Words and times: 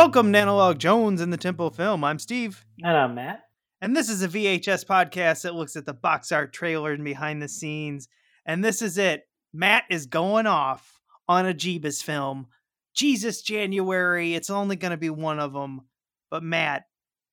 Welcome 0.00 0.32
to 0.32 0.38
Analog 0.38 0.78
Jones 0.78 1.20
in 1.20 1.28
the 1.28 1.36
Temple 1.36 1.68
Film. 1.68 2.04
I'm 2.04 2.18
Steve, 2.18 2.64
And 2.82 2.96
I'm 2.96 3.14
Matt. 3.14 3.42
and 3.82 3.94
this 3.94 4.08
is 4.08 4.22
a 4.22 4.28
VHS 4.28 4.86
podcast 4.86 5.42
that 5.42 5.54
looks 5.54 5.76
at 5.76 5.84
the 5.84 5.92
box 5.92 6.32
art 6.32 6.54
trailer 6.54 6.92
and 6.92 7.04
behind 7.04 7.42
the 7.42 7.48
scenes. 7.48 8.08
And 8.46 8.64
this 8.64 8.80
is 8.80 8.96
it. 8.96 9.28
Matt 9.52 9.84
is 9.90 10.06
going 10.06 10.46
off 10.46 11.02
on 11.28 11.44
a 11.44 11.52
Jeebus 11.52 12.02
film. 12.02 12.46
Jesus 12.94 13.42
January. 13.42 14.34
It's 14.34 14.48
only 14.48 14.74
going 14.74 14.92
to 14.92 14.96
be 14.96 15.10
one 15.10 15.38
of 15.38 15.52
them. 15.52 15.82
But 16.30 16.42
Matt, 16.42 16.84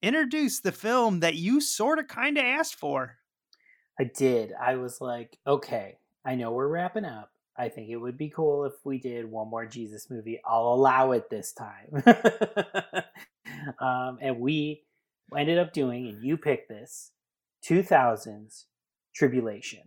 introduce 0.04 0.60
the 0.60 0.74
film 0.74 1.22
that 1.22 1.36
you 1.36 1.62
sort 1.62 2.00
of 2.00 2.10
kind 2.10 2.38
of 2.38 2.44
asked 2.44 2.76
for. 2.76 3.16
I 3.98 4.04
did. 4.14 4.52
I 4.52 4.76
was 4.76 5.00
like, 5.00 5.40
okay, 5.48 6.00
I 6.26 6.36
know 6.36 6.52
we're 6.52 6.68
wrapping 6.68 7.06
up. 7.06 7.32
I 7.58 7.70
think 7.70 7.90
it 7.90 7.98
would 7.98 8.18
be 8.18 8.30
cool 8.30 8.66
if 8.66 8.74
we 8.84 9.00
did 9.00 9.30
one 9.30 9.50
more 9.50 9.66
Jesus 9.66 10.10
movie. 10.10 10.40
I'll 10.46 10.74
allow 10.74 11.12
it 11.12 11.30
this 11.30 11.54
time. 11.54 12.04
um, 13.80 14.20
and 14.22 14.40
we 14.40 14.84
ended 15.36 15.58
up 15.58 15.74
doing, 15.74 16.08
and 16.08 16.24
you 16.24 16.38
picked 16.38 16.70
this 16.70 17.12
2000s 17.68 18.66
Tribulation. 19.16 19.82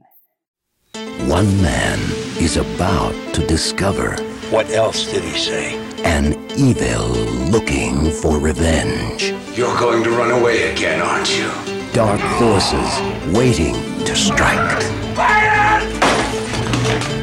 One 1.29 1.63
man 1.63 2.01
is 2.41 2.57
about 2.57 3.13
to 3.35 3.47
discover 3.47 4.17
What 4.51 4.69
else 4.71 5.07
did 5.07 5.23
he 5.23 5.39
say? 5.39 5.91
an 6.05 6.35
evil 6.57 7.09
looking 7.51 8.11
for 8.11 8.39
revenge. 8.39 9.33
You're 9.57 9.79
going 9.79 10.03
to 10.05 10.11
run 10.11 10.31
away 10.31 10.73
again, 10.73 11.03
aren't 11.03 11.37
you? 11.37 11.51
Dark 11.93 12.21
forces 12.39 13.37
waiting 13.37 13.75
to 14.05 14.17
strike. 14.17 15.10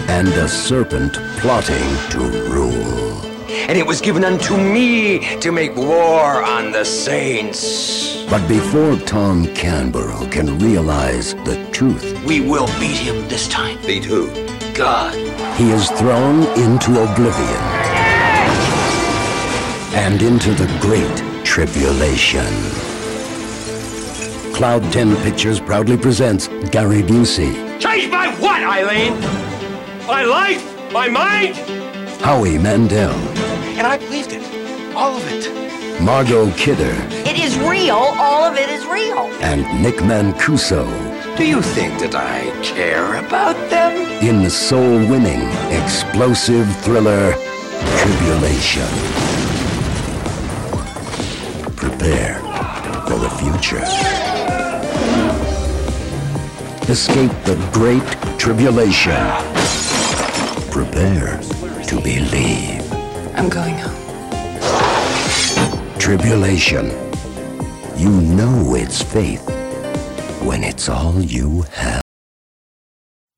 And 0.07 0.27
a 0.29 0.47
serpent 0.47 1.13
plotting 1.39 2.09
to 2.11 2.19
rule. 2.49 3.21
And 3.69 3.77
it 3.77 3.85
was 3.85 4.01
given 4.01 4.23
unto 4.23 4.55
me 4.57 5.39
to 5.39 5.51
make 5.51 5.75
war 5.75 6.43
on 6.43 6.71
the 6.71 6.83
saints. 6.85 8.25
But 8.29 8.47
before 8.47 8.95
Tom 9.05 9.45
Canboro 9.47 10.29
can 10.31 10.57
realize 10.59 11.33
the 11.45 11.57
truth, 11.71 12.23
We 12.25 12.41
will 12.41 12.67
beat 12.79 12.97
him 12.97 13.27
this 13.27 13.47
time. 13.47 13.77
Beat 13.85 14.03
who? 14.05 14.27
God. 14.73 15.15
he 15.57 15.71
is 15.71 15.89
thrown 15.91 16.43
into 16.59 16.91
oblivion 17.01 17.63
and 19.95 20.21
into 20.21 20.51
the 20.51 20.67
Great 20.79 21.17
Tribulation. 21.43 22.45
Cloud 24.53 24.83
10 24.93 25.15
Pictures 25.23 25.59
proudly 25.59 25.97
presents 25.97 26.47
Gary 26.69 27.01
Busey, 27.01 27.79
Change 27.79 28.11
my 28.11 28.27
what, 28.39 28.61
Eileen? 28.61 29.13
My 30.07 30.23
life? 30.23 30.63
My 30.91 31.07
mind? 31.09 31.55
Howie 32.21 32.57
Mandel, 32.57 33.11
And 33.77 33.85
I 33.85 33.97
believed 33.97 34.31
it. 34.31 34.41
All 34.95 35.15
of 35.17 35.23
it. 35.27 36.01
Margot 36.01 36.49
Kidder, 36.51 36.95
It 37.29 37.37
is 37.39 37.57
real. 37.59 37.95
All 37.95 38.43
of 38.45 38.55
it 38.57 38.69
is 38.69 38.85
real. 38.85 39.17
and 39.41 39.61
Nick 39.81 39.95
Mancuso 39.97 40.85
Do 41.37 41.45
you 41.45 41.61
think 41.61 41.99
that 41.99 42.15
I 42.15 42.49
care 42.63 43.15
about 43.15 43.55
them? 43.69 43.91
in 44.23 44.41
the 44.43 44.49
soul-winning, 44.49 45.41
explosive 45.71 46.67
thriller 46.83 47.33
Tribulation. 48.01 48.87
Prepare 51.75 52.39
for 53.07 53.17
the 53.19 53.29
future. 53.41 53.83
Escape 56.91 57.31
the 57.45 57.55
Great 57.73 58.07
Tribulation. 58.39 59.21
Prepare 60.77 61.41
to 61.87 61.99
believe. 62.01 62.93
I'm 63.33 63.49
going 63.49 63.79
home. 63.79 63.97
Tribulation. 65.97 66.91
You 67.97 68.11
know 68.11 68.75
it's 68.75 69.01
faith 69.01 69.43
when 70.43 70.63
it's 70.63 70.87
all 70.87 71.19
you 71.19 71.63
have. 71.71 72.03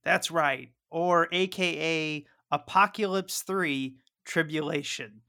That's 0.04 0.30
right. 0.30 0.72
Or 0.90 1.30
AKA 1.32 2.26
Apocalypse 2.52 3.42
3 3.44 3.96
Tribulation. 4.26 5.22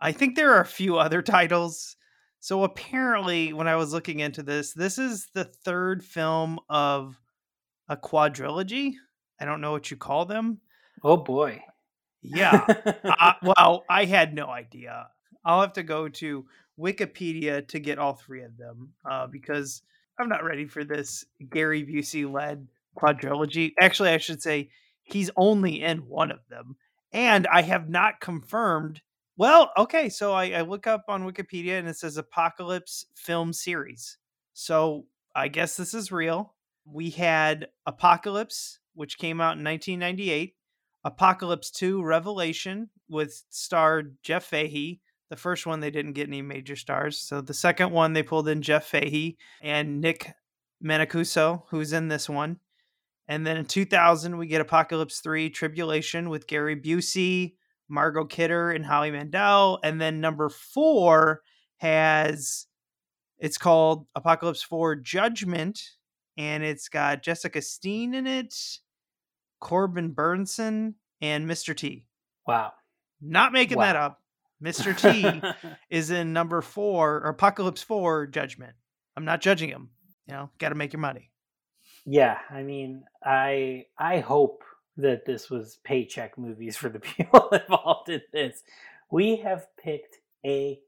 I 0.00 0.12
think 0.12 0.36
there 0.36 0.52
are 0.52 0.60
a 0.60 0.66
few 0.66 0.98
other 0.98 1.20
titles. 1.36 1.96
So 2.38 2.62
apparently, 2.62 3.52
when 3.52 3.66
I 3.66 3.74
was 3.74 3.92
looking 3.92 4.20
into 4.20 4.44
this, 4.44 4.72
this 4.72 4.98
is 4.98 5.30
the 5.34 5.42
third 5.42 6.04
film 6.04 6.60
of 6.68 7.20
a 7.88 7.96
quadrilogy. 7.96 8.92
I 9.40 9.44
don't 9.44 9.60
know 9.60 9.72
what 9.72 9.90
you 9.90 9.96
call 9.96 10.26
them. 10.26 10.60
Oh 11.06 11.16
boy. 11.16 11.62
Yeah. 12.20 12.66
uh, 13.04 13.34
well, 13.42 13.84
I 13.88 14.06
had 14.06 14.34
no 14.34 14.48
idea. 14.48 15.06
I'll 15.44 15.60
have 15.60 15.74
to 15.74 15.84
go 15.84 16.08
to 16.08 16.44
Wikipedia 16.76 17.66
to 17.68 17.78
get 17.78 18.00
all 18.00 18.14
three 18.14 18.42
of 18.42 18.56
them 18.56 18.92
uh, 19.08 19.28
because 19.28 19.82
I'm 20.18 20.28
not 20.28 20.42
ready 20.42 20.66
for 20.66 20.82
this 20.82 21.24
Gary 21.48 21.84
Busey 21.84 22.28
led 22.28 22.66
quadrilogy. 22.98 23.72
Actually, 23.80 24.10
I 24.10 24.18
should 24.18 24.42
say 24.42 24.70
he's 25.04 25.30
only 25.36 25.80
in 25.80 25.98
one 26.08 26.32
of 26.32 26.40
them. 26.50 26.74
And 27.12 27.46
I 27.46 27.62
have 27.62 27.88
not 27.88 28.20
confirmed. 28.20 29.00
Well, 29.36 29.70
okay, 29.78 30.08
so 30.08 30.32
I, 30.32 30.46
I 30.50 30.60
look 30.62 30.88
up 30.88 31.04
on 31.06 31.22
Wikipedia 31.22 31.78
and 31.78 31.86
it 31.86 31.96
says 31.96 32.16
Apocalypse 32.16 33.06
Film 33.14 33.52
Series. 33.52 34.18
So 34.54 35.06
I 35.36 35.46
guess 35.46 35.76
this 35.76 35.94
is 35.94 36.10
real. 36.10 36.56
We 36.84 37.10
had 37.10 37.68
Apocalypse, 37.86 38.80
which 38.94 39.18
came 39.18 39.40
out 39.40 39.56
in 39.56 39.62
1998. 39.62 40.56
Apocalypse 41.06 41.70
2 41.70 42.02
Revelation 42.02 42.90
with 43.08 43.44
star 43.48 44.02
Jeff 44.24 44.44
Fahey. 44.44 45.00
The 45.30 45.36
first 45.36 45.64
one 45.64 45.78
they 45.78 45.92
didn't 45.92 46.14
get 46.14 46.26
any 46.26 46.42
major 46.42 46.74
stars. 46.74 47.16
So 47.20 47.40
the 47.40 47.54
second 47.54 47.92
one 47.92 48.12
they 48.12 48.24
pulled 48.24 48.48
in 48.48 48.60
Jeff 48.60 48.86
Fahey 48.86 49.38
and 49.62 50.00
Nick 50.00 50.32
Mancuso, 50.84 51.62
who's 51.70 51.92
in 51.92 52.08
this 52.08 52.28
one. 52.28 52.58
And 53.28 53.46
then 53.46 53.56
in 53.56 53.66
2000 53.66 54.36
we 54.36 54.48
get 54.48 54.60
Apocalypse 54.60 55.20
3 55.20 55.48
Tribulation 55.50 56.28
with 56.28 56.48
Gary 56.48 56.74
Busey, 56.74 57.54
Margot 57.88 58.24
Kidder, 58.24 58.72
and 58.72 58.84
Howie 58.84 59.12
Mandel. 59.12 59.78
And 59.84 60.00
then 60.00 60.20
number 60.20 60.48
4 60.48 61.40
has 61.76 62.66
it's 63.38 63.58
called 63.58 64.08
Apocalypse 64.16 64.62
4 64.62 64.96
Judgment 64.96 65.80
and 66.36 66.64
it's 66.64 66.88
got 66.88 67.22
Jessica 67.22 67.62
Steen 67.62 68.12
in 68.12 68.26
it. 68.26 68.54
Corbin 69.60 70.14
Bernsen, 70.14 70.94
and 71.20 71.48
Mr. 71.48 71.76
T. 71.76 72.06
wow. 72.46 72.72
Not 73.20 73.52
making 73.52 73.78
that 73.78 73.96
up. 73.96 74.20
Mr. 74.62 74.96
T 74.96 75.42
is 75.90 76.10
in 76.10 76.32
number 76.32 76.60
four, 76.60 77.16
or 77.16 77.30
Apocalypse 77.30 77.82
4 77.82 78.26
Judgment. 78.26 78.74
I'm 79.16 79.24
not 79.24 79.40
judging 79.40 79.70
him. 79.70 79.90
You 80.26 80.34
know, 80.34 80.50
got 80.58 80.70
to 80.70 80.74
make 80.74 80.92
your 80.92 81.00
money. 81.00 81.30
yeah, 82.04 82.38
I 82.50 82.62
mean, 82.62 83.04
I 83.24 83.86
I 83.98 84.18
hope 84.20 84.62
that 84.96 85.24
this 85.24 85.50
was 85.50 85.78
paycheck 85.84 86.36
movies 86.38 86.76
for 86.76 86.88
the 86.88 87.00
people 87.16 87.48
involved 87.50 88.08
in 88.08 88.22
this. 88.32 88.62
We 89.10 89.36
have 89.36 89.66
picked 89.82 90.18
a 90.44 90.80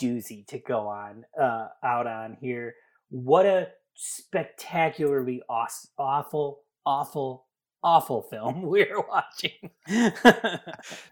doozy 0.00 0.46
to 0.48 0.58
go 0.58 0.86
on 0.88 1.24
uh, 1.40 1.68
out 1.82 2.06
on 2.06 2.36
here. 2.40 2.74
What 3.08 3.46
a 3.46 3.68
spectacularly 3.94 5.42
awful, 5.48 6.60
awful, 6.84 7.46
awful 7.82 8.22
film 8.22 8.62
we're 8.66 9.00
watching. 9.00 9.70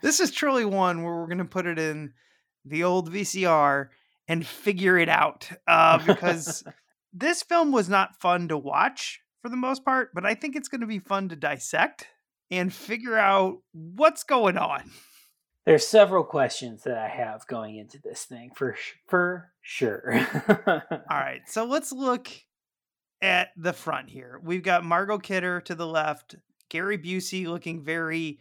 This 0.03 0.21
is 0.21 0.31
truly 0.31 0.65
one 0.65 1.03
where 1.03 1.15
we're 1.15 1.27
going 1.27 1.39
to 1.39 1.45
put 1.45 1.67
it 1.67 1.79
in 1.79 2.13
the 2.65 2.85
old 2.85 3.13
VCR 3.13 3.89
and 4.29 4.47
figure 4.47 4.97
it 4.99 5.09
out 5.09 5.51
uh, 5.67 5.99
because 6.07 6.63
this 7.13 7.43
film 7.43 7.73
was 7.73 7.89
not 7.89 8.21
fun 8.21 8.49
to 8.49 8.57
watch 8.57 9.21
for 9.43 9.49
the 9.49 9.57
most 9.57 9.85
part, 9.85 10.11
but 10.15 10.25
I 10.25 10.35
think 10.35 10.55
it's 10.55 10.69
going 10.69 10.83
to 10.83 10.87
be 10.87 10.99
fun 10.99 11.29
to 11.31 11.37
dissect 11.37 12.07
and 12.51 12.73
figure 12.73 13.17
out 13.17 13.59
what's 13.73 14.23
going 14.23 14.57
on. 14.57 14.91
There's 15.67 15.87
several 15.87 16.25
questions 16.25 16.85
that 16.85 16.97
I 16.97 17.09
have 17.09 17.47
going 17.47 17.77
into 17.77 18.01
this 18.03 18.25
thing 18.25 18.51
for 18.55 18.77
for 19.09 19.51
sure. 19.61 20.27
All 20.67 20.83
right, 21.11 21.43
so 21.47 21.65
let's 21.65 21.93
look 21.93 22.29
at 23.21 23.49
the 23.57 23.73
front 23.73 24.11
here. 24.11 24.41
We've 24.43 24.63
got 24.63 24.85
Margot 24.85 25.19
Kidder 25.19 25.61
to 25.63 25.75
the 25.75 25.87
left, 25.87 26.37
Gary 26.71 26.97
Busey 26.97 27.47
looking 27.47 27.85
very 27.85 28.39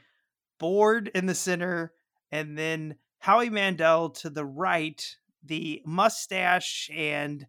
bored 0.59 1.11
in 1.13 1.25
the 1.25 1.35
center, 1.35 1.93
and 2.31 2.57
then 2.57 2.95
Howie 3.19 3.49
Mandel 3.49 4.11
to 4.11 4.29
the 4.29 4.45
right, 4.45 5.05
the 5.43 5.81
mustache 5.85 6.89
and 6.95 7.45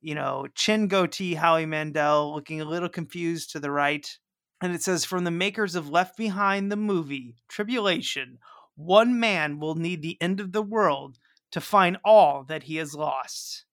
you 0.00 0.14
know, 0.14 0.46
chin 0.54 0.88
goatee 0.88 1.34
Howie 1.34 1.66
Mandel 1.66 2.34
looking 2.34 2.60
a 2.60 2.64
little 2.64 2.88
confused 2.88 3.50
to 3.50 3.60
the 3.60 3.70
right. 3.70 4.18
And 4.60 4.74
it 4.74 4.82
says, 4.82 5.04
from 5.04 5.24
the 5.24 5.30
makers 5.30 5.74
of 5.74 5.88
Left 5.88 6.16
Behind 6.16 6.70
the 6.70 6.76
movie, 6.76 7.36
Tribulation, 7.48 8.38
one 8.74 9.18
man 9.18 9.58
will 9.58 9.74
need 9.74 10.02
the 10.02 10.20
end 10.20 10.40
of 10.40 10.52
the 10.52 10.62
world 10.62 11.18
to 11.52 11.60
find 11.60 11.96
all 12.04 12.44
that 12.44 12.64
he 12.64 12.76
has 12.76 12.94
lost. 12.94 13.64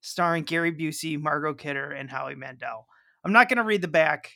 Starring 0.00 0.44
Gary 0.44 0.72
Busey, 0.72 1.20
Margot 1.20 1.54
Kidder, 1.54 1.90
and 1.90 2.10
Howie 2.10 2.34
Mandel. 2.34 2.86
I'm 3.24 3.32
not 3.32 3.48
going 3.48 3.56
to 3.56 3.64
read 3.64 3.82
the 3.82 3.88
back, 3.88 4.32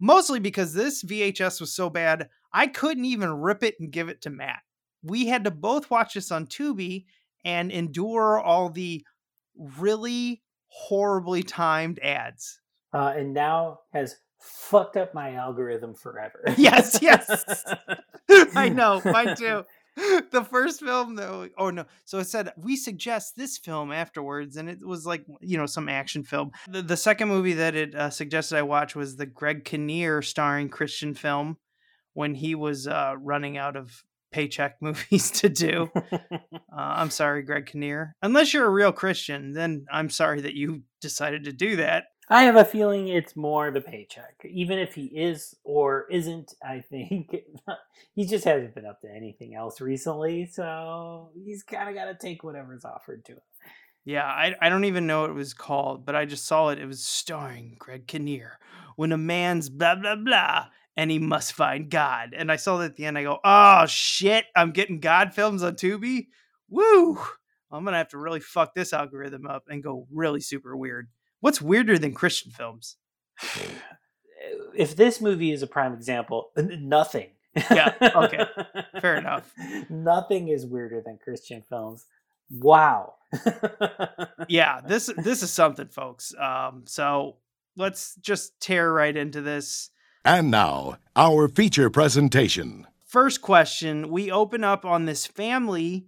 mostly 0.00 0.40
because 0.40 0.72
this 0.72 1.04
VHS 1.04 1.60
was 1.60 1.72
so 1.72 1.90
bad, 1.90 2.28
I 2.52 2.66
couldn't 2.66 3.04
even 3.04 3.32
rip 3.32 3.62
it 3.62 3.76
and 3.78 3.92
give 3.92 4.08
it 4.08 4.22
to 4.22 4.30
Matt. 4.30 4.60
We 5.02 5.26
had 5.26 5.44
to 5.44 5.50
both 5.50 5.90
watch 5.90 6.14
this 6.14 6.32
on 6.32 6.46
Tubi 6.46 7.04
and 7.44 7.70
endure 7.70 8.40
all 8.40 8.68
the 8.68 9.04
really 9.56 10.42
horribly 10.66 11.42
timed 11.42 11.98
ads. 12.00 12.60
Uh, 12.92 13.12
and 13.16 13.32
now 13.32 13.80
has 13.92 14.16
fucked 14.40 14.96
up 14.96 15.14
my 15.14 15.34
algorithm 15.34 15.94
forever. 15.94 16.42
Yes, 16.56 16.98
yes. 17.00 17.64
I 18.54 18.68
know, 18.68 19.00
mine 19.04 19.36
too. 19.36 19.64
The 20.30 20.44
first 20.44 20.80
film, 20.80 21.16
though, 21.16 21.48
oh 21.58 21.70
no. 21.70 21.84
So 22.04 22.18
it 22.18 22.26
said 22.26 22.52
we 22.56 22.76
suggest 22.76 23.36
this 23.36 23.58
film 23.58 23.90
afterwards, 23.90 24.56
and 24.56 24.68
it 24.68 24.78
was 24.84 25.04
like 25.04 25.24
you 25.40 25.56
know 25.56 25.66
some 25.66 25.88
action 25.88 26.22
film. 26.22 26.52
The, 26.68 26.82
the 26.82 26.96
second 26.96 27.28
movie 27.28 27.54
that 27.54 27.74
it 27.74 27.94
uh, 27.94 28.10
suggested 28.10 28.56
I 28.56 28.62
watch 28.62 28.94
was 28.94 29.16
the 29.16 29.26
Greg 29.26 29.64
Kinnear 29.64 30.22
starring 30.22 30.68
Christian 30.68 31.14
film 31.14 31.56
when 32.14 32.34
he 32.34 32.54
was 32.54 32.86
uh, 32.86 33.14
running 33.18 33.58
out 33.58 33.76
of 33.76 34.04
paycheck 34.32 34.76
movies 34.80 35.30
to 35.32 35.48
do. 35.48 35.90
uh, 36.22 36.38
I'm 36.70 37.10
sorry, 37.10 37.42
Greg 37.42 37.66
Kinnear. 37.66 38.14
Unless 38.22 38.54
you're 38.54 38.66
a 38.66 38.70
real 38.70 38.92
Christian, 38.92 39.52
then 39.52 39.84
I'm 39.92 40.10
sorry 40.10 40.42
that 40.42 40.54
you 40.54 40.82
decided 41.00 41.44
to 41.44 41.52
do 41.52 41.76
that. 41.76 42.04
I 42.32 42.44
have 42.44 42.54
a 42.54 42.64
feeling 42.64 43.08
it's 43.08 43.34
more 43.34 43.72
the 43.72 43.80
paycheck. 43.80 44.36
Even 44.48 44.78
if 44.78 44.94
he 44.94 45.06
is 45.06 45.56
or 45.64 46.06
isn't, 46.10 46.54
I 46.64 46.80
think 46.80 47.34
he 48.14 48.24
just 48.24 48.44
hasn't 48.44 48.76
been 48.76 48.86
up 48.86 49.00
to 49.00 49.10
anything 49.10 49.56
else 49.56 49.80
recently. 49.80 50.46
So 50.46 51.30
he's 51.34 51.64
kind 51.64 51.88
of 51.88 51.96
got 51.96 52.04
to 52.04 52.14
take 52.14 52.44
whatever's 52.44 52.84
offered 52.84 53.24
to 53.24 53.32
him. 53.32 53.40
Yeah, 54.04 54.24
I, 54.24 54.54
I 54.62 54.68
don't 54.68 54.84
even 54.84 55.08
know 55.08 55.22
what 55.22 55.30
it 55.30 55.34
was 55.34 55.54
called, 55.54 56.06
but 56.06 56.14
I 56.14 56.24
just 56.24 56.46
saw 56.46 56.68
it. 56.68 56.78
It 56.78 56.86
was 56.86 57.04
starring 57.04 57.74
Greg 57.78 58.06
Kinnear. 58.06 58.58
When 58.94 59.12
a 59.12 59.18
man's 59.18 59.68
blah, 59.68 59.96
blah, 59.96 60.16
blah, 60.16 60.66
and 60.96 61.10
he 61.10 61.18
must 61.18 61.52
find 61.52 61.90
God. 61.90 62.34
And 62.36 62.50
I 62.52 62.56
saw 62.56 62.78
that 62.78 62.92
at 62.92 62.96
the 62.96 63.06
end. 63.06 63.18
I 63.18 63.24
go, 63.24 63.40
oh, 63.42 63.86
shit, 63.86 64.44
I'm 64.54 64.70
getting 64.70 65.00
God 65.00 65.34
films 65.34 65.62
on 65.62 65.74
Tubi? 65.74 66.28
Woo! 66.68 67.18
I'm 67.72 67.84
going 67.84 67.92
to 67.92 67.98
have 67.98 68.08
to 68.10 68.18
really 68.18 68.40
fuck 68.40 68.74
this 68.74 68.92
algorithm 68.92 69.46
up 69.46 69.64
and 69.68 69.82
go 69.82 70.06
really 70.12 70.40
super 70.40 70.76
weird. 70.76 71.08
What's 71.40 71.60
weirder 71.60 71.98
than 71.98 72.14
Christian 72.14 72.52
films? 72.52 72.96
If 74.72 74.96
this 74.96 75.20
movie 75.20 75.50
is 75.50 75.62
a 75.62 75.66
prime 75.66 75.92
example, 75.92 76.52
nothing. 76.56 77.30
Yeah, 77.54 77.92
okay. 78.14 78.46
Fair 79.00 79.16
enough. 79.16 79.52
Nothing 79.90 80.48
is 80.48 80.64
weirder 80.64 81.02
than 81.04 81.18
Christian 81.22 81.62
films. 81.68 82.06
Wow. 82.50 83.14
yeah, 84.48 84.80
this 84.80 85.10
this 85.16 85.42
is 85.42 85.50
something, 85.50 85.88
folks. 85.88 86.34
Um, 86.38 86.84
so 86.86 87.36
let's 87.76 88.14
just 88.16 88.58
tear 88.60 88.92
right 88.92 89.16
into 89.16 89.40
this. 89.40 89.90
And 90.24 90.50
now, 90.50 90.96
our 91.16 91.48
feature 91.48 91.90
presentation. 91.90 92.86
First 93.04 93.42
question: 93.42 94.10
We 94.10 94.30
open 94.30 94.64
up 94.64 94.84
on 94.84 95.04
this 95.04 95.26
family 95.26 96.06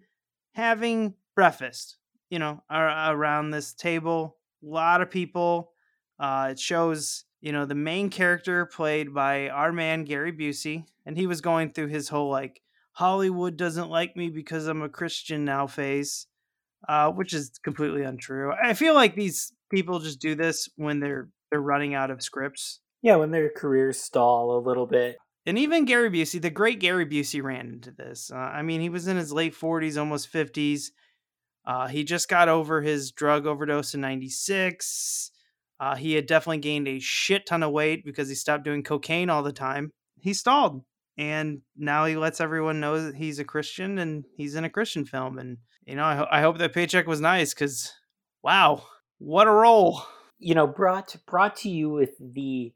having 0.55 1.15
breakfast. 1.35 1.97
You 2.31 2.39
know, 2.39 2.63
around 2.71 3.51
this 3.51 3.75
table, 3.75 4.39
a 4.63 4.67
lot 4.67 5.01
of 5.01 5.11
people. 5.11 5.73
Uh, 6.19 6.49
it 6.53 6.59
shows, 6.61 7.25
you 7.41 7.53
know, 7.53 7.67
the 7.67 7.75
main 7.75 8.11
character 8.11 8.67
played 8.67 9.13
by 9.13 9.49
our 9.49 9.73
man 9.73 10.05
Gary 10.05 10.33
Busey, 10.33 10.85
and 11.05 11.17
he 11.17 11.27
was 11.27 11.41
going 11.41 11.73
through 11.73 11.89
his 11.89 12.09
whole 12.09 12.31
like 12.31 12.61
Hollywood 12.93 13.57
doesn't 13.57 13.91
like 13.91 14.17
me 14.17 14.29
because 14.29 14.67
I'm 14.67 14.83
a 14.83 14.89
Christian 14.89 15.45
now 15.45 15.67
phase, 15.67 16.27
uh, 16.89 17.11
which 17.11 17.33
is 17.33 17.51
completely 17.65 18.03
untrue. 18.03 18.53
I 18.53 18.75
feel 18.75 18.95
like 18.95 19.15
these 19.17 19.53
people 19.71 19.99
just 19.99 20.21
do 20.21 20.35
this 20.35 20.69
when 20.77 21.01
they're 21.01 21.29
they're 21.51 21.61
running 21.61 21.95
out 21.95 22.11
of 22.11 22.23
scripts. 22.23 22.81
yeah, 23.03 23.17
when 23.17 23.31
their 23.31 23.51
careers 23.51 24.01
stall 24.01 24.57
a 24.57 24.65
little 24.67 24.87
bit. 24.87 25.17
And 25.45 25.59
even 25.59 25.87
Gary 25.87 26.09
Busey, 26.09 26.41
the 26.41 26.51
great 26.51 26.79
Gary 26.79 27.05
Busey, 27.05 27.43
ran 27.43 27.67
into 27.67 27.91
this. 27.91 28.31
Uh, 28.33 28.37
I 28.39 28.63
mean, 28.63 28.81
he 28.81 28.89
was 28.89 29.09
in 29.09 29.17
his 29.17 29.33
late 29.33 29.55
40s, 29.55 29.99
almost 29.99 30.33
50s. 30.33 30.91
Uh, 31.65 31.87
he 31.89 32.05
just 32.05 32.29
got 32.29 32.49
over 32.49 32.83
his 32.83 33.13
drug 33.13 33.47
overdose 33.47 33.95
in 33.95 34.01
96. 34.01 35.31
Uh, 35.79 35.97
he 35.97 36.15
had 36.15 36.27
definitely 36.27 36.59
gained 36.59 36.89
a 36.89 36.99
shit 36.99 37.47
ton 37.47 37.63
of 37.63 37.73
weight 37.73 38.05
because 38.05 38.29
he 38.29 38.35
stopped 38.35 38.65
doing 38.65 38.83
cocaine 38.83 39.31
all 39.31 39.43
the 39.43 39.53
time. 39.53 39.91
He 40.21 40.33
stalled. 40.35 40.85
And 41.19 41.61
now 41.77 42.05
he 42.07 42.17
lets 42.17 42.41
everyone 42.41 42.81
know 42.81 43.01
that 43.05 43.17
he's 43.17 43.39
a 43.39 43.45
Christian 43.45 43.99
and 43.99 44.25
he's 44.37 44.55
in 44.55 44.65
a 44.65 44.71
Christian 44.71 45.05
film. 45.05 45.39
And, 45.39 45.59
you 45.85 45.95
know, 45.95 46.05
I, 46.05 46.17
ho- 46.17 46.29
I 46.31 46.41
hope 46.41 46.59
that 46.59 46.73
paycheck 46.73 47.07
was 47.07 47.21
nice 47.21 47.53
because, 47.53 47.93
wow, 48.43 48.85
what 49.19 49.47
a 49.47 49.51
role. 49.51 50.03
you 50.39 50.55
know, 50.55 50.67
brought 50.67 51.15
brought 51.27 51.57
to 51.57 51.69
you 51.69 51.91
with 51.91 52.11
the 52.19 52.73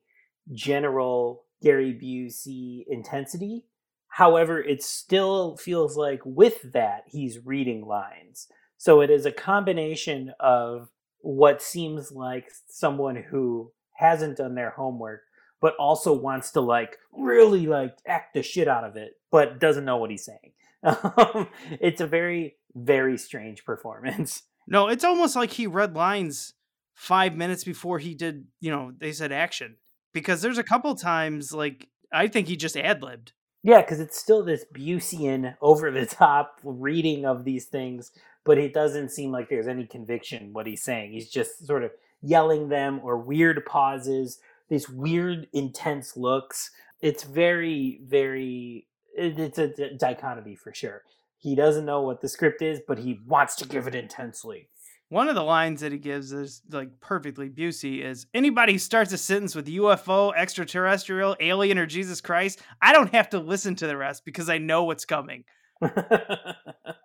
general 0.53 1.45
Gary 1.63 1.93
Busey 1.93 2.85
intensity. 2.89 3.65
However, 4.09 4.63
it 4.63 4.83
still 4.83 5.57
feels 5.57 5.97
like 5.97 6.21
with 6.25 6.73
that 6.73 7.05
he's 7.07 7.45
reading 7.45 7.87
lines. 7.87 8.49
So 8.79 9.01
it 9.01 9.11
is 9.11 9.27
a 9.27 9.33
combination 9.33 10.33
of 10.41 10.89
what 11.21 11.63
seems 11.63 12.13
like 12.13 12.51
someone 12.69 13.17
who 13.17 13.73
hasn't 13.93 14.37
done 14.37 14.55
their 14.55 14.71
homework 14.71 15.23
but 15.61 15.75
also 15.77 16.13
wants 16.13 16.51
to 16.53 16.61
like 16.61 16.99
really 17.13 17.67
like 17.67 17.97
act 18.07 18.35
the 18.35 18.43
shit 18.43 18.69
out 18.69 18.85
of 18.85 18.97
it 18.97 19.15
but 19.31 19.59
doesn't 19.59 19.85
know 19.85 19.97
what 19.97 20.11
he's 20.11 20.25
saying. 20.25 20.53
Um, 20.85 21.49
it's 21.81 22.01
a 22.01 22.07
very 22.07 22.57
very 22.75 23.19
strange 23.19 23.65
performance. 23.65 24.43
No, 24.69 24.89
it's 24.89 25.05
almost 25.05 25.37
like 25.37 25.53
he 25.53 25.69
read 25.69 25.95
lines 25.95 26.53
five 26.93 27.37
minutes 27.37 27.63
before 27.63 28.01
he 28.01 28.15
did, 28.15 28.47
you 28.59 28.69
know, 28.69 28.91
they 28.99 29.13
said 29.13 29.31
action. 29.31 29.77
Because 30.13 30.43
there's 30.43 30.59
a 30.59 30.65
couple 30.65 30.93
times, 30.97 31.53
like, 31.53 31.89
I 32.13 32.27
think 32.27 32.49
he 32.49 32.57
just 32.57 32.77
ad 32.77 33.01
libbed. 33.01 33.33
Yeah, 33.67 33.83
because 33.83 34.01
it's 34.01 34.17
still 34.19 34.45
this 34.45 34.65
Buseian, 34.73 35.57
over 35.61 35.91
the 35.91 36.07
top 36.07 36.61
reading 36.65 37.27
of 37.27 37.45
these 37.45 37.67
things, 37.67 38.13
but 38.45 38.59
it 38.59 38.73
doesn't 38.73 39.11
seem 39.11 39.33
like 39.33 39.51
there's 39.51 39.69
any 39.69 39.87
conviction 39.87 40.53
what 40.55 40.69
he's 40.69 40.85
saying. 40.85 41.13
He's 41.15 41.31
just 41.31 41.67
sort 41.67 41.85
of 41.85 41.91
yelling 42.23 42.71
them 42.71 43.01
or 43.03 43.19
weird 43.19 43.67
pauses, 43.67 44.39
these 44.71 44.89
weird, 44.89 45.49
intense 45.53 46.17
looks. 46.17 46.71
It's 47.03 47.25
very, 47.25 48.01
very. 48.07 48.87
It's 49.17 49.59
a 49.59 49.95
dichotomy 49.97 50.57
for 50.57 50.73
sure. 50.73 51.03
He 51.39 51.57
doesn't 51.57 51.87
know 51.87 52.03
what 52.03 52.23
the 52.23 52.31
script 52.31 52.63
is, 52.63 52.81
but 52.89 53.01
he 53.01 53.21
wants 53.27 53.57
to 53.57 53.69
give 53.69 53.89
it 53.89 53.97
intensely. 53.97 54.69
One 55.09 55.29
of 55.29 55.37
the 55.37 55.43
lines 55.43 55.83
that 55.83 55.93
he 55.93 55.99
gives 55.99 56.33
is 56.33 56.63
like 56.71 57.01
perfectly 57.01 57.49
Busey 57.49 58.05
is 58.05 58.27
anybody 58.35 58.73
who 58.73 58.79
starts 58.79 59.13
a 59.13 59.19
sentence 59.19 59.55
with 59.55 59.67
UFO, 59.67 60.33
extraterrestrial, 60.37 61.37
alien, 61.39 61.79
or 61.79 61.87
Jesus 61.87 62.21
Christ, 62.21 62.61
I 62.83 62.93
don't 62.93 63.15
have 63.15 63.29
to 63.31 63.39
listen 63.39 63.77
to 63.77 63.87
the 63.87 63.97
rest 63.97 64.25
because 64.25 64.49
I 64.49 64.59
know 64.59 64.85
what's 64.85 65.05
coming. 65.05 65.45
I 65.81 66.55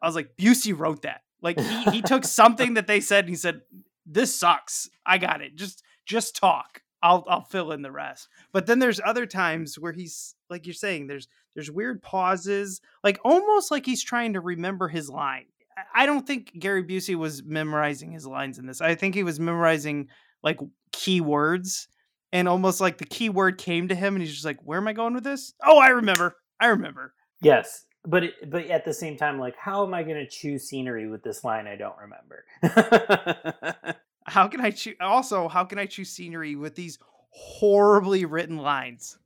was 0.02 0.16
like, 0.16 0.36
Busey 0.36 0.78
wrote 0.78 1.04
that. 1.04 1.22
Like 1.44 1.60
he, 1.60 1.84
he 1.92 2.02
took 2.02 2.24
something 2.24 2.74
that 2.74 2.88
they 2.88 3.02
said 3.02 3.26
and 3.26 3.30
he 3.30 3.36
said, 3.36 3.62
This 4.06 4.36
sucks. 4.36 4.90
I 5.06 5.18
got 5.18 5.42
it. 5.42 5.56
Just 5.56 5.84
just 6.06 6.36
talk. 6.36 6.82
I'll 7.04 7.24
I'll 7.28 7.44
fill 7.44 7.72
in 7.72 7.82
the 7.82 7.92
rest. 7.92 8.30
But 8.52 8.66
then 8.66 8.80
there's 8.80 9.02
other 9.04 9.26
times 9.26 9.78
where 9.78 9.94
he's 9.94 10.36
like 10.50 10.66
you're 10.66 10.74
saying, 10.74 11.08
there's 11.08 11.28
there's 11.54 11.72
weird 11.72 12.02
pauses, 12.02 12.82
like 13.04 13.20
almost 13.24 13.72
like 13.72 13.86
he's 13.86 14.04
trying 14.04 14.34
to 14.34 14.40
remember 14.40 14.88
his 14.88 15.10
line. 15.10 15.46
I- 15.94 16.06
don't 16.06 16.26
think 16.28 16.58
Gary 16.60 16.84
Busey 16.84 17.16
was 17.16 17.44
memorizing 17.44 18.12
his 18.12 18.26
lines 18.26 18.58
in 18.60 18.66
this. 18.66 18.82
I 18.82 18.96
think 18.96 19.16
he 19.16 19.24
was 19.24 19.40
memorizing 19.40 20.08
like 20.44 20.60
key 20.92 21.22
words 21.22 21.88
and 22.34 22.48
almost 22.48 22.80
like 22.82 22.98
the 22.98 23.06
key 23.06 23.30
word 23.30 23.58
came 23.58 23.88
to 23.90 23.96
him 23.96 24.16
and 24.16 24.24
he's 24.24 24.34
just 24.34 24.46
like, 24.46 24.60
Where 24.64 24.78
am 24.80 24.88
I 24.88 24.94
going 24.94 25.14
with 25.14 25.24
this? 25.24 25.54
Oh, 25.66 25.78
I 25.80 25.90
remember. 25.90 26.36
I 26.60 26.68
remember. 26.68 27.14
yes, 27.42 27.86
but 28.06 28.24
it, 28.24 28.50
but 28.50 28.66
at 28.68 28.86
the 28.86 28.94
same 28.94 29.18
time, 29.18 29.40
like, 29.40 29.56
how 29.58 29.86
am 29.86 29.94
I 29.94 30.04
going 30.04 30.18
to 30.18 30.28
choose 30.28 30.68
scenery 30.68 31.08
with 31.08 31.24
this 31.24 31.44
line 31.44 31.68
I 31.68 31.76
don't 31.76 31.96
remember? 31.98 32.46
How 34.26 34.48
can 34.48 34.62
I 34.62 34.72
choose? 34.72 34.96
Also, 35.02 35.48
how 35.48 35.66
can 35.66 35.80
I 35.80 35.86
choose 35.88 36.10
scenery 36.10 36.56
with 36.56 36.76
these 36.76 37.00
horribly 37.32 38.26
written 38.26 38.58
lines? 38.58 39.18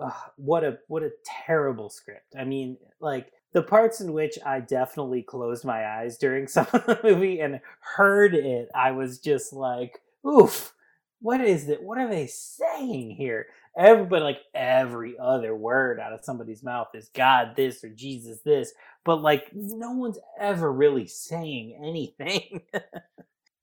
Ugh, 0.00 0.12
what 0.36 0.62
a 0.62 0.78
what 0.88 1.02
a 1.02 1.10
terrible 1.46 1.88
script. 1.90 2.34
I 2.38 2.44
mean, 2.44 2.76
like 3.00 3.32
the 3.52 3.62
parts 3.62 4.00
in 4.00 4.12
which 4.12 4.38
I 4.44 4.60
definitely 4.60 5.22
closed 5.22 5.64
my 5.64 5.86
eyes 5.86 6.18
during 6.18 6.46
some 6.48 6.66
of 6.72 6.86
the 6.86 6.98
movie 7.02 7.40
and 7.40 7.60
heard 7.80 8.34
it, 8.34 8.68
I 8.74 8.92
was 8.92 9.18
just 9.18 9.52
like, 9.52 10.00
"Oof, 10.26 10.74
what 11.20 11.40
is 11.40 11.68
it? 11.68 11.82
What 11.82 11.98
are 11.98 12.08
they 12.08 12.26
saying 12.26 13.12
here?" 13.12 13.46
Everybody, 13.76 14.22
like 14.22 14.40
every 14.54 15.16
other 15.18 15.56
word 15.56 15.98
out 15.98 16.12
of 16.12 16.24
somebody's 16.24 16.62
mouth 16.62 16.88
is 16.94 17.08
God 17.14 17.56
this 17.56 17.82
or 17.82 17.88
Jesus 17.88 18.40
this, 18.44 18.72
but 19.04 19.22
like 19.22 19.48
no 19.54 19.92
one's 19.92 20.18
ever 20.38 20.70
really 20.70 21.06
saying 21.06 21.78
anything. 21.84 22.62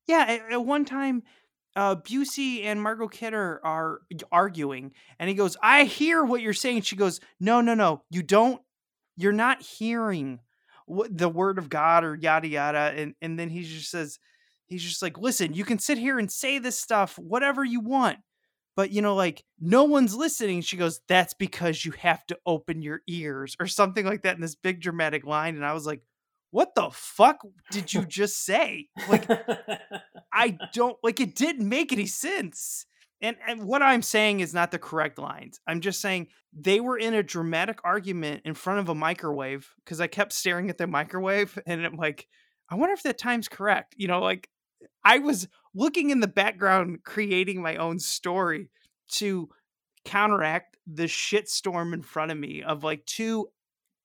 Yeah, 0.07 0.25
at, 0.27 0.51
at 0.51 0.65
one 0.65 0.85
time 0.85 1.21
uh, 1.75 1.95
Busey 1.95 2.63
and 2.65 2.81
Margot 2.81 3.07
Kidder 3.07 3.61
are 3.63 4.01
arguing, 4.31 4.91
and 5.19 5.29
he 5.29 5.35
goes, 5.35 5.55
"I 5.61 5.83
hear 5.85 6.23
what 6.23 6.41
you're 6.41 6.53
saying." 6.53 6.81
She 6.81 6.95
goes, 6.95 7.19
"No, 7.39 7.61
no, 7.61 7.73
no, 7.73 8.03
you 8.09 8.23
don't. 8.23 8.61
You're 9.19 9.33
not 9.33 9.61
hearing 9.61 10.39
what 10.85 11.15
the 11.15 11.29
word 11.29 11.57
of 11.57 11.69
God 11.69 12.03
or 12.03 12.15
yada 12.15 12.47
yada." 12.47 12.93
And 12.95 13.15
and 13.21 13.37
then 13.37 13.49
he 13.49 13.63
just 13.63 13.91
says, 13.91 14.19
he's 14.69 14.83
just 14.83 15.01
like, 15.01 15.17
"Listen, 15.17 15.53
you 15.53 15.65
can 15.65 15.79
sit 15.79 15.97
here 15.97 16.17
and 16.19 16.31
say 16.31 16.59
this 16.59 16.79
stuff, 16.79 17.17
whatever 17.19 17.63
you 17.65 17.81
want." 17.81 18.19
But 18.75 18.91
you 18.91 19.01
know, 19.01 19.15
like 19.15 19.43
no 19.59 19.83
one's 19.83 20.15
listening. 20.15 20.61
She 20.61 20.77
goes, 20.77 21.01
"That's 21.09 21.33
because 21.33 21.83
you 21.83 21.91
have 21.93 22.25
to 22.27 22.37
open 22.45 22.81
your 22.81 23.01
ears," 23.07 23.57
or 23.59 23.67
something 23.67 24.05
like 24.05 24.21
that 24.23 24.35
in 24.35 24.41
this 24.41 24.55
big 24.55 24.79
dramatic 24.79 25.25
line. 25.25 25.55
And 25.55 25.65
I 25.65 25.73
was 25.73 25.85
like, 25.85 26.01
"What 26.51 26.75
the 26.75 26.89
fuck 26.93 27.41
did 27.71 27.93
you 27.93 28.05
just 28.07 28.45
say?" 28.45 28.87
Like, 29.09 29.27
I 30.31 30.57
don't 30.73 30.97
like 31.03 31.19
it 31.19 31.35
didn't 31.35 31.67
make 31.67 31.91
any 31.91 32.05
sense. 32.05 32.85
And 33.21 33.35
and 33.45 33.63
what 33.63 33.81
I'm 33.81 34.01
saying 34.01 34.39
is 34.39 34.53
not 34.53 34.71
the 34.71 34.79
correct 34.79 35.19
lines. 35.19 35.59
I'm 35.67 35.81
just 35.81 36.01
saying 36.01 36.27
they 36.53 36.79
were 36.79 36.97
in 36.97 37.13
a 37.13 37.23
dramatic 37.23 37.79
argument 37.83 38.41
in 38.45 38.53
front 38.53 38.79
of 38.79 38.89
a 38.89 38.95
microwave 38.95 39.69
because 39.83 39.99
I 39.99 40.07
kept 40.07 40.33
staring 40.33 40.69
at 40.69 40.77
the 40.77 40.87
microwave 40.87 41.57
and 41.65 41.85
I'm 41.85 41.97
like, 41.97 42.27
I 42.69 42.75
wonder 42.75 42.93
if 42.93 43.03
that 43.03 43.17
time's 43.17 43.49
correct. 43.49 43.95
You 43.97 44.07
know, 44.07 44.21
like 44.21 44.49
I 45.03 45.19
was 45.19 45.47
looking 45.73 46.09
in 46.09 46.19
the 46.19 46.27
background 46.27 46.99
creating 47.03 47.61
my 47.61 47.75
own 47.75 47.99
story 47.99 48.69
to 49.13 49.49
counteract 50.05 50.77
the 50.87 51.03
shitstorm 51.03 51.93
in 51.93 52.01
front 52.01 52.31
of 52.31 52.37
me 52.37 52.63
of 52.63 52.83
like 52.83 53.05
two 53.05 53.49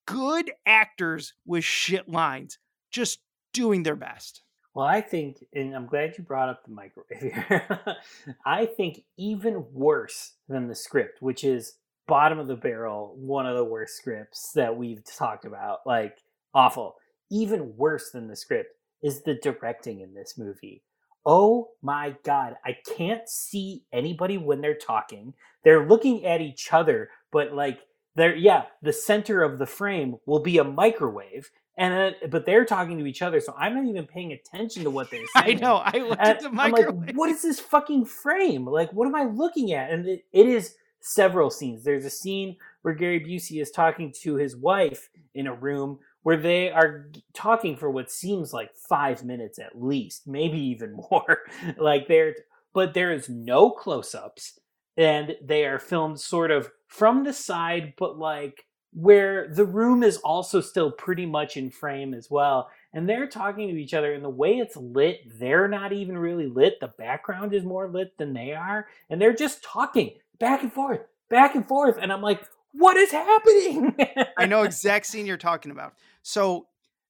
good 0.07 0.51
actors 0.67 1.35
with 1.47 1.65
shit 1.65 2.09
lines 2.09 2.59
just 2.91 3.21
doing 3.53 3.83
their 3.85 3.97
best. 3.97 4.43
Well, 4.75 4.87
I 4.87 5.03
think, 5.03 5.45
and 5.55 5.75
I'm 5.75 5.87
glad 5.87 6.15
you 6.19 6.25
brought 6.25 6.49
up 6.49 6.65
the 6.65 6.73
microwave 6.73 7.21
here. 7.21 7.97
I 8.47 8.67
think 8.67 9.05
even 9.19 9.67
worse 9.73 10.35
than 10.49 10.69
the 10.69 10.75
script, 10.75 11.23
which 11.23 11.45
is 11.45 11.77
bottom 12.09 12.39
of 12.41 12.49
the 12.49 12.57
barrel, 12.57 13.15
one 13.17 13.47
of 13.47 13.57
the 13.57 13.65
worst 13.65 13.97
scripts 13.97 14.53
that 14.55 14.77
we've 14.77 15.05
talked 15.05 15.45
about, 15.45 15.81
like 15.87 16.19
awful. 16.55 16.97
Even 17.31 17.77
worse 17.77 18.11
than 18.13 18.29
the 18.29 18.37
script 18.37 18.71
is 19.03 19.23
the 19.23 19.35
directing 19.35 20.01
in 20.01 20.15
this 20.15 20.37
movie. 20.39 20.83
Oh 21.27 21.71
my 21.83 22.17
god, 22.25 22.57
I 22.65 22.77
can't 22.97 23.29
see 23.29 23.85
anybody 23.93 24.39
when 24.39 24.61
they're 24.61 24.75
talking. 24.75 25.35
They're 25.65 25.87
looking 25.87 26.27
at 26.27 26.41
each 26.41 26.73
other, 26.73 27.11
but 27.33 27.55
like 27.55 27.81
they're 28.17 28.37
yeah, 28.37 28.65
the 28.83 28.93
center 28.93 29.43
of 29.43 29.59
the 29.59 29.67
frame 29.67 30.17
will 30.27 30.41
be 30.41 30.59
a 30.59 30.65
microwave 30.65 31.51
and 31.77 32.15
but 32.31 32.47
they're 32.47 32.65
talking 32.65 32.99
to 32.99 33.07
each 33.07 33.23
other, 33.23 33.41
so 33.41 33.55
I'm 33.59 33.75
not 33.75 33.87
even 33.87 34.07
paying 34.07 34.33
attention 34.33 34.85
to 34.85 34.91
what 34.91 35.11
they're 35.11 35.27
saying. 35.37 35.59
I 35.59 35.61
know. 35.61 35.77
I 35.77 35.99
looked 35.99 36.21
at 36.21 36.41
the 36.41 36.49
I'm 36.49 36.73
like, 36.73 37.15
what 37.15 37.31
is 37.31 37.43
this 37.43 37.61
fucking 37.61 38.07
frame? 38.07 38.67
Like, 38.67 38.93
what 38.93 39.07
am 39.07 39.15
I 39.15 39.25
looking 39.25 39.73
at? 39.73 39.91
And 39.91 40.07
it, 40.07 40.25
it 40.33 40.47
is 40.47 40.77
several 41.01 41.51
scenes. 41.51 41.85
There's 41.85 42.05
a 42.05 42.11
scene 42.11 42.57
where 42.83 42.95
Gary 42.95 43.21
Busey 43.21 43.61
is 43.61 43.71
talking 43.71 44.13
to 44.23 44.37
his 44.37 44.57
wife 44.57 45.11
in 45.35 45.47
a 45.47 45.55
room 45.55 45.99
where 46.23 46.37
they 46.39 46.71
are 46.71 47.11
talking 47.35 47.77
for 47.77 47.91
what 47.91 48.11
seems 48.11 48.53
like 48.53 48.75
five 48.89 49.23
minutes 49.25 49.59
at 49.59 49.81
least, 49.81 50.27
maybe 50.27 50.59
even 50.59 50.93
more. 51.11 51.41
like 51.77 52.09
they're, 52.09 52.35
but 52.73 52.95
there 52.95 53.13
is 53.13 53.29
no 53.29 53.71
close-ups, 53.71 54.59
and 54.97 55.37
they 55.43 55.65
are 55.65 55.79
filmed 55.79 56.21
sort 56.21 56.51
of 56.51 56.71
from 56.89 57.25
the 57.25 57.33
side, 57.33 57.95
but 57.99 58.19
like 58.19 58.65
where 58.95 59.49
the 59.49 59.65
room 59.65 60.03
is 60.03 60.19
also 60.19 60.61
still 60.61 60.91
pretty 60.91 61.27
much 61.27 61.57
in 61.57 61.69
frame 61.71 62.15
as 62.15 62.31
well. 62.31 62.71
And 62.93 63.09
they're 63.09 63.27
talking 63.27 63.69
to 63.69 63.81
each 63.81 63.93
other, 63.93 64.13
and 64.15 64.25
the 64.25 64.31
way 64.31 64.53
it's 64.53 64.77
lit, 64.77 65.21
they're 65.39 65.69
not 65.69 65.93
even 65.93 66.17
really 66.17 66.47
lit. 66.47 66.79
The 66.81 66.89
background 66.97 67.53
is 67.53 67.65
more 67.65 67.89
lit 67.89 68.17
than 68.19 68.33
they 68.35 68.53
are, 68.53 68.87
and 69.11 69.21
they're 69.21 69.35
just 69.35 69.65
talking 69.65 70.13
back 70.39 70.63
and 70.63 70.73
forth, 70.73 71.01
back 71.29 71.57
and 71.57 71.67
forth. 71.67 71.99
And 72.01 72.13
I'm 72.13 72.23
like, 72.23 72.41
what 72.73 72.97
is 72.97 73.11
happening? 73.11 73.97
I 74.39 74.47
know 74.47 74.63
exact 74.65 75.07
scene 75.07 75.27
you're 75.27 75.37
talking 75.37 75.73
about. 75.73 75.95
So 76.23 76.67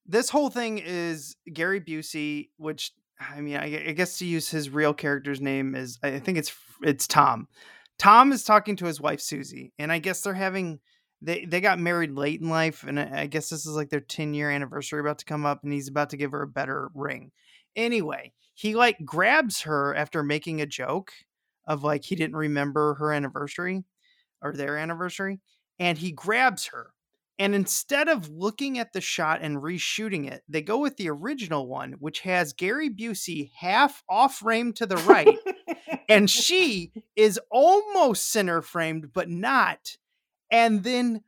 this 0.06 0.30
whole 0.30 0.50
thing 0.50 0.78
is 0.78 1.36
Gary 1.52 1.80
Busey, 1.80 2.48
which 2.56 2.92
I 3.20 3.40
mean, 3.40 3.56
I, 3.56 3.88
I 3.88 3.92
guess 3.92 4.18
to 4.18 4.26
use 4.26 4.50
his 4.50 4.70
real 4.70 4.94
character's 4.94 5.40
name 5.40 5.74
is 5.74 5.98
I 6.02 6.18
think 6.18 6.38
it's 6.38 6.54
it's 6.82 7.06
Tom. 7.06 7.48
Tom 7.98 8.32
is 8.32 8.42
talking 8.42 8.76
to 8.76 8.86
his 8.86 9.00
wife 9.00 9.20
Susie, 9.20 9.72
and 9.78 9.92
I 9.92 9.98
guess 9.98 10.22
they're 10.22 10.34
having 10.34 10.80
they 11.24 11.44
they 11.46 11.60
got 11.60 11.78
married 11.78 12.12
late 12.12 12.40
in 12.40 12.48
life, 12.48 12.84
and 12.84 13.00
I 13.00 13.26
guess 13.26 13.48
this 13.48 13.66
is 13.66 13.74
like 13.74 13.88
their 13.88 14.00
10 14.00 14.34
year 14.34 14.50
anniversary 14.50 15.00
about 15.00 15.18
to 15.18 15.24
come 15.24 15.46
up, 15.46 15.64
and 15.64 15.72
he's 15.72 15.88
about 15.88 16.10
to 16.10 16.16
give 16.16 16.32
her 16.32 16.42
a 16.42 16.48
better 16.48 16.90
ring. 16.94 17.32
Anyway, 17.74 18.32
he 18.54 18.74
like 18.74 19.04
grabs 19.04 19.62
her 19.62 19.94
after 19.94 20.22
making 20.22 20.60
a 20.60 20.66
joke 20.66 21.12
of 21.66 21.82
like 21.82 22.04
he 22.04 22.14
didn't 22.14 22.36
remember 22.36 22.94
her 22.94 23.12
anniversary 23.12 23.84
or 24.42 24.52
their 24.52 24.76
anniversary, 24.76 25.40
and 25.78 25.98
he 25.98 26.12
grabs 26.12 26.66
her. 26.66 26.90
And 27.38 27.54
instead 27.54 28.08
of 28.08 28.28
looking 28.28 28.78
at 28.78 28.92
the 28.92 29.00
shot 29.00 29.40
and 29.42 29.56
reshooting 29.56 30.30
it, 30.30 30.44
they 30.48 30.62
go 30.62 30.78
with 30.78 30.96
the 30.96 31.10
original 31.10 31.66
one, 31.66 31.94
which 31.98 32.20
has 32.20 32.52
Gary 32.52 32.88
Busey 32.88 33.50
half 33.58 34.04
off 34.08 34.36
frame 34.36 34.72
to 34.74 34.86
the 34.86 34.98
right, 34.98 35.38
and 36.08 36.30
she 36.30 36.92
is 37.16 37.40
almost 37.50 38.30
center 38.30 38.62
framed, 38.62 39.12
but 39.12 39.28
not. 39.28 39.96
And 40.50 40.82
then 40.82 41.22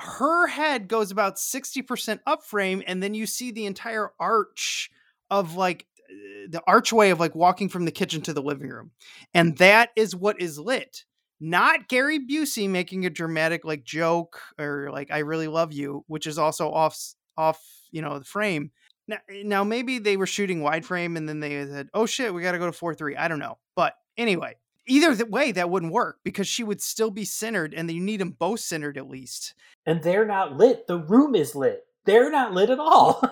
her 0.00 0.46
head 0.46 0.88
goes 0.88 1.10
about 1.10 1.36
60% 1.36 2.20
up 2.26 2.42
frame, 2.42 2.82
and 2.86 3.02
then 3.02 3.14
you 3.14 3.26
see 3.26 3.50
the 3.50 3.66
entire 3.66 4.10
arch 4.18 4.90
of 5.30 5.56
like 5.56 5.86
uh, 6.10 6.48
the 6.48 6.62
archway 6.66 7.10
of 7.10 7.20
like 7.20 7.34
walking 7.34 7.68
from 7.68 7.84
the 7.84 7.90
kitchen 7.90 8.22
to 8.22 8.32
the 8.32 8.42
living 8.42 8.68
room. 8.68 8.90
And 9.34 9.56
that 9.58 9.90
is 9.96 10.16
what 10.16 10.40
is 10.40 10.58
lit. 10.58 11.04
Not 11.40 11.88
Gary 11.88 12.18
Busey 12.18 12.68
making 12.68 13.06
a 13.06 13.10
dramatic 13.10 13.64
like 13.64 13.84
joke 13.84 14.40
or 14.58 14.90
like 14.92 15.10
I 15.10 15.18
really 15.18 15.48
love 15.48 15.72
you, 15.72 16.04
which 16.06 16.26
is 16.26 16.38
also 16.38 16.70
off 16.70 16.98
off, 17.36 17.62
you 17.90 18.02
know, 18.02 18.18
the 18.18 18.24
frame. 18.24 18.70
Now, 19.08 19.18
now 19.30 19.64
maybe 19.64 19.98
they 19.98 20.18
were 20.18 20.26
shooting 20.26 20.62
wide 20.62 20.84
frame 20.84 21.16
and 21.16 21.26
then 21.26 21.40
they 21.40 21.64
said, 21.66 21.88
"Oh 21.94 22.04
shit, 22.04 22.34
we 22.34 22.42
got 22.42 22.52
to 22.52 22.58
go 22.58 22.70
to 22.70 22.78
4-3." 22.78 23.16
I 23.18 23.26
don't 23.28 23.38
know. 23.38 23.56
But 23.74 23.94
anyway, 24.18 24.56
either 24.90 25.14
the 25.14 25.26
way 25.26 25.52
that 25.52 25.70
wouldn't 25.70 25.92
work 25.92 26.18
because 26.24 26.48
she 26.48 26.64
would 26.64 26.82
still 26.82 27.10
be 27.10 27.24
centered 27.24 27.72
and 27.72 27.90
you 27.90 28.00
need 28.00 28.20
them 28.20 28.36
both 28.38 28.60
centered 28.60 28.98
at 28.98 29.08
least. 29.08 29.54
and 29.86 30.02
they're 30.02 30.26
not 30.26 30.56
lit. 30.56 30.86
The 30.86 30.98
room 30.98 31.34
is 31.34 31.54
lit. 31.54 31.84
They're 32.04 32.30
not 32.30 32.52
lit 32.52 32.70
at 32.70 32.78
all. 32.78 33.22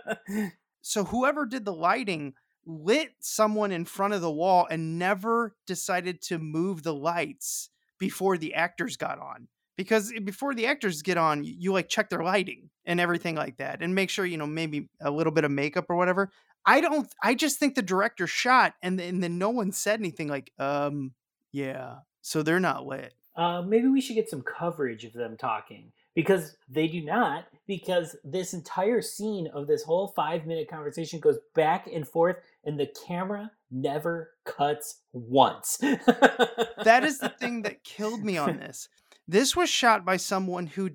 so 0.82 1.04
whoever 1.04 1.46
did 1.46 1.64
the 1.64 1.72
lighting 1.72 2.34
lit 2.64 3.10
someone 3.20 3.72
in 3.72 3.84
front 3.84 4.14
of 4.14 4.20
the 4.20 4.30
wall 4.30 4.66
and 4.70 4.98
never 4.98 5.56
decided 5.66 6.20
to 6.22 6.38
move 6.38 6.82
the 6.82 6.94
lights 6.94 7.70
before 7.98 8.36
the 8.38 8.54
actors 8.54 8.96
got 8.96 9.18
on 9.18 9.48
because 9.76 10.12
before 10.24 10.54
the 10.54 10.66
actors 10.66 11.02
get 11.02 11.16
on 11.16 11.44
you, 11.44 11.54
you 11.56 11.72
like 11.72 11.88
check 11.88 12.10
their 12.10 12.22
lighting 12.22 12.68
and 12.84 13.00
everything 13.00 13.34
like 13.34 13.56
that 13.56 13.80
and 13.80 13.94
make 13.94 14.10
sure 14.10 14.26
you 14.26 14.36
know 14.36 14.46
maybe 14.46 14.88
a 15.00 15.10
little 15.10 15.32
bit 15.32 15.44
of 15.44 15.50
makeup 15.50 15.86
or 15.88 15.96
whatever 15.96 16.30
i 16.66 16.80
don't 16.80 17.08
i 17.22 17.34
just 17.34 17.58
think 17.58 17.74
the 17.74 17.82
director 17.82 18.26
shot 18.26 18.74
and 18.82 18.98
then, 18.98 19.08
and 19.08 19.22
then 19.22 19.38
no 19.38 19.50
one 19.50 19.72
said 19.72 20.00
anything 20.00 20.28
like 20.28 20.52
um 20.58 21.12
yeah 21.52 21.96
so 22.22 22.42
they're 22.42 22.60
not 22.60 22.86
lit 22.86 23.14
uh, 23.38 23.62
maybe 23.62 23.86
we 23.86 24.00
should 24.00 24.16
get 24.16 24.28
some 24.28 24.42
coverage 24.42 25.04
of 25.04 25.12
them 25.12 25.36
talking 25.36 25.92
because 26.18 26.56
they 26.68 26.88
do 26.88 27.00
not. 27.04 27.44
Because 27.68 28.16
this 28.24 28.52
entire 28.52 29.00
scene 29.00 29.46
of 29.54 29.68
this 29.68 29.84
whole 29.84 30.08
five 30.08 30.44
minute 30.44 30.68
conversation 30.68 31.20
goes 31.20 31.38
back 31.54 31.86
and 31.86 32.06
forth, 32.06 32.38
and 32.64 32.78
the 32.78 32.90
camera 33.06 33.52
never 33.70 34.32
cuts 34.44 35.02
once. 35.12 35.76
that 35.76 37.04
is 37.04 37.20
the 37.20 37.28
thing 37.28 37.62
that 37.62 37.84
killed 37.84 38.24
me 38.24 38.36
on 38.36 38.56
this. 38.56 38.88
This 39.28 39.54
was 39.54 39.70
shot 39.70 40.04
by 40.04 40.16
someone 40.16 40.66
who 40.66 40.90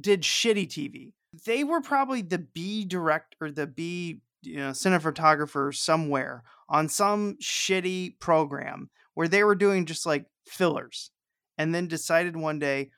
did 0.00 0.22
shitty 0.22 0.66
TV. 0.66 1.12
They 1.44 1.62
were 1.62 1.80
probably 1.80 2.22
the 2.22 2.38
B 2.38 2.84
director, 2.84 3.52
the 3.52 3.68
B 3.68 4.22
you 4.46 4.56
know 4.56 4.70
cinematographer 4.70 5.74
somewhere 5.74 6.42
on 6.68 6.88
some 6.88 7.36
shitty 7.42 8.18
program 8.18 8.90
where 9.14 9.28
they 9.28 9.44
were 9.44 9.54
doing 9.54 9.86
just 9.86 10.06
like 10.06 10.26
fillers 10.46 11.10
and 11.58 11.74
then 11.74 11.88
decided 11.88 12.36
one 12.36 12.58
day 12.58 12.90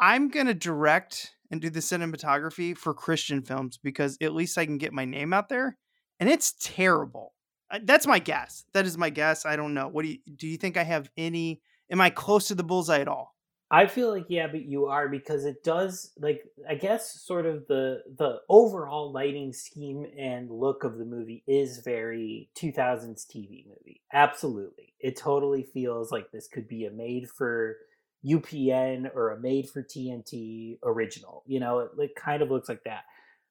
I'm 0.00 0.28
going 0.28 0.46
to 0.46 0.54
direct 0.54 1.32
and 1.50 1.60
do 1.60 1.70
the 1.70 1.80
cinematography 1.80 2.76
for 2.76 2.94
Christian 2.94 3.42
films 3.42 3.78
because 3.82 4.16
at 4.20 4.34
least 4.34 4.58
I 4.58 4.66
can 4.66 4.78
get 4.78 4.92
my 4.92 5.04
name 5.04 5.32
out 5.32 5.48
there 5.48 5.76
and 6.18 6.28
it's 6.28 6.54
terrible. 6.60 7.34
Uh, 7.70 7.80
That's 7.84 8.06
my 8.06 8.18
guess. 8.18 8.64
That 8.74 8.86
is 8.86 8.98
my 8.98 9.10
guess. 9.10 9.46
I 9.46 9.56
don't 9.56 9.74
know. 9.74 9.88
What 9.88 10.02
do 10.02 10.08
you 10.08 10.18
do 10.36 10.46
you 10.46 10.56
think 10.56 10.76
I 10.76 10.84
have 10.84 11.10
any 11.16 11.60
am 11.90 12.00
I 12.00 12.10
close 12.10 12.48
to 12.48 12.54
the 12.54 12.64
bullseye 12.64 13.00
at 13.00 13.08
all? 13.08 13.34
I 13.74 13.86
feel 13.86 14.10
like 14.10 14.26
yeah, 14.28 14.48
but 14.48 14.66
you 14.66 14.84
are 14.86 15.08
because 15.08 15.46
it 15.46 15.64
does 15.64 16.12
like 16.20 16.42
I 16.68 16.74
guess 16.74 17.22
sort 17.22 17.46
of 17.46 17.66
the 17.68 18.02
the 18.18 18.40
overall 18.50 19.10
lighting 19.10 19.54
scheme 19.54 20.06
and 20.18 20.50
look 20.50 20.84
of 20.84 20.98
the 20.98 21.06
movie 21.06 21.42
is 21.46 21.78
very 21.78 22.50
2000s 22.54 23.26
TV 23.26 23.66
movie. 23.66 24.02
Absolutely. 24.12 24.92
It 25.00 25.16
totally 25.16 25.62
feels 25.62 26.12
like 26.12 26.30
this 26.30 26.48
could 26.48 26.68
be 26.68 26.84
a 26.84 26.90
made 26.90 27.30
for 27.30 27.78
UPN 28.26 29.10
or 29.14 29.30
a 29.30 29.40
made 29.40 29.70
for 29.70 29.82
TNT 29.82 30.78
original. 30.84 31.42
You 31.46 31.60
know, 31.60 31.78
it, 31.80 31.90
it 31.98 32.14
kind 32.14 32.42
of 32.42 32.50
looks 32.50 32.68
like 32.68 32.84
that. 32.84 33.04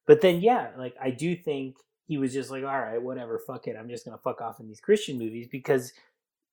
But 0.05 0.21
then 0.21 0.39
yeah, 0.39 0.69
like 0.77 0.93
I 1.01 1.09
do 1.09 1.35
think 1.35 1.77
he 2.05 2.19
was 2.19 2.31
just 2.31 2.51
like, 2.51 2.63
all 2.63 2.79
right, 2.79 3.01
whatever, 3.01 3.39
fuck 3.39 3.65
it. 3.65 3.75
I'm 3.75 3.89
just 3.89 4.05
gonna 4.05 4.19
fuck 4.23 4.39
off 4.39 4.59
in 4.59 4.67
these 4.67 4.81
Christian 4.81 5.17
movies 5.17 5.47
because 5.51 5.93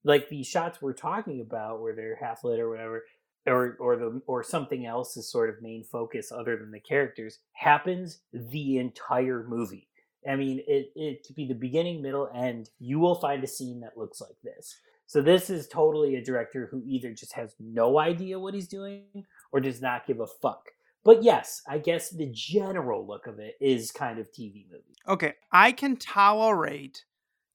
like 0.04 0.28
the 0.28 0.42
shots 0.42 0.80
we're 0.80 0.92
talking 0.94 1.40
about 1.40 1.80
where 1.80 1.94
they're 1.94 2.16
half 2.16 2.44
lit 2.44 2.60
or 2.60 2.70
whatever 2.70 3.04
or 3.48 3.76
or 3.80 3.96
the 3.96 4.20
or 4.26 4.42
something 4.42 4.86
else 4.86 5.16
is 5.16 5.30
sort 5.30 5.50
of 5.50 5.62
main 5.62 5.84
focus 5.84 6.30
other 6.32 6.56
than 6.56 6.70
the 6.70 6.80
characters 6.80 7.38
happens 7.52 8.20
the 8.32 8.78
entire 8.78 9.44
movie. 9.48 9.88
I 10.28 10.36
mean 10.36 10.62
it 10.66 10.92
it 10.94 11.24
could 11.26 11.36
be 11.36 11.46
the 11.46 11.54
beginning 11.54 12.02
middle 12.02 12.30
end 12.34 12.70
you 12.78 12.98
will 12.98 13.14
find 13.14 13.42
a 13.42 13.48
scene 13.48 13.80
that 13.80 13.96
looks 13.96 14.20
like 14.20 14.36
this. 14.42 14.76
So 15.06 15.22
this 15.22 15.48
is 15.48 15.68
totally 15.68 16.16
a 16.16 16.24
director 16.24 16.68
who 16.70 16.82
either 16.86 17.12
just 17.12 17.32
has 17.32 17.54
no 17.58 17.98
idea 17.98 18.38
what 18.38 18.52
he's 18.54 18.68
doing 18.68 19.04
or 19.52 19.60
does 19.60 19.80
not 19.80 20.06
give 20.06 20.20
a 20.20 20.26
fuck. 20.26 20.68
But 21.04 21.22
yes 21.22 21.62
i 21.66 21.78
guess 21.78 22.10
the 22.10 22.30
general 22.32 23.06
look 23.06 23.26
of 23.26 23.38
it 23.38 23.54
is 23.60 23.90
kind 23.90 24.18
of 24.18 24.30
tv 24.32 24.66
movie. 24.70 24.96
Okay, 25.08 25.34
I 25.50 25.72
can 25.72 25.96
tolerate 25.96 27.04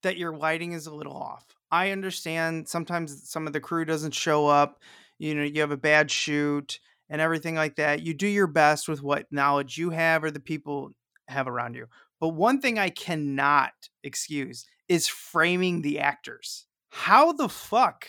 that 0.04 0.18
your 0.18 0.36
lighting 0.36 0.74
is 0.74 0.86
a 0.86 0.94
little 0.94 1.16
off. 1.16 1.46
I 1.72 1.90
understand 1.90 2.70
sometimes 2.70 3.28
some 3.28 3.48
of 3.48 3.54
the 3.54 3.60
crew 3.60 3.84
doesn't 3.84 4.14
show 4.14 4.46
up, 4.46 4.80
you 5.24 5.36
know, 5.36 5.44
you 5.44 5.62
have 5.62 5.72
a 5.72 5.78
bad 5.78 6.12
shoot 6.12 6.80
and 7.10 7.22
everything 7.22 7.56
like 7.56 7.78
that. 7.78 8.02
You 8.02 8.14
do 8.14 8.28
your 8.28 8.48
best 8.48 8.90
with 8.90 9.02
what 9.02 9.32
knowledge 9.32 9.78
you 9.78 9.92
have 9.92 10.24
or 10.24 10.32
the 10.32 10.40
people 10.42 10.92
have 11.30 11.48
around 11.48 11.76
you. 11.76 11.88
But 12.20 12.30
one 12.30 12.60
thing 12.60 12.78
I 12.78 12.90
cannot 12.90 13.72
excuse 14.04 14.66
is 14.90 15.08
framing 15.08 15.82
the 15.82 16.00
actors. 16.00 16.66
How 16.90 17.32
the 17.32 17.48
fuck? 17.48 18.08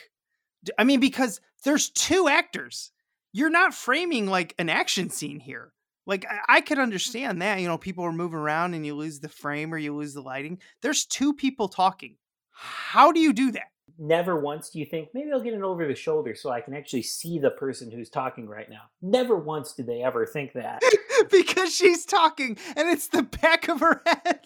I 0.77 0.83
mean, 0.83 0.99
because 0.99 1.41
there's 1.63 1.89
two 1.91 2.29
actors. 2.29 2.91
You're 3.33 3.51
not 3.51 3.75
framing 3.75 4.27
like 4.27 4.55
an 4.59 4.69
action 4.69 5.09
scene 5.09 5.39
here. 5.39 5.73
Like 6.07 6.27
I, 6.29 6.57
I 6.57 6.61
could 6.61 6.79
mm-hmm. 6.79 6.83
understand 6.83 7.43
that, 7.43 7.61
you 7.61 7.69
know, 7.69 7.79
people 7.79 8.05
are 8.05 8.13
moving 8.13 8.39
around 8.39 8.75
and 8.75 8.85
you 8.85 8.95
lose 8.95 9.21
the 9.21 9.29
frame 9.29 9.73
or 9.73 9.79
you 9.79 9.95
lose 9.95 10.15
the 10.15 10.21
lighting. 10.21 10.59
There's 10.83 11.07
two 11.07 11.33
people 11.33 11.69
talking. 11.69 12.17
How 12.51 13.13
do 13.13 13.21
you 13.21 13.33
do 13.33 13.53
that? 13.53 13.69
Never 13.99 14.39
once 14.39 14.71
do 14.71 14.79
you 14.79 14.87
think 14.87 15.09
maybe 15.15 15.31
i'll 15.33 15.41
get 15.41 15.55
an 15.55 15.63
over 15.63 15.87
the 15.87 15.95
shoulder 15.95 16.35
so 16.35 16.51
i 16.51 16.61
can 16.61 16.75
actually 16.75 17.03
see 17.03 17.39
the 17.39 17.51
person 17.51 17.91
who's 17.91 18.11
talking 18.11 18.49
right 18.49 18.69
now 18.69 18.83
never 19.03 19.37
once 19.37 19.73
do 19.73 19.83
they 19.83 20.03
ever 20.03 20.27
think 20.27 20.53
that 20.53 20.83
because 21.31 21.75
she's 21.75 22.05
talking 22.05 22.57
and 22.77 22.89
it's 22.89 23.09
the 23.09 23.23
back 23.23 23.69
of 23.69 23.81
her 23.81 24.03
head. 24.07 24.41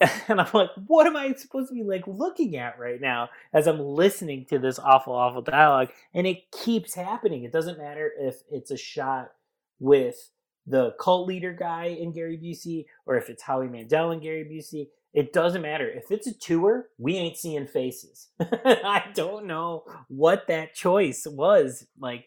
and 0.28 0.40
I'm 0.40 0.50
like, 0.52 0.70
what 0.86 1.06
am 1.06 1.16
I 1.16 1.32
supposed 1.34 1.68
to 1.68 1.74
be 1.74 1.82
like 1.82 2.06
looking 2.06 2.56
at 2.56 2.78
right 2.78 3.00
now 3.00 3.28
as 3.52 3.66
I'm 3.66 3.80
listening 3.80 4.46
to 4.46 4.58
this 4.58 4.78
awful, 4.78 5.12
awful 5.12 5.42
dialogue? 5.42 5.90
And 6.14 6.26
it 6.26 6.50
keeps 6.50 6.94
happening. 6.94 7.44
It 7.44 7.52
doesn't 7.52 7.78
matter 7.78 8.10
if 8.18 8.42
it's 8.50 8.70
a 8.70 8.76
shot 8.76 9.32
with 9.78 10.30
the 10.66 10.94
cult 10.98 11.26
leader 11.26 11.52
guy 11.52 11.86
in 11.86 12.12
Gary 12.12 12.38
Busey 12.38 12.86
or 13.06 13.16
if 13.16 13.28
it's 13.28 13.42
Howie 13.42 13.68
Mandel 13.68 14.10
and 14.10 14.22
Gary 14.22 14.44
Busey. 14.44 14.88
It 15.14 15.32
doesn't 15.32 15.62
matter. 15.62 15.88
If 15.88 16.10
it's 16.10 16.26
a 16.26 16.38
tour, 16.38 16.86
we 16.98 17.16
ain't 17.16 17.36
seeing 17.36 17.66
faces. 17.66 18.28
I 18.40 19.04
don't 19.14 19.46
know 19.46 19.84
what 20.08 20.46
that 20.48 20.74
choice 20.74 21.26
was. 21.28 21.86
Like, 22.00 22.24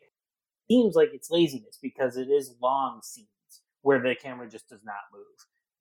seems 0.70 0.96
like 0.96 1.10
it's 1.14 1.32
laziness 1.32 1.80
because 1.82 2.18
it 2.18 2.28
is 2.30 2.56
long 2.62 3.02
scenes 3.04 3.28
where 3.82 4.00
the 4.02 4.16
camera 4.16 4.50
just 4.50 4.70
does 4.70 4.84
not 4.84 4.96
move. 5.14 5.26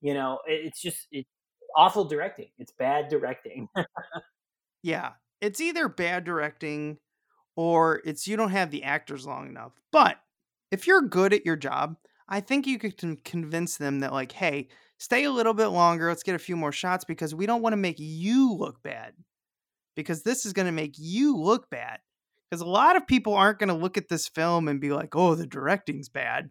You 0.00 0.14
know, 0.14 0.38
it's 0.46 0.80
just 0.80 1.06
it's 1.10 1.28
awful 1.76 2.04
directing. 2.04 2.48
It's 2.58 2.72
bad 2.72 3.08
directing. 3.08 3.68
Yeah, 4.82 5.12
it's 5.40 5.62
either 5.62 5.88
bad 5.88 6.24
directing 6.24 6.98
or 7.56 8.02
it's 8.04 8.28
you 8.28 8.36
don't 8.36 8.50
have 8.50 8.70
the 8.70 8.84
actors 8.84 9.26
long 9.26 9.48
enough. 9.48 9.72
But 9.90 10.18
if 10.70 10.86
you're 10.86 11.00
good 11.00 11.32
at 11.32 11.46
your 11.46 11.56
job, 11.56 11.96
I 12.28 12.40
think 12.40 12.66
you 12.66 12.78
could 12.78 13.24
convince 13.24 13.78
them 13.78 14.00
that, 14.00 14.12
like, 14.12 14.32
hey, 14.32 14.68
stay 14.98 15.24
a 15.24 15.30
little 15.30 15.54
bit 15.54 15.68
longer. 15.68 16.08
Let's 16.08 16.22
get 16.22 16.34
a 16.34 16.38
few 16.38 16.56
more 16.56 16.72
shots 16.72 17.04
because 17.04 17.34
we 17.34 17.46
don't 17.46 17.62
want 17.62 17.72
to 17.72 17.78
make 17.78 17.96
you 17.98 18.52
look 18.52 18.82
bad. 18.82 19.14
Because 19.96 20.22
this 20.22 20.44
is 20.44 20.52
going 20.52 20.66
to 20.66 20.72
make 20.72 20.94
you 20.98 21.36
look 21.36 21.70
bad. 21.70 22.00
Because 22.50 22.60
a 22.60 22.66
lot 22.68 22.96
of 22.96 23.06
people 23.06 23.34
aren't 23.34 23.58
going 23.58 23.68
to 23.68 23.74
look 23.74 23.96
at 23.96 24.08
this 24.08 24.26
film 24.28 24.68
and 24.68 24.80
be 24.80 24.92
like, 24.92 25.14
oh, 25.14 25.34
the 25.34 25.46
directing's 25.46 26.08
bad. 26.08 26.50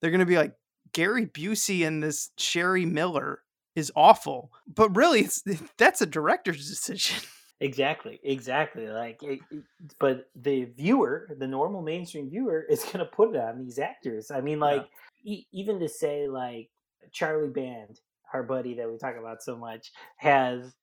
They're 0.00 0.10
going 0.10 0.20
to 0.20 0.26
be 0.26 0.36
like, 0.38 0.54
Gary 0.92 1.26
Busey 1.26 1.86
and 1.86 2.02
this 2.02 2.30
Sherry 2.38 2.86
Miller 2.86 3.40
is 3.76 3.92
awful. 3.94 4.50
But 4.66 4.96
really, 4.96 5.20
it's 5.20 5.42
that's 5.78 6.00
a 6.00 6.06
director's 6.06 6.68
decision. 6.68 7.22
Exactly, 7.60 8.20
exactly. 8.22 8.86
Like, 8.86 9.20
it, 9.20 9.40
it- 9.50 9.64
but 9.98 10.28
the 10.36 10.66
viewer, 10.76 11.28
the 11.40 11.46
normal 11.48 11.82
mainstream 11.82 12.30
viewer, 12.30 12.60
is 12.70 12.84
going 12.84 13.00
to 13.00 13.04
put 13.04 13.34
it 13.34 13.40
on 13.40 13.58
these 13.58 13.80
actors. 13.80 14.30
I 14.30 14.40
mean, 14.40 14.60
like, 14.60 14.86
e- 15.24 15.44
even 15.50 15.80
to 15.80 15.88
say 15.88 16.28
like 16.28 16.70
Charlie 17.12 17.48
Band, 17.48 18.00
our 18.32 18.42
buddy 18.42 18.74
that 18.74 18.90
we 18.90 18.98
talk 18.98 19.16
about 19.18 19.42
so 19.42 19.56
much, 19.56 19.90
has 20.16 20.74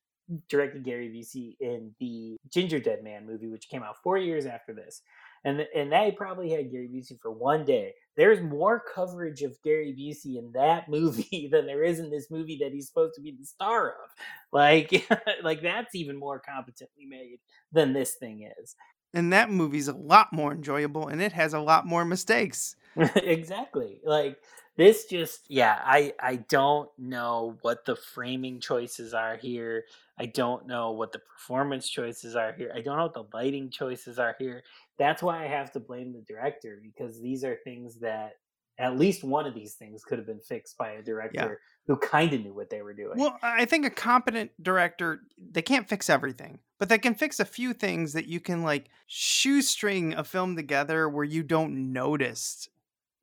directed 0.50 0.84
Gary 0.84 1.10
Busey 1.10 1.56
in 1.60 1.94
the 2.00 2.38
Gingerdead 2.50 3.04
Man 3.04 3.26
movie, 3.28 3.48
which 3.48 3.70
came 3.70 3.84
out 3.84 4.02
four 4.04 4.18
years 4.18 4.46
after 4.46 4.74
this. 4.74 5.02
And, 5.44 5.64
and 5.76 5.92
they 5.92 6.12
probably 6.18 6.50
had 6.50 6.72
Gary 6.72 6.88
Busey 6.88 7.20
for 7.22 7.30
one 7.30 7.66
day. 7.66 7.94
There's 8.18 8.42
more 8.42 8.82
coverage 8.96 9.44
of 9.44 9.62
Gary 9.64 9.96
Busey 9.96 10.40
in 10.40 10.52
that 10.54 10.90
movie 10.90 11.48
than 11.52 11.68
there 11.68 11.84
is 11.84 12.00
in 12.00 12.10
this 12.10 12.32
movie 12.32 12.58
that 12.62 12.72
he's 12.72 12.88
supposed 12.88 13.14
to 13.16 13.22
be 13.22 13.36
the 13.38 13.46
star 13.46 13.90
of. 13.90 14.10
Like, 14.52 15.08
like 15.44 15.62
that's 15.62 15.94
even 15.94 16.18
more 16.18 16.40
competently 16.40 17.06
made 17.06 17.38
than 17.72 17.94
this 17.94 18.16
thing 18.16 18.50
is. 18.60 18.76
and 19.14 19.32
that 19.32 19.52
movie's 19.52 19.88
a 19.88 19.94
lot 19.94 20.34
more 20.34 20.52
enjoyable 20.52 21.08
and 21.08 21.22
it 21.22 21.34
has 21.34 21.54
a 21.54 21.60
lot 21.60 21.86
more 21.86 22.04
mistakes. 22.06 22.76
exactly. 23.16 24.00
Like 24.04 24.38
this 24.78 25.06
just 25.06 25.46
yeah, 25.50 25.80
I 25.84 26.14
I 26.20 26.38
don't 26.38 26.90
know 26.98 27.58
what 27.62 27.86
the 27.86 27.96
framing 27.96 28.60
choices 28.60 29.14
are 29.14 29.38
here. 29.38 29.86
I 30.18 30.26
don't 30.26 30.68
know 30.68 30.92
what 30.92 31.12
the 31.12 31.20
performance 31.20 31.90
choices 31.90 32.36
are 32.36 32.54
here. 32.54 32.72
I 32.76 32.82
don't 32.82 32.98
know 32.98 33.04
what 33.04 33.14
the 33.14 33.38
lighting 33.38 33.70
choices 33.70 34.20
are 34.20 34.36
here. 34.40 34.64
That's 34.98 35.22
why 35.22 35.44
I 35.44 35.48
have 35.48 35.72
to 35.74 35.80
blame 35.80 36.14
the 36.14 36.22
director 36.22 36.82
because 36.82 37.22
these 37.22 37.44
are 37.44 37.58
things 37.64 38.00
that 38.00 38.34
at 38.78 38.98
least 38.98 39.24
one 39.24 39.46
of 39.46 39.54
these 39.54 39.76
things 39.76 40.04
could 40.04 40.18
have 40.18 40.28
been 40.28 40.42
fixed 40.42 40.78
by 40.78 40.92
a 40.92 41.02
director 41.02 41.60
who 41.88 41.96
kind 41.98 42.34
of 42.34 42.42
knew 42.42 42.54
what 42.54 42.70
they 42.70 42.82
were 42.82 42.94
doing. 42.94 43.18
Well, 43.18 43.38
I 43.42 43.66
think 43.66 43.86
a 43.86 43.90
competent 43.90 44.52
director, 44.62 45.22
they 45.52 45.62
can't 45.62 45.88
fix 45.88 46.10
everything, 46.10 46.60
but 46.80 46.90
they 46.90 46.98
can 46.98 47.16
fix 47.16 47.40
a 47.40 47.46
few 47.46 47.74
things 47.74 48.14
that 48.14 48.28
you 48.28 48.40
can 48.40 48.64
like 48.64 48.90
shoestring 49.08 50.14
a 50.14 50.24
film 50.24 50.56
together 50.56 51.08
where 51.08 51.24
you 51.24 51.44
don't 51.44 51.94
notice, 51.94 52.68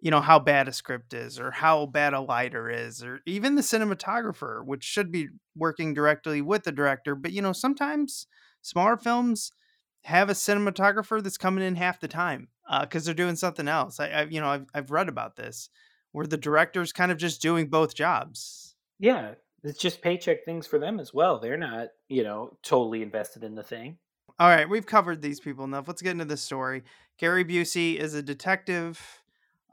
you 0.02 0.10
know, 0.10 0.20
how 0.20 0.38
bad 0.38 0.66
a 0.66 0.72
script 0.72 1.14
is 1.14 1.38
or 1.38 1.52
how 1.52 1.86
bad 1.86 2.12
a 2.12 2.20
lighter 2.20 2.68
is 2.68 3.04
or 3.04 3.20
even 3.24 3.54
the 3.54 3.62
cinematographer, 3.62 4.64
which 4.66 4.82
should 4.82 5.12
be 5.12 5.28
working 5.56 5.94
directly 5.94 6.42
with 6.42 6.64
the 6.64 6.72
director. 6.72 7.14
But, 7.14 7.32
you 7.32 7.40
know, 7.40 7.52
sometimes 7.52 8.26
smaller 8.60 8.96
films 8.96 9.52
have 10.02 10.28
a 10.28 10.34
cinematographer 10.34 11.22
that's 11.22 11.38
coming 11.38 11.64
in 11.64 11.76
half 11.76 12.00
the 12.00 12.08
time 12.08 12.48
uh, 12.68 12.80
because 12.80 13.04
they're 13.04 13.14
doing 13.14 13.36
something 13.36 13.68
else. 13.68 14.00
I, 14.00 14.08
I 14.08 14.22
you 14.24 14.40
know, 14.40 14.48
I've, 14.48 14.66
I've 14.74 14.90
read 14.90 15.08
about 15.08 15.36
this 15.36 15.70
where 16.10 16.26
the 16.26 16.36
director's 16.36 16.92
kind 16.92 17.12
of 17.12 17.16
just 17.16 17.40
doing 17.40 17.68
both 17.68 17.94
jobs. 17.94 18.74
yeah, 18.98 19.34
it's 19.64 19.78
just 19.78 20.02
paycheck 20.02 20.44
things 20.44 20.66
for 20.66 20.78
them 20.78 20.98
as 20.98 21.14
well. 21.14 21.38
They're 21.38 21.56
not, 21.56 21.88
you 22.08 22.24
know, 22.24 22.58
totally 22.62 23.02
invested 23.02 23.44
in 23.44 23.54
the 23.54 23.62
thing. 23.62 23.98
All 24.38 24.48
right, 24.48 24.68
we've 24.68 24.86
covered 24.86 25.22
these 25.22 25.38
people 25.38 25.64
enough. 25.64 25.86
Let's 25.86 26.02
get 26.02 26.12
into 26.12 26.24
the 26.24 26.36
story. 26.36 26.82
Gary 27.18 27.44
Busey 27.44 27.96
is 27.96 28.14
a 28.14 28.22
detective. 28.22 29.21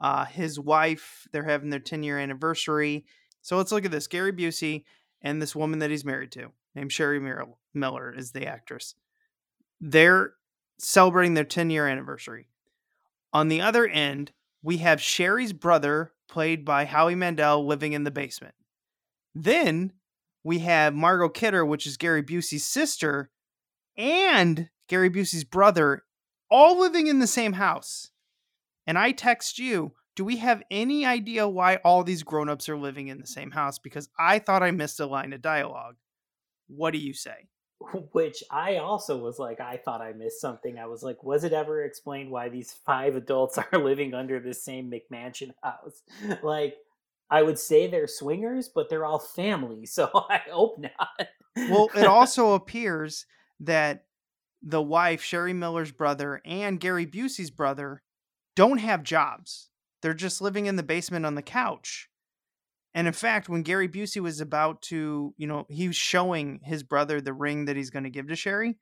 Uh, 0.00 0.24
his 0.24 0.58
wife, 0.58 1.28
they're 1.32 1.44
having 1.44 1.70
their 1.70 1.80
10 1.80 2.02
year 2.02 2.18
anniversary. 2.18 3.04
So 3.42 3.56
let's 3.56 3.72
look 3.72 3.84
at 3.84 3.90
this. 3.90 4.06
Gary 4.06 4.32
Busey 4.32 4.84
and 5.22 5.40
this 5.40 5.54
woman 5.54 5.78
that 5.80 5.90
he's 5.90 6.04
married 6.04 6.32
to, 6.32 6.52
named 6.74 6.92
Sherry 6.92 7.20
Miller, 7.74 8.12
is 8.12 8.32
the 8.32 8.46
actress. 8.46 8.94
They're 9.80 10.34
celebrating 10.78 11.34
their 11.34 11.44
10 11.44 11.70
year 11.70 11.86
anniversary. 11.86 12.48
On 13.32 13.48
the 13.48 13.60
other 13.60 13.86
end, 13.86 14.32
we 14.62 14.78
have 14.78 15.00
Sherry's 15.00 15.52
brother, 15.52 16.12
played 16.28 16.64
by 16.64 16.84
Howie 16.84 17.14
Mandel, 17.14 17.66
living 17.66 17.92
in 17.92 18.04
the 18.04 18.10
basement. 18.10 18.54
Then 19.34 19.92
we 20.42 20.60
have 20.60 20.94
Margot 20.94 21.28
Kidder, 21.28 21.64
which 21.64 21.86
is 21.86 21.96
Gary 21.96 22.22
Busey's 22.22 22.66
sister, 22.66 23.30
and 23.96 24.68
Gary 24.88 25.10
Busey's 25.10 25.44
brother, 25.44 26.04
all 26.50 26.78
living 26.78 27.06
in 27.06 27.20
the 27.20 27.26
same 27.26 27.54
house. 27.54 28.10
And 28.86 28.98
I 28.98 29.12
text 29.12 29.58
you, 29.58 29.92
do 30.16 30.24
we 30.24 30.38
have 30.38 30.62
any 30.70 31.06
idea 31.06 31.48
why 31.48 31.76
all 31.76 32.02
these 32.02 32.22
grown-ups 32.22 32.68
are 32.68 32.76
living 32.76 33.08
in 33.08 33.20
the 33.20 33.26
same 33.26 33.52
house? 33.52 33.78
Because 33.78 34.08
I 34.18 34.38
thought 34.38 34.62
I 34.62 34.70
missed 34.70 35.00
a 35.00 35.06
line 35.06 35.32
of 35.32 35.42
dialogue. 35.42 35.96
What 36.68 36.92
do 36.92 36.98
you 36.98 37.14
say? 37.14 37.48
Which 38.12 38.42
I 38.50 38.76
also 38.76 39.16
was 39.16 39.38
like, 39.38 39.60
I 39.60 39.76
thought 39.76 40.00
I 40.00 40.12
missed 40.12 40.40
something. 40.40 40.78
I 40.78 40.86
was 40.86 41.02
like, 41.02 41.22
was 41.22 41.44
it 41.44 41.52
ever 41.52 41.84
explained 41.84 42.30
why 42.30 42.48
these 42.48 42.72
five 42.84 43.16
adults 43.16 43.58
are 43.72 43.78
living 43.78 44.14
under 44.14 44.40
the 44.40 44.54
same 44.54 44.90
McMansion 44.90 45.52
house? 45.62 46.02
Like, 46.42 46.74
I 47.30 47.42
would 47.42 47.58
say 47.58 47.86
they're 47.86 48.08
swingers, 48.08 48.68
but 48.68 48.90
they're 48.90 49.06
all 49.06 49.20
family, 49.20 49.86
so 49.86 50.10
I 50.28 50.40
hope 50.50 50.78
not. 50.78 51.28
Well, 51.56 51.88
it 51.94 52.06
also 52.06 52.54
appears 52.54 53.24
that 53.60 54.04
the 54.62 54.82
wife, 54.82 55.22
Sherry 55.22 55.52
Miller's 55.52 55.92
brother, 55.92 56.42
and 56.44 56.80
Gary 56.80 57.06
Busey's 57.06 57.50
brother 57.50 58.02
don't 58.56 58.78
have 58.78 59.02
jobs. 59.02 59.70
They're 60.02 60.14
just 60.14 60.40
living 60.40 60.66
in 60.66 60.76
the 60.76 60.82
basement 60.82 61.26
on 61.26 61.34
the 61.34 61.42
couch. 61.42 62.08
And 62.94 63.06
in 63.06 63.12
fact, 63.12 63.48
when 63.48 63.62
Gary 63.62 63.88
Busey 63.88 64.20
was 64.20 64.40
about 64.40 64.82
to, 64.82 65.34
you 65.36 65.46
know, 65.46 65.66
he 65.68 65.86
was 65.86 65.96
showing 65.96 66.60
his 66.64 66.82
brother 66.82 67.20
the 67.20 67.32
ring 67.32 67.66
that 67.66 67.76
he's 67.76 67.90
going 67.90 68.04
to 68.04 68.10
give 68.10 68.28
to 68.28 68.36
Sherry, 68.36 68.78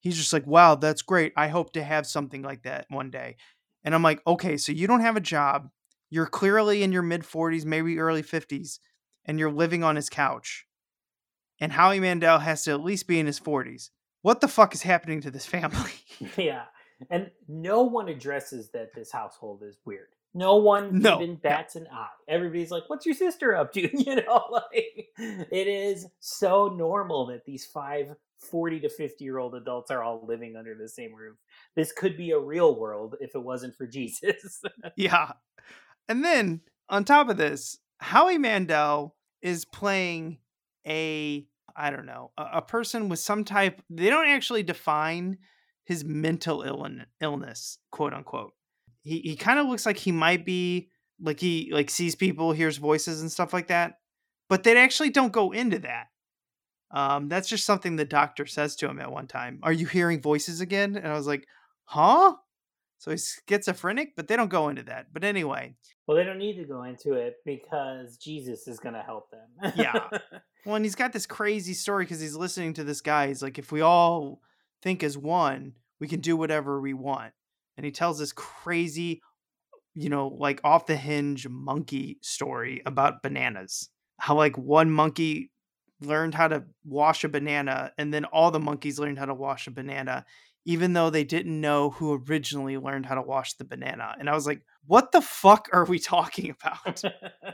he's 0.00 0.16
just 0.16 0.32
like, 0.32 0.46
wow, 0.46 0.74
that's 0.74 1.02
great. 1.02 1.32
I 1.36 1.48
hope 1.48 1.72
to 1.72 1.82
have 1.82 2.06
something 2.06 2.42
like 2.42 2.62
that 2.62 2.86
one 2.88 3.10
day. 3.10 3.36
And 3.84 3.94
I'm 3.94 4.02
like, 4.02 4.20
okay, 4.26 4.56
so 4.56 4.72
you 4.72 4.86
don't 4.86 5.00
have 5.00 5.16
a 5.16 5.20
job. 5.20 5.68
You're 6.08 6.26
clearly 6.26 6.82
in 6.82 6.92
your 6.92 7.02
mid 7.02 7.22
40s, 7.22 7.64
maybe 7.64 7.98
early 7.98 8.22
50s, 8.22 8.78
and 9.24 9.38
you're 9.38 9.50
living 9.50 9.84
on 9.84 9.96
his 9.96 10.08
couch. 10.08 10.66
And 11.60 11.72
Howie 11.72 12.00
Mandel 12.00 12.38
has 12.38 12.64
to 12.64 12.72
at 12.72 12.82
least 12.82 13.06
be 13.06 13.18
in 13.18 13.26
his 13.26 13.40
40s. 13.40 13.90
What 14.22 14.40
the 14.40 14.48
fuck 14.48 14.74
is 14.74 14.82
happening 14.82 15.20
to 15.22 15.30
this 15.30 15.46
family? 15.46 15.92
yeah. 16.36 16.64
And 17.10 17.30
no 17.48 17.82
one 17.82 18.08
addresses 18.08 18.70
that 18.70 18.94
this 18.94 19.12
household 19.12 19.62
is 19.62 19.76
weird. 19.84 20.08
No 20.34 20.56
one 20.56 21.00
No, 21.00 21.16
even 21.16 21.34
no. 21.34 21.40
bats 21.42 21.76
an 21.76 21.86
eye. 21.92 22.08
Everybody's 22.28 22.70
like, 22.70 22.84
"What's 22.88 23.06
your 23.06 23.14
sister 23.14 23.54
up 23.56 23.72
to?" 23.72 23.80
You 24.06 24.16
know, 24.16 24.44
like 24.50 25.08
it 25.18 25.66
is 25.66 26.06
so 26.20 26.68
normal 26.68 27.26
that 27.26 27.44
these 27.46 27.64
five 27.64 28.14
40 28.38 28.80
to 28.80 28.88
50 28.90 29.24
year 29.24 29.38
old 29.38 29.54
adults 29.54 29.90
are 29.90 30.02
all 30.02 30.24
living 30.26 30.56
under 30.56 30.74
the 30.74 30.88
same 30.88 31.14
roof. 31.14 31.36
This 31.74 31.90
could 31.92 32.16
be 32.18 32.32
a 32.32 32.38
real 32.38 32.78
world 32.78 33.16
if 33.20 33.34
it 33.34 33.42
wasn't 33.42 33.74
for 33.76 33.86
Jesus. 33.86 34.60
yeah. 34.96 35.32
And 36.08 36.22
then 36.24 36.60
on 36.90 37.04
top 37.04 37.28
of 37.30 37.38
this, 37.38 37.78
Howie 37.98 38.38
Mandel 38.38 39.16
is 39.42 39.64
playing 39.64 40.38
a 40.86 41.46
I 41.74 41.90
don't 41.90 42.06
know, 42.06 42.30
a, 42.38 42.46
a 42.54 42.62
person 42.62 43.08
with 43.08 43.18
some 43.20 43.44
type 43.44 43.82
they 43.90 44.10
don't 44.10 44.28
actually 44.28 44.62
define 44.62 45.38
his 45.86 46.04
mental 46.04 46.62
illn- 46.62 47.06
illness, 47.20 47.78
quote 47.90 48.12
unquote. 48.12 48.52
He 49.02 49.20
he 49.20 49.36
kind 49.36 49.58
of 49.58 49.66
looks 49.66 49.86
like 49.86 49.96
he 49.96 50.12
might 50.12 50.44
be 50.44 50.90
like 51.20 51.40
he 51.40 51.70
like 51.72 51.90
sees 51.90 52.14
people, 52.14 52.52
hears 52.52 52.76
voices 52.76 53.22
and 53.22 53.32
stuff 53.32 53.52
like 53.52 53.68
that, 53.68 53.98
but 54.48 54.64
they 54.64 54.76
actually 54.76 55.10
don't 55.10 55.32
go 55.32 55.52
into 55.52 55.78
that. 55.80 56.06
Um, 56.90 57.28
that's 57.28 57.48
just 57.48 57.64
something 57.64 57.96
the 57.96 58.04
doctor 58.04 58.46
says 58.46 58.76
to 58.76 58.88
him 58.88 59.00
at 59.00 59.10
one 59.10 59.26
time. 59.26 59.60
Are 59.62 59.72
you 59.72 59.86
hearing 59.86 60.20
voices 60.20 60.60
again? 60.60 60.96
And 60.96 61.08
I 61.08 61.14
was 61.14 61.26
like, 61.26 61.46
huh? 61.84 62.34
So 62.98 63.10
he's 63.10 63.40
schizophrenic, 63.48 64.16
but 64.16 64.28
they 64.28 64.36
don't 64.36 64.48
go 64.48 64.68
into 64.68 64.82
that. 64.84 65.12
But 65.12 65.24
anyway, 65.24 65.74
well, 66.06 66.16
they 66.16 66.24
don't 66.24 66.38
need 66.38 66.56
to 66.56 66.64
go 66.64 66.84
into 66.84 67.14
it 67.14 67.36
because 67.44 68.16
Jesus 68.16 68.68
is 68.68 68.78
going 68.78 68.94
to 68.94 69.02
help 69.02 69.30
them. 69.30 69.72
Yeah. 69.76 70.08
well, 70.64 70.76
and 70.76 70.84
he's 70.84 70.94
got 70.94 71.12
this 71.12 71.26
crazy 71.26 71.74
story 71.74 72.04
because 72.04 72.20
he's 72.20 72.36
listening 72.36 72.74
to 72.74 72.84
this 72.84 73.00
guy. 73.00 73.26
He's 73.26 73.42
like, 73.42 73.58
if 73.58 73.72
we 73.72 73.80
all 73.80 74.40
think 74.86 75.02
as 75.02 75.18
one, 75.18 75.72
we 75.98 76.06
can 76.06 76.20
do 76.20 76.36
whatever 76.36 76.80
we 76.80 76.94
want. 76.94 77.32
And 77.76 77.84
he 77.84 77.90
tells 77.90 78.20
this 78.20 78.32
crazy, 78.32 79.20
you 79.96 80.08
know, 80.08 80.28
like 80.28 80.60
off 80.62 80.86
the 80.86 80.94
hinge 80.94 81.48
monkey 81.48 82.18
story 82.22 82.82
about 82.86 83.20
bananas. 83.20 83.90
How 84.20 84.36
like 84.36 84.56
one 84.56 84.92
monkey 84.92 85.50
learned 86.00 86.34
how 86.34 86.46
to 86.46 86.62
wash 86.84 87.24
a 87.24 87.28
banana, 87.28 87.90
and 87.98 88.14
then 88.14 88.26
all 88.26 88.52
the 88.52 88.60
monkeys 88.60 89.00
learned 89.00 89.18
how 89.18 89.24
to 89.24 89.34
wash 89.34 89.66
a 89.66 89.72
banana, 89.72 90.24
even 90.64 90.92
though 90.92 91.10
they 91.10 91.24
didn't 91.24 91.60
know 91.60 91.90
who 91.90 92.22
originally 92.28 92.78
learned 92.78 93.06
how 93.06 93.16
to 93.16 93.22
wash 93.22 93.54
the 93.54 93.64
banana. 93.64 94.14
And 94.20 94.30
I 94.30 94.34
was 94.34 94.46
like, 94.46 94.62
what 94.86 95.10
the 95.10 95.20
fuck 95.20 95.68
are 95.72 95.84
we 95.84 95.98
talking 95.98 96.50
about? 96.50 97.02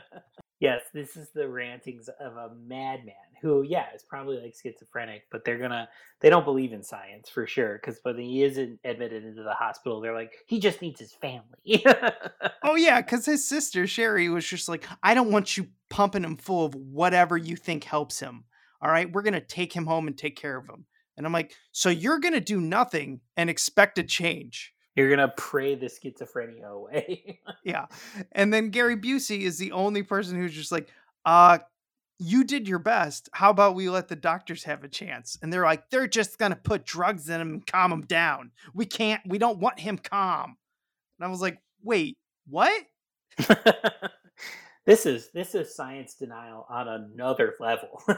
yes, 0.63 0.83
this 0.93 1.17
is 1.17 1.29
the 1.35 1.47
rantings 1.47 2.09
of 2.21 2.37
a 2.37 2.51
madman 2.65 3.13
who, 3.41 3.63
yeah, 3.63 3.87
is 3.93 4.01
probably 4.01 4.39
like 4.39 4.55
schizophrenic, 4.55 5.23
but 5.29 5.43
they're 5.43 5.57
gonna 5.57 5.89
they 6.21 6.29
don't 6.29 6.45
believe 6.45 6.71
in 6.71 6.81
science 6.81 7.27
for 7.27 7.45
sure. 7.45 7.73
Because 7.73 7.99
when 8.03 8.17
he 8.17 8.43
isn't 8.43 8.79
admitted 8.85 9.25
into 9.25 9.43
the 9.43 9.53
hospital, 9.53 9.99
they're 9.99 10.15
like, 10.15 10.31
he 10.47 10.59
just 10.59 10.81
needs 10.81 10.99
his 10.99 11.13
family. 11.13 11.85
Oh 12.65 12.75
yeah, 12.75 13.01
because 13.01 13.25
his 13.25 13.45
sister 13.45 13.85
Sherry 13.85 14.29
was 14.29 14.47
just 14.47 14.69
like, 14.69 14.85
I 15.03 15.13
don't 15.13 15.33
want 15.33 15.57
you 15.57 15.67
pumping 15.89 16.23
him 16.23 16.37
full 16.37 16.65
of 16.65 16.73
whatever 16.73 17.35
you 17.35 17.57
think 17.57 17.83
helps 17.83 18.21
him. 18.21 18.45
All 18.81 18.89
right, 18.89 19.11
we're 19.11 19.21
gonna 19.21 19.41
take 19.41 19.73
him 19.73 19.85
home 19.85 20.07
and 20.07 20.17
take 20.17 20.37
care 20.37 20.57
of 20.57 20.69
him. 20.69 20.85
And 21.17 21.25
I'm 21.25 21.33
like, 21.33 21.53
so 21.73 21.89
you're 21.89 22.19
gonna 22.19 22.39
do 22.39 22.61
nothing 22.61 23.19
and 23.35 23.49
expect 23.49 23.99
a 23.99 24.03
change? 24.03 24.72
You're 24.95 25.09
gonna 25.09 25.33
pray 25.35 25.75
the 25.75 25.87
schizophrenia 25.87 26.65
away. 26.69 27.39
yeah. 27.63 27.85
And 28.31 28.53
then 28.53 28.69
Gary 28.69 28.95
Busey 28.95 29.41
is 29.41 29.57
the 29.57 29.71
only 29.71 30.03
person 30.03 30.37
who's 30.37 30.53
just 30.53 30.71
like, 30.71 30.89
uh, 31.25 31.59
you 32.19 32.43
did 32.43 32.67
your 32.67 32.79
best. 32.79 33.27
How 33.33 33.49
about 33.49 33.75
we 33.75 33.89
let 33.89 34.07
the 34.07 34.15
doctors 34.15 34.63
have 34.65 34.83
a 34.83 34.87
chance? 34.87 35.37
And 35.41 35.51
they're 35.51 35.63
like, 35.63 35.89
they're 35.89 36.07
just 36.07 36.37
gonna 36.37 36.55
put 36.55 36.85
drugs 36.85 37.29
in 37.29 37.41
him 37.41 37.49
and 37.53 37.67
calm 37.67 37.91
him 37.91 38.01
down. 38.01 38.51
We 38.73 38.85
can't, 38.85 39.21
we 39.25 39.39
don't 39.39 39.59
want 39.59 39.79
him 39.79 39.97
calm. 39.97 40.57
And 41.19 41.25
I 41.25 41.29
was 41.29 41.41
like, 41.41 41.57
wait, 41.81 42.17
what? 42.47 42.83
this 44.85 45.05
is 45.05 45.29
this 45.33 45.55
is 45.55 45.73
science 45.73 46.15
denial 46.15 46.65
on 46.69 46.87
another 46.87 47.55
level. 47.59 48.01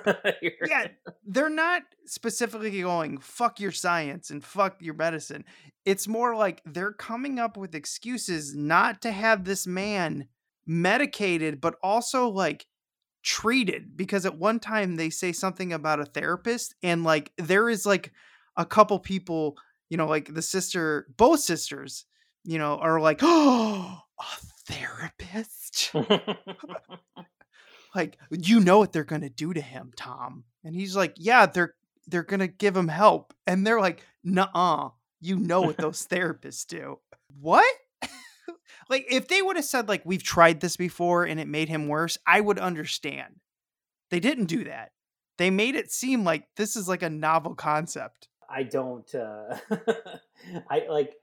Yeah, 0.67 0.87
they're 1.25 1.49
not 1.49 1.83
specifically 2.05 2.81
going 2.81 3.19
fuck 3.19 3.59
your 3.59 3.71
science 3.71 4.29
and 4.29 4.43
fuck 4.43 4.81
your 4.81 4.95
medicine. 4.95 5.45
It's 5.85 6.07
more 6.07 6.35
like 6.35 6.61
they're 6.65 6.93
coming 6.93 7.39
up 7.39 7.57
with 7.57 7.75
excuses 7.75 8.55
not 8.55 9.01
to 9.03 9.11
have 9.11 9.43
this 9.43 9.67
man 9.67 10.27
medicated, 10.65 11.61
but 11.61 11.75
also 11.83 12.29
like 12.29 12.65
treated. 13.23 13.95
Because 13.95 14.25
at 14.25 14.37
one 14.37 14.59
time 14.59 14.95
they 14.95 15.09
say 15.09 15.31
something 15.31 15.71
about 15.71 15.99
a 15.99 16.05
therapist, 16.05 16.73
and 16.81 17.03
like 17.03 17.31
there 17.37 17.69
is 17.69 17.85
like 17.85 18.11
a 18.57 18.65
couple 18.65 18.97
people, 18.99 19.55
you 19.89 19.97
know, 19.97 20.07
like 20.07 20.33
the 20.33 20.41
sister, 20.41 21.07
both 21.17 21.41
sisters, 21.41 22.05
you 22.43 22.57
know, 22.57 22.77
are 22.77 22.99
like, 22.99 23.19
oh, 23.21 23.99
therapist? 24.67 25.91
Like 27.95 28.17
you 28.29 28.59
know 28.59 28.77
what 28.77 28.91
they're 28.91 29.05
gonna 29.05 29.29
do 29.29 29.53
to 29.53 29.61
him 29.61 29.93
tom. 29.95 30.43
And 30.63 30.75
he's 30.75 30.95
like 30.95 31.13
yeah 31.17 31.45
they're 31.45 31.75
they're 32.07 32.23
gonna 32.23 32.49
give 32.49 32.75
him 32.75 32.89
help. 32.89 33.33
And 33.47 33.65
they're 33.65 33.79
like 33.79 34.03
nah 34.23 34.91
you 35.21 35.37
know 35.37 35.61
what 35.61 35.77
those 35.85 36.05
therapists 36.05 36.67
do. 36.67 36.99
What? 37.39 37.65
Like 38.87 39.07
if 39.09 39.27
they 39.27 39.41
would 39.41 39.55
have 39.55 39.65
said 39.65 39.87
like 39.87 40.03
we've 40.05 40.21
tried 40.21 40.59
this 40.59 40.77
before 40.77 41.23
and 41.23 41.39
it 41.39 41.47
made 41.47 41.69
him 41.69 41.87
worse 41.87 42.17
i 42.27 42.39
would 42.39 42.59
understand. 42.59 43.39
They 44.11 44.19
didn't 44.19 44.45
do 44.45 44.65
that. 44.65 44.91
They 45.37 45.49
made 45.49 45.75
it 45.75 45.91
seem 45.91 46.23
like 46.23 46.47
this 46.55 46.75
is 46.75 46.87
like 46.87 47.01
a 47.01 47.09
novel 47.09 47.55
concept. 47.55 48.27
I 48.47 48.63
don't 48.63 49.15
uh 49.15 49.57
I 50.69 50.85
like 50.89 51.15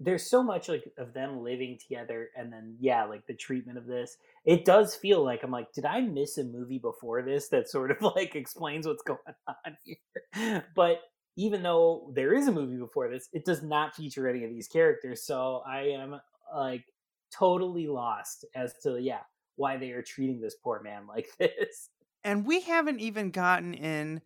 there's 0.00 0.28
so 0.28 0.42
much 0.42 0.68
like 0.68 0.84
of 0.98 1.12
them 1.12 1.42
living 1.42 1.78
together 1.80 2.30
and 2.36 2.52
then 2.52 2.76
yeah 2.78 3.04
like 3.04 3.26
the 3.26 3.34
treatment 3.34 3.78
of 3.78 3.86
this. 3.86 4.16
It 4.44 4.64
does 4.64 4.94
feel 4.94 5.24
like 5.24 5.42
i'm 5.42 5.50
like 5.50 5.72
did 5.72 5.84
i 5.84 6.00
miss 6.00 6.38
a 6.38 6.44
movie 6.44 6.78
before 6.78 7.22
this 7.22 7.48
that 7.48 7.68
sort 7.68 7.90
of 7.90 8.02
like 8.16 8.34
explains 8.34 8.86
what's 8.86 9.02
going 9.02 9.18
on 9.46 9.76
here? 9.84 10.64
But 10.76 11.00
even 11.36 11.62
though 11.62 12.12
there 12.14 12.34
is 12.34 12.46
a 12.46 12.52
movie 12.52 12.76
before 12.76 13.08
this 13.08 13.28
it 13.32 13.44
does 13.44 13.62
not 13.62 13.94
feature 13.94 14.28
any 14.28 14.44
of 14.44 14.50
these 14.50 14.68
characters 14.68 15.24
so 15.24 15.62
i 15.66 15.80
am 15.80 16.20
like 16.54 16.84
totally 17.32 17.86
lost 17.86 18.44
as 18.54 18.74
to 18.82 19.00
yeah 19.00 19.20
why 19.56 19.76
they 19.76 19.90
are 19.92 20.02
treating 20.02 20.40
this 20.40 20.56
poor 20.62 20.82
man 20.82 21.06
like 21.08 21.28
this. 21.38 21.88
And 22.24 22.46
we 22.46 22.60
haven't 22.60 23.00
even 23.00 23.30
gotten 23.30 23.74
in 23.74 24.20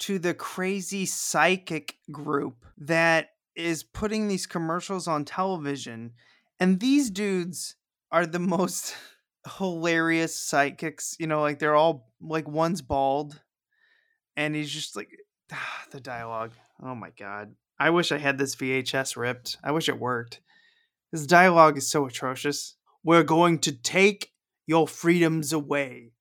to 0.00 0.18
the 0.18 0.34
crazy 0.34 1.04
psychic 1.04 1.96
group 2.10 2.64
that 2.78 3.30
is 3.56 3.82
putting 3.82 4.28
these 4.28 4.46
commercials 4.46 5.08
on 5.08 5.24
television 5.24 6.12
and 6.58 6.80
these 6.80 7.10
dudes 7.10 7.76
are 8.12 8.26
the 8.26 8.38
most 8.56 8.94
hilarious 9.58 10.36
psychics 10.36 11.16
you 11.18 11.26
know 11.26 11.40
like 11.40 11.58
they're 11.58 11.74
all 11.74 12.12
like 12.20 12.46
one's 12.46 12.82
bald 12.82 13.40
and 14.36 14.54
he's 14.54 14.70
just 14.70 14.96
like 14.96 15.10
the 15.90 16.00
dialogue 16.00 16.52
oh 16.82 16.94
my 16.94 17.10
god. 17.18 17.54
I 17.78 17.90
wish 17.90 18.12
i 18.12 18.18
had 18.18 18.38
this 18.38 18.56
vhs 18.56 19.16
ripped. 19.16 19.56
I 19.64 19.72
wish 19.72 19.88
it 19.88 19.98
worked. 19.98 20.40
This 21.12 21.26
dialogue 21.26 21.78
is 21.78 21.88
so 21.88 22.06
atrocious. 22.06 22.76
We're 23.02 23.24
going 23.24 23.58
to 23.60 23.72
take 23.72 24.32
your 24.66 24.86
freedoms 24.86 25.52
away 25.52 26.12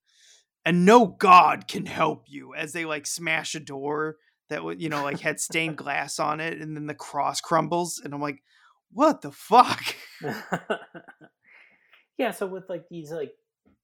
and 0.65 0.86
no 0.86 1.06
god 1.06 1.68
can 1.68 1.86
help 1.86 2.26
you 2.28 2.54
as 2.56 2.74
they 2.74 2.86
like 2.86 3.06
smash 3.06 3.56
a 3.56 3.60
door 3.60 4.18
that 4.50 4.64
would 4.64 4.82
you 4.82 4.90
know 4.90 5.04
like 5.04 5.20
had 5.20 5.40
stained 5.40 5.78
glass 5.78 6.20
on 6.20 6.40
it 6.40 6.60
and 6.60 6.76
then 6.76 6.88
the 6.88 6.94
cross 6.94 7.42
crumbles 7.42 8.02
and 8.04 8.14
i'm 8.14 8.22
like 8.22 8.42
what 8.92 9.22
the 9.22 9.32
fuck? 9.32 9.96
Yeah 12.18 12.32
so 12.32 12.48
with 12.48 12.68
like 12.68 12.84
these 12.90 13.14
like 13.14 13.32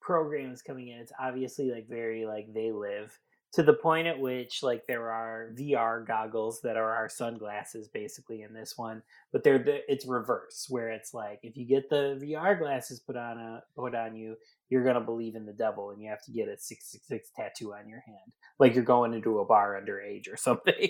programs 0.02 0.62
coming 0.62 0.90
in 0.90 1.00
it's 1.00 1.14
obviously 1.18 1.72
like 1.72 1.88
very 1.88 2.26
like 2.26 2.54
they 2.54 2.70
live 2.70 3.18
to 3.56 3.64
the 3.64 3.74
point 3.74 4.06
at 4.06 4.20
which 4.20 4.62
like 4.64 4.86
there 4.86 5.10
are 5.10 5.54
VR 5.58 6.06
goggles 6.06 6.60
that 6.62 6.76
are 6.76 6.92
our 6.94 7.08
sunglasses 7.08 7.88
basically 7.88 8.42
in 8.42 8.54
this 8.54 8.74
one, 8.76 9.02
but 9.32 9.46
they're 9.46 9.60
the, 9.60 9.80
it's 9.88 10.06
reverse 10.06 10.66
where 10.68 10.90
it's 10.90 11.14
like 11.14 11.40
if 11.42 11.56
you 11.56 11.66
get 11.66 11.90
the 11.90 12.20
VR 12.22 12.60
glasses 12.60 13.00
put 13.00 13.16
on 13.16 13.38
a 13.38 13.64
put 13.74 13.96
on 13.96 14.14
you, 14.14 14.36
you're 14.70 14.84
gonna 14.84 15.02
believe 15.02 15.36
in 15.36 15.46
the 15.46 15.54
devil 15.54 15.92
and 15.92 16.02
you 16.02 16.10
have 16.10 16.24
to 16.26 16.32
get 16.32 16.48
a 16.48 16.58
six 16.58 16.92
six 16.92 17.08
six 17.08 17.30
tattoo 17.36 17.74
on 17.74 17.88
your 17.88 18.04
hand, 18.06 18.32
like 18.60 18.76
you're 18.76 18.84
going 18.84 19.14
into 19.14 19.40
a 19.40 19.46
bar 19.46 19.82
underage 19.82 20.32
or 20.32 20.38
something. 20.38 20.90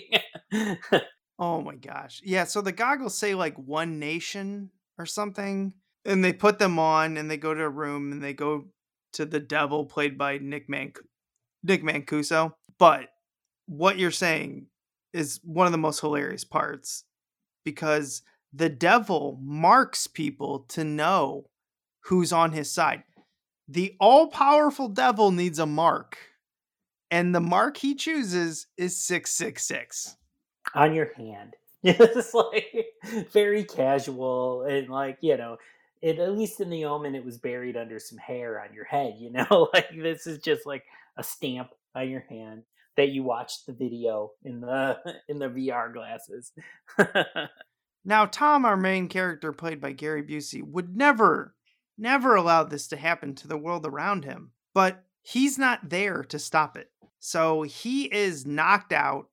oh 1.38 1.60
my 1.60 1.76
gosh, 1.76 2.20
yeah. 2.24 2.44
So 2.44 2.60
the 2.60 2.72
goggles 2.72 3.16
say 3.16 3.34
like 3.34 3.56
one 3.56 3.98
nation 3.98 4.70
or 4.98 5.06
something, 5.06 5.74
and 6.04 6.24
they 6.24 6.32
put 6.32 6.58
them 6.58 6.78
on 6.78 7.16
and 7.16 7.30
they 7.30 7.36
go 7.36 7.54
to 7.54 7.62
a 7.62 7.68
room 7.68 8.12
and 8.12 8.22
they 8.22 8.32
go 8.32 8.66
to 9.14 9.24
the 9.24 9.40
devil 9.40 9.84
played 9.84 10.18
by 10.18 10.38
Nick 10.38 10.68
Manc- 10.68 10.98
Nick 11.62 11.82
Mancuso. 11.82 12.52
But 12.78 13.08
what 13.66 13.98
you're 13.98 14.10
saying 14.10 14.66
is 15.12 15.40
one 15.42 15.66
of 15.66 15.72
the 15.72 15.78
most 15.78 16.00
hilarious 16.00 16.44
parts 16.44 17.04
because 17.64 18.22
the 18.52 18.68
devil 18.68 19.38
marks 19.42 20.06
people 20.06 20.60
to 20.68 20.84
know 20.84 21.46
who's 22.04 22.32
on 22.32 22.52
his 22.52 22.70
side. 22.70 23.02
The 23.68 23.96
all 24.00 24.28
powerful 24.28 24.88
devil 24.88 25.30
needs 25.32 25.58
a 25.58 25.66
mark, 25.66 26.18
and 27.10 27.34
the 27.34 27.40
mark 27.40 27.76
he 27.78 27.94
chooses 27.94 28.66
is 28.76 28.96
666. 29.02 30.16
on 30.74 30.94
your 30.94 31.12
hand. 31.14 31.56
It's 31.88 32.34
like 32.34 32.74
very 33.32 33.62
casual 33.64 34.62
and 34.62 34.88
like, 34.88 35.18
you 35.20 35.36
know, 35.36 35.56
it 36.02 36.18
at 36.18 36.36
least 36.36 36.60
in 36.60 36.68
the 36.70 36.84
omen 36.84 37.14
it 37.14 37.24
was 37.24 37.38
buried 37.38 37.76
under 37.76 38.00
some 38.00 38.18
hair 38.18 38.60
on 38.60 38.74
your 38.74 38.84
head, 38.84 39.14
you 39.18 39.30
know? 39.30 39.68
like 39.74 39.88
this 39.96 40.26
is 40.26 40.38
just 40.40 40.66
like 40.66 40.84
a 41.16 41.22
stamp 41.22 41.70
on 41.94 42.10
your 42.10 42.24
hand 42.28 42.64
that 42.96 43.10
you 43.10 43.22
watched 43.22 43.66
the 43.66 43.72
video 43.72 44.32
in 44.44 44.60
the 44.60 44.98
in 45.28 45.38
the 45.38 45.48
VR 45.48 45.92
glasses. 45.92 46.52
Now, 48.04 48.26
Tom, 48.26 48.64
our 48.64 48.76
main 48.76 49.08
character, 49.08 49.52
played 49.52 49.80
by 49.80 49.92
Gary 49.92 50.22
Busey, 50.22 50.62
would 50.62 50.96
never, 50.96 51.54
never 51.98 52.34
allowed 52.34 52.70
this 52.70 52.88
to 52.88 52.96
happen 52.96 53.34
to 53.36 53.48
the 53.48 53.56
world 53.56 53.86
around 53.86 54.24
him. 54.24 54.52
But 54.74 55.04
he's 55.22 55.58
not 55.58 55.88
there 55.88 56.22
to 56.24 56.38
stop 56.38 56.76
it. 56.76 56.90
So 57.18 57.62
he 57.62 58.04
is 58.04 58.46
knocked 58.46 58.92
out 58.92 59.28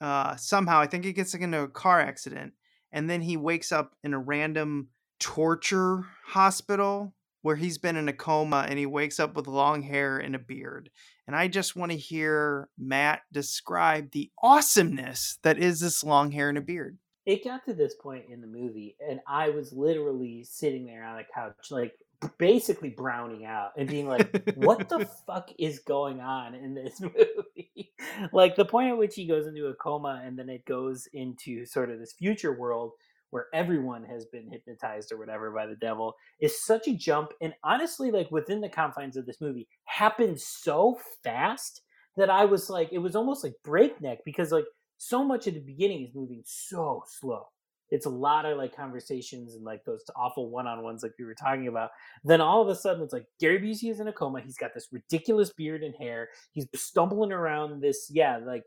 uh, 0.00 0.36
somehow. 0.36 0.80
I 0.80 0.86
think 0.86 1.04
he 1.04 1.12
gets 1.12 1.34
into 1.34 1.62
a 1.62 1.68
car 1.68 2.00
accident, 2.00 2.52
and 2.90 3.08
then 3.08 3.22
he 3.22 3.36
wakes 3.36 3.72
up 3.72 3.94
in 4.02 4.12
a 4.12 4.18
random 4.18 4.88
torture 5.18 6.04
hospital 6.26 7.14
where 7.42 7.56
he's 7.56 7.78
been 7.78 7.96
in 7.96 8.08
a 8.08 8.12
coma 8.12 8.66
and 8.68 8.78
he 8.78 8.86
wakes 8.86 9.20
up 9.20 9.34
with 9.34 9.46
long 9.46 9.82
hair 9.82 10.18
and 10.18 10.34
a 10.34 10.38
beard. 10.38 10.90
And 11.26 11.36
I 11.36 11.48
just 11.48 11.76
want 11.76 11.92
to 11.92 11.98
hear 11.98 12.68
Matt 12.78 13.22
describe 13.32 14.10
the 14.10 14.30
awesomeness 14.42 15.38
that 15.42 15.58
is 15.58 15.80
this 15.80 16.04
long 16.04 16.32
hair 16.32 16.48
and 16.48 16.58
a 16.58 16.62
beard. 16.62 16.98
It 17.26 17.44
got 17.44 17.64
to 17.64 17.74
this 17.74 17.94
point 17.94 18.24
in 18.28 18.40
the 18.40 18.46
movie 18.46 18.96
and 19.06 19.20
I 19.26 19.50
was 19.50 19.72
literally 19.72 20.44
sitting 20.44 20.86
there 20.86 21.04
on 21.04 21.16
the 21.16 21.24
couch 21.34 21.70
like 21.70 21.94
basically 22.38 22.90
browning 22.90 23.44
out 23.44 23.72
and 23.76 23.88
being 23.88 24.08
like 24.08 24.54
what 24.56 24.88
the 24.88 25.06
fuck 25.26 25.50
is 25.58 25.80
going 25.80 26.20
on 26.20 26.54
in 26.54 26.74
this 26.74 27.00
movie? 27.00 27.92
Like 28.32 28.56
the 28.56 28.64
point 28.64 28.90
at 28.90 28.98
which 28.98 29.14
he 29.14 29.26
goes 29.26 29.46
into 29.46 29.66
a 29.66 29.74
coma 29.74 30.22
and 30.24 30.38
then 30.38 30.48
it 30.48 30.64
goes 30.64 31.08
into 31.12 31.64
sort 31.66 31.90
of 31.90 31.98
this 31.98 32.12
future 32.12 32.52
world 32.52 32.92
where 33.30 33.46
everyone 33.54 34.04
has 34.04 34.26
been 34.26 34.50
hypnotized 34.50 35.10
or 35.10 35.18
whatever 35.18 35.50
by 35.50 35.66
the 35.66 35.76
devil 35.76 36.14
is 36.40 36.64
such 36.64 36.86
a 36.86 36.94
jump 36.94 37.30
and 37.40 37.54
honestly 37.64 38.10
like 38.10 38.30
within 38.30 38.60
the 38.60 38.68
confines 38.68 39.16
of 39.16 39.24
this 39.24 39.40
movie 39.40 39.66
happened 39.84 40.38
so 40.38 40.98
fast 41.24 41.80
that 42.18 42.28
i 42.28 42.44
was 42.44 42.68
like 42.68 42.90
it 42.92 42.98
was 42.98 43.16
almost 43.16 43.42
like 43.42 43.54
breakneck 43.64 44.18
because 44.26 44.52
like 44.52 44.66
so 45.02 45.24
much 45.24 45.48
of 45.48 45.54
the 45.54 45.60
beginning 45.60 46.04
is 46.04 46.14
moving 46.14 46.42
so 46.44 47.02
slow. 47.08 47.48
It's 47.90 48.06
a 48.06 48.10
lot 48.10 48.46
of 48.46 48.56
like 48.56 48.74
conversations 48.74 49.56
and 49.56 49.64
like 49.64 49.84
those 49.84 50.04
awful 50.14 50.48
one-on-ones 50.48 51.02
like 51.02 51.12
we 51.18 51.24
were 51.24 51.34
talking 51.34 51.66
about. 51.66 51.90
Then 52.22 52.40
all 52.40 52.62
of 52.62 52.68
a 52.68 52.74
sudden 52.76 53.02
it's 53.02 53.12
like 53.12 53.26
gary 53.40 53.58
busey 53.58 53.90
is 53.90 53.98
in 53.98 54.06
a 54.06 54.12
coma. 54.12 54.40
He's 54.40 54.56
got 54.56 54.74
this 54.74 54.88
ridiculous 54.92 55.52
beard 55.52 55.82
and 55.82 55.94
hair. 55.96 56.28
He's 56.52 56.66
stumbling 56.76 57.32
around 57.32 57.82
this 57.82 58.10
yeah 58.14 58.38
like 58.38 58.64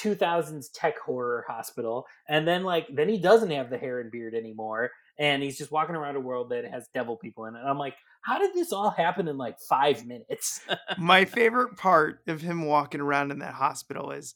2000s 0.00 0.68
tech 0.72 0.98
horror 0.98 1.44
hospital. 1.46 2.06
And 2.28 2.48
then 2.48 2.64
like 2.64 2.88
then 2.90 3.10
he 3.10 3.18
doesn't 3.18 3.50
have 3.50 3.68
the 3.68 3.78
hair 3.78 4.00
and 4.00 4.10
beard 4.10 4.34
anymore. 4.34 4.90
And 5.18 5.42
he's 5.42 5.58
just 5.58 5.70
walking 5.70 5.94
around 5.94 6.16
a 6.16 6.20
world 6.20 6.50
that 6.50 6.64
has 6.64 6.88
devil 6.94 7.16
people 7.16 7.44
in 7.44 7.54
it. 7.54 7.60
And 7.60 7.68
i'm 7.68 7.78
like 7.78 7.96
how 8.26 8.40
did 8.40 8.52
this 8.54 8.72
all 8.72 8.90
happen 8.90 9.28
in 9.28 9.38
like 9.38 9.60
five 9.60 10.04
minutes? 10.04 10.60
My 10.98 11.24
favorite 11.24 11.76
part 11.76 12.22
of 12.26 12.40
him 12.40 12.66
walking 12.66 13.00
around 13.00 13.30
in 13.30 13.38
that 13.38 13.54
hospital 13.54 14.10
is 14.10 14.34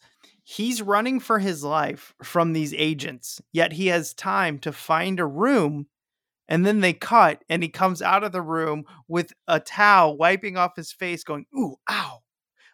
he's 0.56 0.82
running 0.82 1.20
for 1.20 1.38
his 1.38 1.62
life 1.62 2.12
from 2.22 2.52
these 2.52 2.74
agents, 2.74 3.40
yet 3.52 3.72
he 3.72 3.86
has 3.86 4.12
time 4.12 4.58
to 4.58 4.72
find 4.72 5.20
a 5.20 5.26
room 5.26 5.86
and 6.48 6.66
then 6.66 6.80
they 6.80 6.92
cut 6.92 7.44
and 7.48 7.62
he 7.62 7.68
comes 7.68 8.02
out 8.02 8.24
of 8.24 8.32
the 8.32 8.42
room 8.42 8.84
with 9.06 9.32
a 9.46 9.60
towel 9.60 10.16
wiping 10.16 10.56
off 10.56 10.74
his 10.74 10.90
face 10.90 11.22
going, 11.22 11.46
"Ooh, 11.56 11.76
ow." 11.88 12.22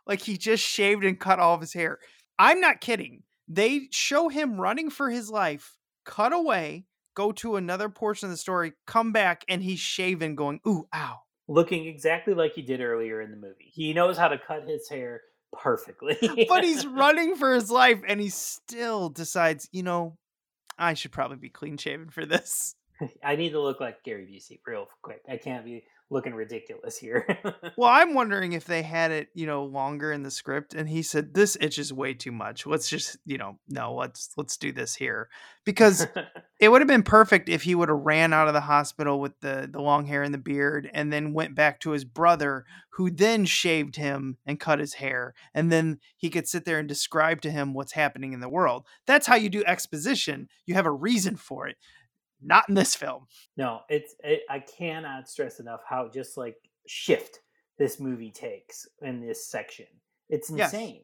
Like 0.07 0.23
he 0.23 0.39
just 0.39 0.65
shaved 0.65 1.05
and 1.05 1.21
cut 1.21 1.39
all 1.39 1.55
of 1.55 1.61
his 1.61 1.75
hair. 1.75 1.99
I'm 2.39 2.61
not 2.61 2.81
kidding. 2.81 3.25
They 3.47 3.89
show 3.91 4.29
him 4.29 4.59
running 4.59 4.89
for 4.89 5.11
his 5.11 5.29
life, 5.31 5.77
cut 6.07 6.33
away, 6.33 6.87
go 7.15 7.33
to 7.33 7.57
another 7.57 7.91
portion 7.91 8.27
of 8.27 8.31
the 8.31 8.39
story, 8.39 8.73
come 8.87 9.13
back 9.13 9.45
and 9.49 9.63
he's 9.63 9.81
shaven 9.81 10.35
going, 10.35 10.61
"Ooh, 10.67 10.89
ow." 10.95 11.21
looking 11.49 11.87
exactly 11.87 12.35
like 12.35 12.55
he 12.55 12.63
did 12.63 12.81
earlier 12.81 13.21
in 13.21 13.31
the 13.31 13.37
movie 13.37 13.71
he 13.73 13.93
knows 13.93 14.19
how 14.19 14.27
to 14.27 14.37
cut 14.37 14.67
his 14.67 14.89
hair 14.89 15.21
perfectly 15.59 16.47
but 16.49 16.65
he's 16.65 16.87
running 16.87 17.37
for 17.37 17.55
his 17.55 17.71
life 17.71 18.01
and 18.07 18.21
he 18.21 18.29
still 18.29 19.09
decides, 19.09 19.69
you 19.73 19.83
know, 19.83 20.17
I 20.79 20.95
should 20.95 21.13
probably 21.13 21.39
be 21.39 21.49
clean 21.49 21.77
shaven 21.77 22.11
for 22.11 22.27
this. 22.27 22.75
I 23.25 23.37
need 23.37 23.51
to 23.51 23.61
look 23.61 23.81
like 23.81 24.03
Gary 24.05 24.27
Busey 24.27 24.61
real 24.67 24.87
quick. 25.03 25.23
I 25.29 25.37
can't 25.37 25.65
be 25.65 25.85
looking 26.11 26.35
ridiculous 26.35 26.97
here. 26.97 27.27
Well, 27.79 27.91
I'm 27.91 28.15
wondering 28.15 28.53
if 28.53 28.65
they 28.65 28.83
had 28.83 29.11
it, 29.11 29.29
you 29.35 29.47
know, 29.47 29.65
longer 29.65 30.11
in 30.11 30.23
the 30.23 30.31
script 30.31 30.73
and 30.73 30.89
he 30.89 31.03
said 31.03 31.35
this 31.35 31.59
itches 31.61 31.93
way 31.93 32.15
too 32.15 32.33
much. 32.33 32.67
Let's 32.67 32.89
just, 32.89 33.19
you 33.27 33.37
know, 33.37 33.59
no, 33.69 33.95
let's 33.95 34.31
let's 34.37 34.57
do 34.57 34.73
this 34.73 34.95
here. 34.95 35.29
Because 35.65 36.07
it 36.61 36.71
would 36.71 36.81
have 36.81 36.89
been 36.89 37.03
perfect 37.03 37.49
if 37.49 37.63
he 37.63 37.75
would 37.75 37.89
have 37.89 37.99
ran 37.99 38.33
out 38.33 38.49
of 38.49 38.55
the 38.55 38.63
hospital 38.63 39.21
with 39.21 39.39
the 39.41 39.69
the 39.71 39.81
long 39.81 40.07
hair 40.07 40.23
and 40.23 40.33
the 40.33 40.39
beard 40.39 40.89
and 40.95 41.13
then 41.13 41.35
went 41.35 41.55
back 41.55 41.81
to 41.81 41.91
his 41.91 42.05
brother 42.05 42.65
who 42.91 43.11
then 43.11 43.45
shaved 43.45 43.97
him 43.97 44.39
and 44.47 44.61
cut 44.61 44.79
his 44.79 44.95
hair 44.95 45.35
and 45.55 45.71
then 45.71 45.99
he 46.17 46.31
could 46.31 46.49
sit 46.49 46.65
there 46.65 46.79
and 46.79 46.89
describe 46.89 47.43
to 47.43 47.51
him 47.51 47.75
what's 47.75 47.93
happening 47.93 48.33
in 48.33 48.41
the 48.41 48.49
world. 48.49 48.87
That's 49.07 49.27
how 49.27 49.37
you 49.37 49.51
do 49.51 49.65
exposition. 49.67 50.49
You 50.65 50.75
have 50.75 50.87
a 50.87 50.91
reason 50.91 51.37
for 51.37 51.67
it. 51.67 51.77
Not 52.43 52.69
in 52.69 52.75
this 52.75 52.95
film. 52.95 53.27
no, 53.57 53.81
it's 53.89 54.15
it, 54.23 54.43
I 54.51 54.59
cannot 54.61 55.29
stress 55.29 55.59
enough 55.61 55.81
how 55.89 56.09
just 56.13 56.37
like 56.37 56.57
shift 56.87 57.41
this 57.79 57.99
movie 58.01 58.31
takes 58.31 58.87
in 59.03 59.21
this 59.27 59.47
section. 59.49 59.87
It's 60.29 60.51
Yes. 60.51 60.73
insane. 60.73 61.03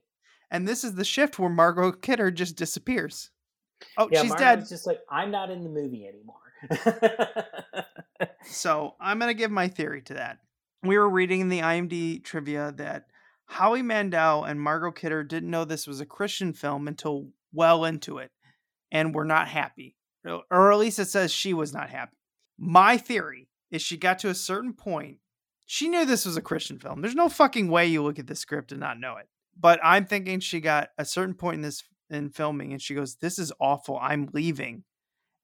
And 0.50 0.68
this 0.68 0.84
is 0.84 0.94
the 0.94 1.04
shift 1.04 1.38
where 1.38 1.48
Margot 1.50 1.92
Kidder 1.92 2.30
just 2.30 2.56
disappears. 2.56 3.30
Oh, 3.96 4.08
Yeah, 4.12 4.20
she's 4.22 4.30
Margo's 4.30 4.44
dead. 4.44 4.68
just 4.68 4.86
like 4.86 5.00
I'm 5.10 5.30
not 5.30 5.50
in 5.50 5.64
the 5.64 5.70
movie 5.70 6.06
anymore. 6.06 6.36
So 8.44 8.94
I'm 9.00 9.18
going 9.18 9.30
to 9.30 9.34
give 9.38 9.50
my 9.50 9.68
theory 9.68 10.02
to 10.02 10.14
that. 10.14 10.38
We 10.82 10.98
were 10.98 11.08
reading 11.08 11.40
in 11.40 11.48
the 11.48 11.60
IMD 11.60 12.24
trivia 12.24 12.72
that 12.76 13.06
Howie 13.46 13.82
Mandel 13.82 14.44
and 14.44 14.60
Margot 14.60 14.90
Kidder 14.90 15.22
didn't 15.22 15.50
know 15.50 15.64
this 15.64 15.86
was 15.86 16.00
a 16.00 16.06
Christian 16.06 16.52
film 16.52 16.88
until 16.88 17.28
well 17.52 17.84
into 17.84 18.18
it 18.18 18.30
and 18.90 19.14
were 19.14 19.24
not 19.24 19.48
happy. 19.48 19.96
Or 20.24 20.72
at 20.72 20.78
least 20.78 20.98
it 20.98 21.08
says 21.08 21.32
she 21.32 21.54
was 21.54 21.72
not 21.72 21.90
happy. 21.90 22.16
My 22.58 22.96
theory 22.96 23.48
is 23.70 23.82
she 23.82 23.96
got 23.96 24.18
to 24.20 24.28
a 24.28 24.34
certain 24.34 24.72
point. 24.72 25.18
She 25.66 25.88
knew 25.88 26.04
this 26.04 26.26
was 26.26 26.36
a 26.36 26.42
Christian 26.42 26.78
film. 26.78 27.00
There's 27.00 27.14
no 27.14 27.28
fucking 27.28 27.68
way 27.68 27.86
you 27.86 28.02
look 28.02 28.18
at 28.18 28.26
the 28.26 28.34
script 28.34 28.72
and 28.72 28.80
not 28.80 29.00
know 29.00 29.16
it. 29.16 29.28
But 29.58 29.80
I'm 29.82 30.06
thinking 30.06 30.40
she 30.40 30.60
got 30.60 30.90
a 30.98 31.04
certain 31.04 31.34
point 31.34 31.56
in 31.56 31.62
this 31.62 31.82
in 32.10 32.30
filming 32.30 32.72
and 32.72 32.80
she 32.80 32.94
goes, 32.94 33.16
This 33.16 33.38
is 33.38 33.52
awful. 33.60 33.98
I'm 34.00 34.28
leaving. 34.32 34.84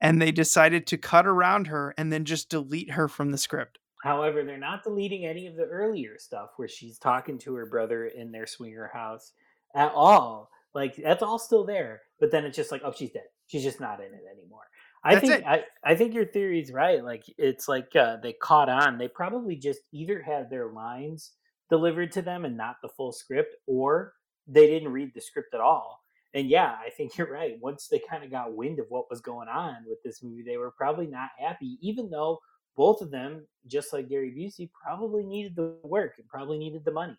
And 0.00 0.22
they 0.22 0.30
decided 0.30 0.86
to 0.88 0.98
cut 0.98 1.26
around 1.26 1.66
her 1.66 1.92
and 1.98 2.12
then 2.12 2.24
just 2.24 2.50
delete 2.50 2.92
her 2.92 3.08
from 3.08 3.32
the 3.32 3.38
script. 3.38 3.78
However, 4.04 4.44
they're 4.44 4.58
not 4.58 4.84
deleting 4.84 5.26
any 5.26 5.48
of 5.48 5.56
the 5.56 5.64
earlier 5.64 6.18
stuff 6.18 6.50
where 6.56 6.68
she's 6.68 6.98
talking 6.98 7.38
to 7.38 7.54
her 7.54 7.66
brother 7.66 8.06
in 8.06 8.30
their 8.30 8.46
swinger 8.46 8.90
house 8.92 9.32
at 9.74 9.92
all. 9.92 10.50
Like 10.72 10.94
that's 10.96 11.22
all 11.22 11.38
still 11.38 11.64
there, 11.64 12.02
but 12.20 12.30
then 12.30 12.44
it's 12.44 12.56
just 12.56 12.70
like, 12.70 12.82
oh, 12.84 12.92
she's 12.96 13.10
dead. 13.10 13.24
She's 13.48 13.64
just 13.64 13.80
not 13.80 13.98
in 13.98 14.06
it 14.06 14.22
anymore. 14.30 14.67
I 15.04 15.14
That's 15.14 15.28
think. 15.28 15.44
I, 15.46 15.64
I 15.84 15.94
think 15.94 16.14
your 16.14 16.26
theory 16.26 16.60
is 16.60 16.72
right. 16.72 17.04
Like 17.04 17.24
it's 17.38 17.68
like 17.68 17.94
uh, 17.94 18.16
they 18.22 18.32
caught 18.32 18.68
on. 18.68 18.98
They 18.98 19.08
probably 19.08 19.56
just 19.56 19.80
either 19.92 20.20
had 20.20 20.50
their 20.50 20.72
lines 20.72 21.32
delivered 21.70 22.12
to 22.12 22.22
them 22.22 22.44
and 22.44 22.56
not 22.56 22.76
the 22.82 22.88
full 22.88 23.12
script, 23.12 23.54
or 23.66 24.14
they 24.46 24.66
didn't 24.66 24.92
read 24.92 25.12
the 25.14 25.20
script 25.20 25.54
at 25.54 25.60
all. 25.60 26.02
And 26.34 26.48
yeah, 26.48 26.76
I 26.84 26.90
think 26.90 27.16
you're 27.18 27.32
right. 27.32 27.58
Once 27.60 27.88
they 27.88 28.00
kind 28.10 28.24
of 28.24 28.30
got 28.30 28.54
wind 28.54 28.78
of 28.78 28.86
what 28.88 29.10
was 29.10 29.20
going 29.20 29.48
on 29.48 29.76
with 29.86 30.02
this 30.04 30.22
movie, 30.22 30.42
they 30.42 30.56
were 30.56 30.72
probably 30.72 31.06
not 31.06 31.30
happy, 31.38 31.78
even 31.80 32.10
though 32.10 32.40
both 32.76 33.00
of 33.00 33.10
them, 33.10 33.46
just 33.66 33.92
like 33.92 34.08
Gary 34.08 34.32
Busey, 34.36 34.70
probably 34.70 35.24
needed 35.24 35.56
the 35.56 35.76
work 35.82 36.14
and 36.18 36.28
probably 36.28 36.58
needed 36.58 36.84
the 36.84 36.92
money. 36.92 37.16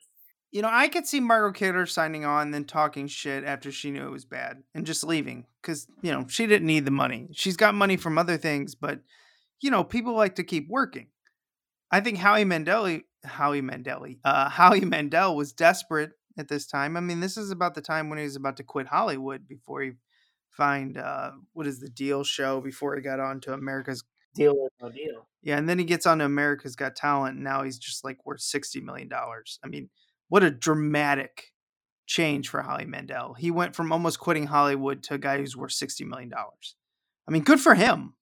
You 0.52 0.64
know, 0.64 0.70
I 0.72 0.88
could 0.88 1.06
see 1.06 1.20
Margot 1.20 1.58
Kidder 1.58 1.86
signing 1.86 2.26
on, 2.26 2.52
then 2.52 2.66
talking 2.66 3.08
shit 3.08 3.44
after 3.44 3.72
she 3.72 3.92
knew 3.92 4.08
it 4.08 4.12
was 4.12 4.26
bad 4.26 4.64
and 4.74 4.86
just 4.86 5.04
leaving 5.04 5.46
because, 5.62 5.88
you 6.02 6.12
know, 6.12 6.26
she 6.28 6.48
didn't 6.48 6.68
need 6.68 6.86
the 6.86 6.92
money. 6.92 7.28
She's 7.34 7.58
got 7.58 7.76
money 7.76 7.98
from 7.98 8.18
other 8.18 8.38
things, 8.38 8.74
but, 8.74 9.02
you 9.62 9.70
know, 9.70 9.84
people 9.84 10.16
like 10.16 10.36
to 10.36 10.44
keep 10.44 10.68
working. 10.68 11.08
I 11.92 12.00
think 12.00 12.18
Howie 12.18 12.46
Mandel, 12.46 13.00
Howie 13.24 13.62
Mandel, 13.62 14.08
uh, 14.24 14.50
Howie 14.50 14.86
Mandel 14.86 15.36
was 15.36 15.54
desperate 15.54 16.12
at 16.38 16.48
this 16.48 16.66
time. 16.66 16.98
I 16.98 17.00
mean, 17.00 17.20
this 17.20 17.38
is 17.38 17.52
about 17.52 17.76
the 17.76 17.82
time 17.82 18.10
when 18.10 18.18
he 18.18 18.26
was 18.26 18.36
about 18.36 18.58
to 18.58 18.64
quit 18.64 18.88
Hollywood 18.88 19.48
before 19.48 19.82
he 19.84 19.92
find 20.50 20.98
uh, 20.98 21.32
what 21.54 21.68
is 21.68 21.80
the 21.80 21.90
deal 21.90 22.24
show 22.24 22.60
before 22.60 22.96
he 22.96 23.02
got 23.02 23.20
on 23.20 23.40
to 23.42 23.54
America's 23.54 24.04
Deal 24.36 24.56
or 24.58 24.70
no 24.80 24.92
deal. 24.92 25.28
yeah, 25.42 25.58
and 25.58 25.68
then 25.68 25.80
he 25.80 25.86
gets 25.86 26.06
on 26.06 26.20
to 26.20 26.26
America's 26.26 26.76
Got 26.76 26.96
Talent, 26.96 27.36
and 27.36 27.44
now 27.44 27.64
he's 27.64 27.80
just 27.80 28.04
like 28.04 28.24
worth 28.26 28.42
sixty 28.42 28.80
million 28.80 29.10
dollars. 29.10 29.60
I 29.64 29.68
mean, 29.68 29.90
what 30.30 30.44
a 30.44 30.52
dramatic, 30.52 31.54
change 32.06 32.50
for 32.50 32.62
Howie 32.62 32.86
Mandel. 32.86 33.34
He 33.34 33.52
went 33.52 33.76
from 33.76 33.92
almost 33.92 34.20
quitting 34.20 34.48
Hollywood 34.48 35.04
to 35.04 35.16
a 35.16 35.20
guy 35.20 35.38
who's 35.38 35.58
worth 35.58 35.74
sixty 35.74 36.06
million 36.06 36.30
dollars. 36.30 36.76
I 37.28 37.32
mean, 37.32 37.44
good 37.44 37.60
for 37.60 37.76
him. 37.76 38.16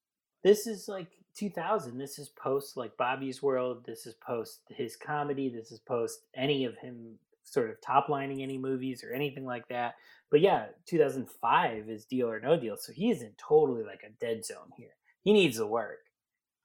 This 0.43 0.67
is 0.67 0.88
like 0.88 1.08
2000. 1.38 1.98
This 1.98 2.20
is 2.20 2.30
post 2.30 2.76
like 2.76 2.98
Bobby's 2.98 3.41
World. 3.41 3.86
This 3.86 4.06
is 4.06 4.15
post 4.15 4.62
his 4.70 4.96
comedy. 4.96 5.50
This 5.50 5.72
is 5.72 5.80
post 5.80 6.20
any 6.36 6.65
of 6.65 6.78
him 6.78 7.17
sort 7.43 7.70
of 7.70 7.80
top 7.82 8.10
lining 8.10 8.41
any 8.41 8.58
movies 8.58 9.04
or 9.04 9.13
anything 9.13 9.46
like 9.46 9.67
that. 9.70 9.96
But 10.30 10.41
yeah, 10.41 10.65
2005 10.88 11.89
is 11.89 12.06
Deal 12.06 12.30
or 12.30 12.39
No 12.39 12.60
Deal. 12.60 12.76
So 12.78 12.91
he 12.91 13.10
is 13.10 13.22
in 13.22 13.32
totally 13.38 13.84
like 13.84 14.02
a 14.06 14.12
dead 14.20 14.46
zone 14.46 14.72
here. 14.76 14.96
He 15.22 15.32
needs 15.32 15.58
the 15.58 15.67
work. 15.67 16.00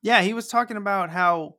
Yeah, 0.03 0.23
he 0.23 0.35
was 0.35 0.49
talking 0.49 0.77
about 0.77 1.11
how 1.11 1.57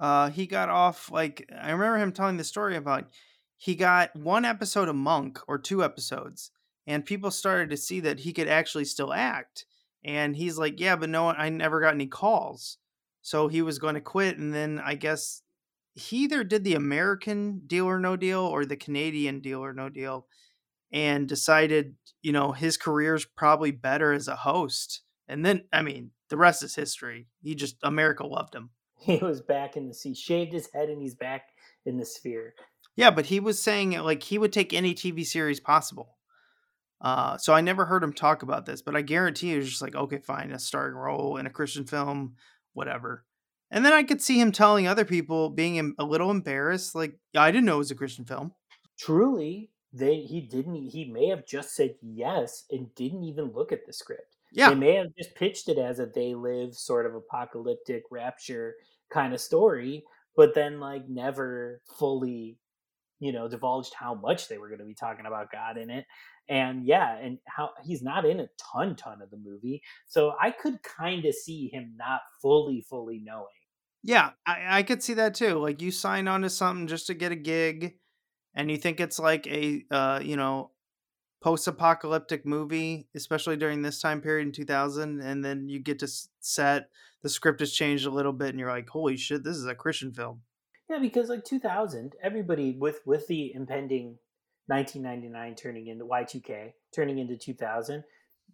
uh, 0.00 0.30
he 0.30 0.46
got 0.46 0.68
off. 0.68 1.10
Like 1.10 1.48
I 1.60 1.70
remember 1.70 1.98
him 1.98 2.12
telling 2.12 2.36
the 2.36 2.44
story 2.44 2.76
about 2.76 3.08
he 3.56 3.74
got 3.74 4.14
one 4.14 4.44
episode 4.44 4.88
of 4.88 4.96
Monk 4.96 5.38
or 5.48 5.58
two 5.58 5.82
episodes, 5.82 6.50
and 6.86 7.04
people 7.04 7.30
started 7.30 7.70
to 7.70 7.76
see 7.76 8.00
that 8.00 8.20
he 8.20 8.32
could 8.32 8.48
actually 8.48 8.84
still 8.84 9.12
act. 9.12 9.66
And 10.04 10.36
he's 10.36 10.58
like, 10.58 10.78
"Yeah, 10.78 10.96
but 10.96 11.08
no. 11.08 11.28
I 11.28 11.48
never 11.48 11.80
got 11.80 11.94
any 11.94 12.06
calls." 12.06 12.78
So 13.22 13.48
he 13.48 13.62
was 13.62 13.78
going 13.78 13.94
to 13.94 14.00
quit, 14.00 14.38
and 14.38 14.54
then 14.54 14.80
I 14.84 14.94
guess 14.94 15.42
he 15.94 16.18
either 16.18 16.44
did 16.44 16.62
the 16.62 16.74
American 16.74 17.62
Deal 17.66 17.86
or 17.86 17.98
No 17.98 18.16
Deal 18.16 18.40
or 18.40 18.64
the 18.64 18.76
Canadian 18.76 19.40
Deal 19.40 19.64
or 19.64 19.72
No 19.72 19.88
Deal, 19.88 20.26
and 20.92 21.26
decided, 21.26 21.96
you 22.22 22.32
know, 22.32 22.52
his 22.52 22.76
career's 22.76 23.24
probably 23.24 23.70
better 23.70 24.12
as 24.12 24.28
a 24.28 24.36
host. 24.36 25.02
And 25.26 25.44
then, 25.44 25.64
I 25.72 25.82
mean, 25.82 26.10
the 26.28 26.36
rest 26.36 26.62
is 26.62 26.74
history. 26.74 27.26
He 27.42 27.54
just 27.54 27.76
America 27.82 28.26
loved 28.26 28.54
him. 28.54 28.70
He 28.98 29.18
was 29.18 29.40
back 29.40 29.76
in 29.76 29.88
the 29.88 29.94
sea, 29.94 30.14
shaved 30.14 30.52
his 30.52 30.68
head, 30.72 30.88
and 30.88 31.00
he's 31.00 31.14
back 31.14 31.50
in 31.84 31.98
the 31.98 32.04
sphere. 32.04 32.54
Yeah, 32.96 33.10
but 33.10 33.26
he 33.26 33.40
was 33.40 33.62
saying 33.62 33.90
like 33.90 34.22
he 34.22 34.38
would 34.38 34.52
take 34.52 34.72
any 34.72 34.94
TV 34.94 35.24
series 35.24 35.60
possible. 35.60 36.16
Uh, 37.00 37.36
so 37.36 37.52
I 37.52 37.60
never 37.60 37.84
heard 37.84 38.02
him 38.02 38.12
talk 38.12 38.42
about 38.42 38.64
this, 38.64 38.80
but 38.80 38.96
I 38.96 39.02
guarantee 39.02 39.50
he 39.50 39.56
was 39.58 39.68
just 39.68 39.82
like, 39.82 39.94
okay, 39.94 40.18
fine, 40.18 40.50
a 40.50 40.58
starring 40.58 40.94
role 40.94 41.36
in 41.36 41.46
a 41.46 41.50
Christian 41.50 41.84
film, 41.84 42.36
whatever. 42.72 43.24
And 43.70 43.84
then 43.84 43.92
I 43.92 44.02
could 44.02 44.22
see 44.22 44.40
him 44.40 44.50
telling 44.50 44.86
other 44.86 45.04
people, 45.04 45.50
being 45.50 45.94
a 45.98 46.04
little 46.04 46.30
embarrassed, 46.30 46.94
like, 46.94 47.18
yeah, 47.32 47.42
I 47.42 47.50
didn't 47.50 47.66
know 47.66 47.76
it 47.76 47.78
was 47.78 47.90
a 47.90 47.96
Christian 47.96 48.24
film. 48.24 48.52
Truly, 48.98 49.70
they 49.92 50.20
he 50.20 50.40
didn't. 50.40 50.88
He 50.88 51.04
may 51.04 51.28
have 51.28 51.46
just 51.46 51.74
said 51.74 51.96
yes 52.00 52.64
and 52.70 52.94
didn't 52.94 53.24
even 53.24 53.52
look 53.52 53.72
at 53.72 53.86
the 53.86 53.92
script. 53.92 54.35
Yeah. 54.56 54.70
They 54.70 54.74
may 54.74 54.94
have 54.94 55.14
just 55.16 55.34
pitched 55.34 55.68
it 55.68 55.76
as 55.76 56.00
a 56.00 56.06
they 56.06 56.34
live 56.34 56.74
sort 56.74 57.04
of 57.04 57.14
apocalyptic 57.14 58.04
rapture 58.10 58.74
kind 59.12 59.34
of 59.34 59.40
story, 59.40 60.02
but 60.34 60.54
then 60.54 60.80
like 60.80 61.06
never 61.10 61.82
fully, 61.98 62.56
you 63.20 63.32
know, 63.32 63.48
divulged 63.48 63.92
how 63.92 64.14
much 64.14 64.48
they 64.48 64.56
were 64.56 64.68
going 64.68 64.80
to 64.80 64.86
be 64.86 64.94
talking 64.94 65.26
about 65.26 65.52
God 65.52 65.76
in 65.76 65.90
it. 65.90 66.06
And 66.48 66.86
yeah, 66.86 67.18
and 67.18 67.38
how 67.46 67.70
he's 67.84 68.02
not 68.02 68.24
in 68.24 68.40
a 68.40 68.48
ton 68.72 68.96
ton 68.96 69.20
of 69.20 69.30
the 69.30 69.36
movie. 69.36 69.82
So 70.06 70.32
I 70.40 70.52
could 70.52 70.82
kind 70.82 71.26
of 71.26 71.34
see 71.34 71.68
him 71.68 71.92
not 71.98 72.22
fully 72.40 72.80
fully 72.88 73.20
knowing. 73.22 73.46
Yeah, 74.02 74.30
I, 74.46 74.78
I 74.78 74.82
could 74.84 75.02
see 75.02 75.14
that 75.14 75.34
too. 75.34 75.58
Like 75.58 75.82
you 75.82 75.90
sign 75.90 76.28
on 76.28 76.42
to 76.42 76.50
something 76.50 76.86
just 76.86 77.08
to 77.08 77.14
get 77.14 77.32
a 77.32 77.36
gig 77.36 77.96
and 78.54 78.70
you 78.70 78.78
think 78.78 79.00
it's 79.00 79.18
like 79.18 79.46
a 79.48 79.84
uh, 79.90 80.20
you 80.22 80.36
know, 80.36 80.70
post-apocalyptic 81.40 82.46
movie, 82.46 83.08
especially 83.14 83.56
during 83.56 83.82
this 83.82 84.00
time 84.00 84.20
period 84.20 84.46
in 84.46 84.52
2000, 84.52 85.20
and 85.20 85.44
then 85.44 85.68
you 85.68 85.78
get 85.78 85.98
to 86.00 86.08
set 86.40 86.88
the 87.22 87.28
script 87.28 87.60
has 87.60 87.72
changed 87.72 88.06
a 88.06 88.10
little 88.10 88.32
bit, 88.32 88.50
and 88.50 88.58
you're 88.60 88.70
like, 88.70 88.88
"Holy 88.88 89.16
shit, 89.16 89.42
this 89.42 89.56
is 89.56 89.66
a 89.66 89.74
Christian 89.74 90.12
film." 90.12 90.42
Yeah, 90.88 90.98
because 91.00 91.28
like 91.28 91.44
2000, 91.44 92.14
everybody 92.22 92.76
with 92.78 93.00
with 93.04 93.26
the 93.26 93.52
impending 93.52 94.18
1999 94.66 95.54
turning 95.56 95.88
into 95.88 96.04
Y2K, 96.04 96.72
turning 96.94 97.18
into 97.18 97.36
2000, 97.36 98.04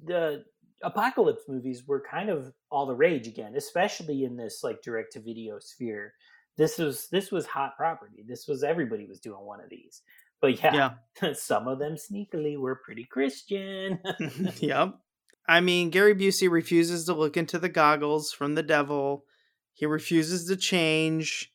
the 0.05 0.45
apocalypse 0.83 1.43
movies 1.49 1.87
were 1.87 2.03
kind 2.11 2.31
of 2.31 2.53
all 2.71 2.87
the 2.87 2.95
rage 2.95 3.29
again, 3.29 3.55
especially 3.57 4.25
in 4.25 4.37
this 4.37 4.63
like 4.63 4.83
direct 4.83 5.13
to 5.13 5.21
video 5.21 5.59
sphere. 5.59 6.15
This 6.57 6.79
was 6.79 7.09
this 7.09 7.31
was 7.31 7.47
hot 7.47 7.77
property. 7.77 8.25
This 8.27 8.47
was 8.49 8.63
everybody 8.63 9.07
was 9.07 9.21
doing 9.21 9.45
one 9.45 9.61
of 9.61 9.71
these. 9.71 10.03
But 10.43 10.63
yeah, 10.63 10.95
yeah. 11.23 11.33
some 11.35 11.69
of 11.69 11.79
them 11.79 11.95
sneakily 11.95 12.59
were 12.59 12.75
pretty 12.75 13.05
Christian. 13.05 14.01
yep. 14.59 14.99
I 15.49 15.61
mean, 15.61 15.91
Gary 15.91 16.15
Busey 16.15 16.51
refuses 16.51 17.07
to 17.07 17.15
look 17.15 17.37
into 17.37 17.59
the 17.59 17.69
goggles 17.69 18.33
from 18.33 18.55
the 18.55 18.63
devil. 18.63 19.25
He 19.73 19.87
refuses 19.87 20.47
to 20.49 20.57
change. 20.57 21.53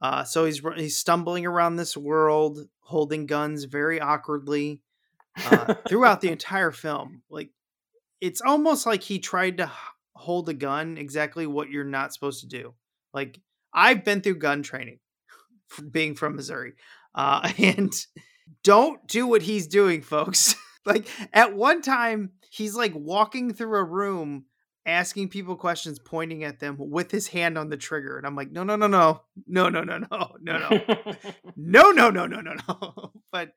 Uh, 0.00 0.24
so 0.24 0.44
he's 0.44 0.60
he's 0.76 0.96
stumbling 0.96 1.46
around 1.46 1.76
this 1.76 1.96
world, 1.96 2.66
holding 2.80 3.26
guns 3.26 3.64
very 3.64 4.00
awkwardly 4.00 4.82
uh, 5.44 5.74
throughout 5.88 6.20
the 6.20 6.30
entire 6.30 6.72
film. 6.72 7.22
Like 7.30 7.50
it's 8.20 8.40
almost 8.40 8.84
like 8.84 9.02
he 9.02 9.20
tried 9.20 9.58
to 9.58 9.70
hold 10.14 10.48
a 10.48 10.54
gun 10.54 10.98
exactly 10.98 11.46
what 11.46 11.70
you're 11.70 11.84
not 11.84 12.12
supposed 12.12 12.40
to 12.40 12.48
do. 12.48 12.74
Like 13.14 13.38
I've 13.72 14.04
been 14.04 14.22
through 14.22 14.38
gun 14.38 14.62
training, 14.62 14.98
being 15.90 16.14
from 16.14 16.34
Missouri. 16.36 16.72
Uh, 17.14 17.50
and 17.58 17.92
don't 18.62 19.06
do 19.06 19.26
what 19.26 19.42
he's 19.42 19.66
doing, 19.66 20.02
folks. 20.02 20.54
like 20.86 21.06
at 21.32 21.54
one 21.54 21.82
time, 21.82 22.32
he's 22.50 22.74
like 22.74 22.92
walking 22.94 23.52
through 23.54 23.78
a 23.78 23.84
room 23.84 24.44
asking 24.84 25.28
people 25.28 25.56
questions, 25.56 25.98
pointing 25.98 26.44
at 26.44 26.58
them 26.58 26.76
with 26.78 27.10
his 27.10 27.28
hand 27.28 27.56
on 27.56 27.68
the 27.68 27.76
trigger. 27.76 28.16
And 28.18 28.26
I'm 28.26 28.34
like, 28.34 28.50
no, 28.50 28.64
no, 28.64 28.76
no, 28.76 28.86
no, 28.86 29.22
no, 29.46 29.68
no, 29.68 29.84
no, 29.84 29.98
no, 29.98 30.06
no, 30.40 30.58
no, 31.56 31.90
no, 31.90 31.90
no, 31.90 32.10
no, 32.10 32.26
no, 32.26 32.40
no, 32.40 32.54
no. 32.68 33.12
But 33.30 33.52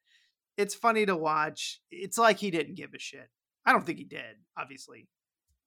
it's 0.58 0.76
funny 0.76 1.06
to 1.06 1.15
watch. 1.15 1.82
It's 1.91 2.18
like 2.18 2.38
he 2.38 2.52
didn't 2.52 2.76
give 2.76 2.94
a 2.94 3.00
shit. 3.00 3.30
I 3.65 3.72
don't 3.72 3.86
think 3.86 3.98
he 3.98 4.04
did, 4.04 4.36
obviously. 4.58 5.08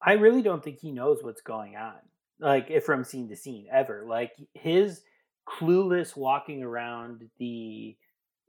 I 0.01 0.13
really 0.13 0.41
don't 0.41 0.63
think 0.63 0.79
he 0.79 0.91
knows 0.91 1.19
what's 1.21 1.41
going 1.41 1.75
on. 1.75 1.97
Like 2.39 2.67
if 2.69 2.85
from 2.85 3.03
scene 3.03 3.27
to 3.29 3.35
scene 3.35 3.67
ever. 3.71 4.05
Like 4.07 4.31
his 4.53 5.01
clueless 5.57 6.15
walking 6.15 6.63
around 6.63 7.29
the 7.39 7.95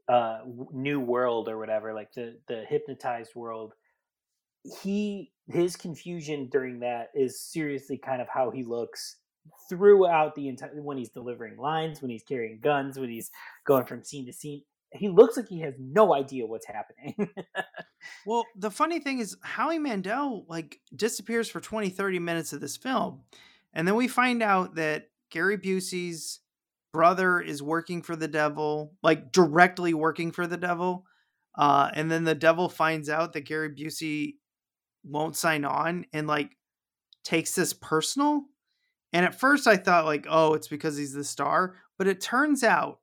uh, 0.09 0.41
new 0.73 1.01
world 1.01 1.49
or 1.49 1.59
whatever, 1.59 1.95
like 1.95 2.13
the 2.13 2.37
the 2.49 2.65
hypnotized 2.69 3.35
world. 3.35 3.75
He 4.83 5.33
his 5.49 5.77
confusion 5.77 6.49
during 6.51 6.81
that 6.81 7.09
is 7.15 7.41
seriously 7.41 7.97
kind 7.97 8.21
of 8.21 8.29
how 8.29 8.51
he 8.51 8.63
looks 8.63 9.17
throughout 9.69 10.35
the 10.35 10.49
entire 10.49 10.71
when 10.83 10.99
he's 10.99 11.11
delivering 11.11 11.57
lines, 11.57 12.03
when 12.03 12.11
he's 12.11 12.23
carrying 12.23 12.61
guns, 12.61 12.99
when 12.99 13.09
he's 13.09 13.31
going 13.65 13.87
from 13.87 14.05
scene 14.05 14.27
to 14.27 14.33
scene. 14.33 14.63
He 14.93 15.09
looks 15.09 15.37
like 15.37 15.49
he 15.49 15.61
has 15.61 15.75
no 15.79 16.15
idea 16.15 16.47
what's 16.47 16.67
happening. 16.67 17.15
well, 18.27 18.45
the 18.57 18.73
funny 18.73 18.99
thing 18.99 19.21
is 19.21 19.37
Howie 19.43 19.79
Mandel 19.79 20.45
like 20.49 20.81
disappears 20.95 21.49
for 21.49 21.61
20 21.61 21.91
30 21.91 22.19
minutes 22.19 22.53
of 22.53 22.61
this 22.61 22.77
film. 22.77 23.21
And 23.73 23.87
then 23.87 23.95
we 23.95 24.09
find 24.09 24.43
out 24.43 24.75
that 24.75 25.11
Gary 25.31 25.57
Busey's 25.57 26.41
brother 26.93 27.41
is 27.41 27.63
working 27.63 28.03
for 28.03 28.17
the 28.17 28.29
devil, 28.29 28.95
like 29.03 29.33
directly 29.33 29.95
working 29.95 30.33
for 30.33 30.47
the 30.47 30.57
devil. 30.57 31.07
Uh, 31.57 31.91
and 31.95 32.11
then 32.11 32.25
the 32.25 32.35
devil 32.35 32.69
finds 32.69 33.09
out 33.09 33.33
that 33.33 33.43
Gary 33.43 33.71
Busey 33.71 34.37
won't 35.05 35.37
sign 35.37 35.65
on 35.65 36.07
and 36.13 36.27
like 36.27 36.57
takes 37.25 37.55
this 37.55 37.73
personal. 37.73 38.45
And 39.13 39.25
at 39.25 39.39
first 39.39 39.67
I 39.67 39.77
thought 39.77 40.05
like, 40.05 40.27
oh, 40.29 40.55
it's 40.55 40.69
because 40.69 40.97
he's 40.97 41.13
the 41.13 41.25
star, 41.25 41.77
but 41.99 42.07
it 42.07 42.21
turns 42.21 42.63
out 42.63 43.01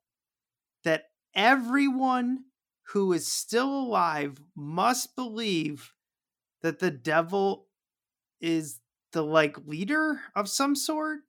that 0.83 1.05
everyone 1.35 2.45
who 2.93 3.11
is 3.11 3.27
still 3.27 3.69
alive 3.69 4.41
must 4.55 5.15
believe 5.15 5.93
that 6.61 6.79
the 6.79 6.91
devil 6.91 7.67
is 8.39 8.79
the 9.11 9.23
like 9.23 9.57
leader 9.65 10.21
of 10.35 10.49
some 10.49 10.75
sort 10.75 11.19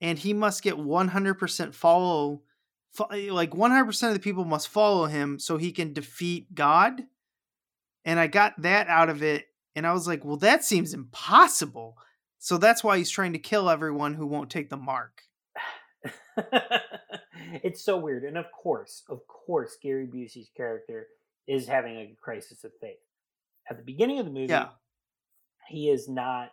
and 0.00 0.18
he 0.18 0.32
must 0.32 0.62
get 0.62 0.76
100% 0.76 1.74
follow 1.74 2.42
eh, 3.12 3.30
like 3.30 3.50
100% 3.50 4.08
of 4.08 4.14
the 4.14 4.20
people 4.20 4.44
must 4.44 4.68
follow 4.68 5.06
him 5.06 5.38
so 5.38 5.56
he 5.56 5.72
can 5.72 5.92
defeat 5.92 6.54
God. 6.54 7.02
And 8.04 8.18
I 8.18 8.26
got 8.26 8.60
that 8.62 8.88
out 8.88 9.10
of 9.10 9.22
it 9.22 9.46
and 9.74 9.86
I 9.86 9.92
was 9.92 10.08
like, 10.08 10.24
"Well, 10.24 10.38
that 10.38 10.64
seems 10.64 10.94
impossible." 10.94 11.96
So 12.38 12.56
that's 12.56 12.82
why 12.82 12.98
he's 12.98 13.10
trying 13.10 13.32
to 13.34 13.38
kill 13.38 13.68
everyone 13.68 14.14
who 14.14 14.26
won't 14.26 14.50
take 14.50 14.70
the 14.70 14.76
mark. 14.76 15.22
it's 17.62 17.84
so 17.84 17.96
weird. 17.98 18.24
And 18.24 18.38
of 18.38 18.46
course, 18.52 19.02
of 19.08 19.20
course, 19.26 19.76
Gary 19.82 20.06
Busey's 20.06 20.50
character 20.56 21.08
is 21.46 21.66
having 21.66 21.96
a 21.96 22.16
crisis 22.20 22.64
of 22.64 22.72
faith. 22.80 22.98
At 23.70 23.76
the 23.76 23.82
beginning 23.82 24.18
of 24.18 24.26
the 24.26 24.32
movie, 24.32 24.52
yeah. 24.52 24.68
he 25.68 25.90
is 25.90 26.08
not 26.08 26.50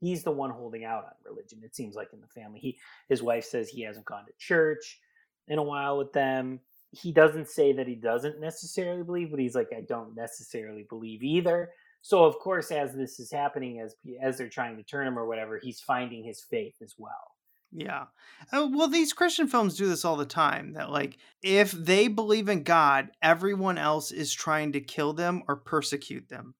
he's 0.00 0.22
the 0.22 0.30
one 0.30 0.50
holding 0.50 0.84
out 0.84 1.04
on 1.04 1.12
religion 1.24 1.60
it 1.62 1.74
seems 1.74 1.94
like 1.94 2.08
in 2.12 2.20
the 2.20 2.40
family 2.40 2.58
he 2.58 2.78
his 3.08 3.22
wife 3.22 3.44
says 3.44 3.68
he 3.68 3.82
hasn't 3.82 4.06
gone 4.06 4.24
to 4.26 4.32
church 4.38 5.00
in 5.48 5.58
a 5.58 5.62
while 5.62 5.96
with 5.98 6.12
them 6.12 6.60
he 6.90 7.12
doesn't 7.12 7.48
say 7.48 7.72
that 7.72 7.88
he 7.88 7.94
doesn't 7.94 8.40
necessarily 8.40 9.02
believe 9.02 9.30
but 9.30 9.40
he's 9.40 9.54
like 9.54 9.68
i 9.76 9.80
don't 9.80 10.14
necessarily 10.14 10.86
believe 10.88 11.22
either 11.22 11.70
so 12.02 12.24
of 12.24 12.38
course 12.38 12.70
as 12.70 12.94
this 12.94 13.18
is 13.18 13.30
happening 13.30 13.80
as 13.80 13.96
as 14.22 14.38
they're 14.38 14.48
trying 14.48 14.76
to 14.76 14.82
turn 14.82 15.06
him 15.06 15.18
or 15.18 15.26
whatever 15.26 15.58
he's 15.62 15.80
finding 15.80 16.24
his 16.24 16.42
faith 16.42 16.74
as 16.82 16.94
well 16.98 17.32
Yeah. 17.72 18.04
Uh, 18.52 18.68
well, 18.72 18.88
these 18.88 19.12
Christian 19.12 19.48
films 19.48 19.76
do 19.76 19.88
this 19.88 20.04
all 20.04 20.16
the 20.16 20.24
time. 20.24 20.74
That 20.74 20.90
like, 20.90 21.18
if 21.42 21.72
they 21.72 22.08
believe 22.08 22.48
in 22.48 22.62
God, 22.62 23.10
everyone 23.22 23.76
else 23.76 24.12
is 24.12 24.32
trying 24.32 24.72
to 24.72 24.80
kill 24.80 25.12
them 25.12 25.42
or 25.48 25.56
persecute 25.56 26.28
them, 26.28 26.54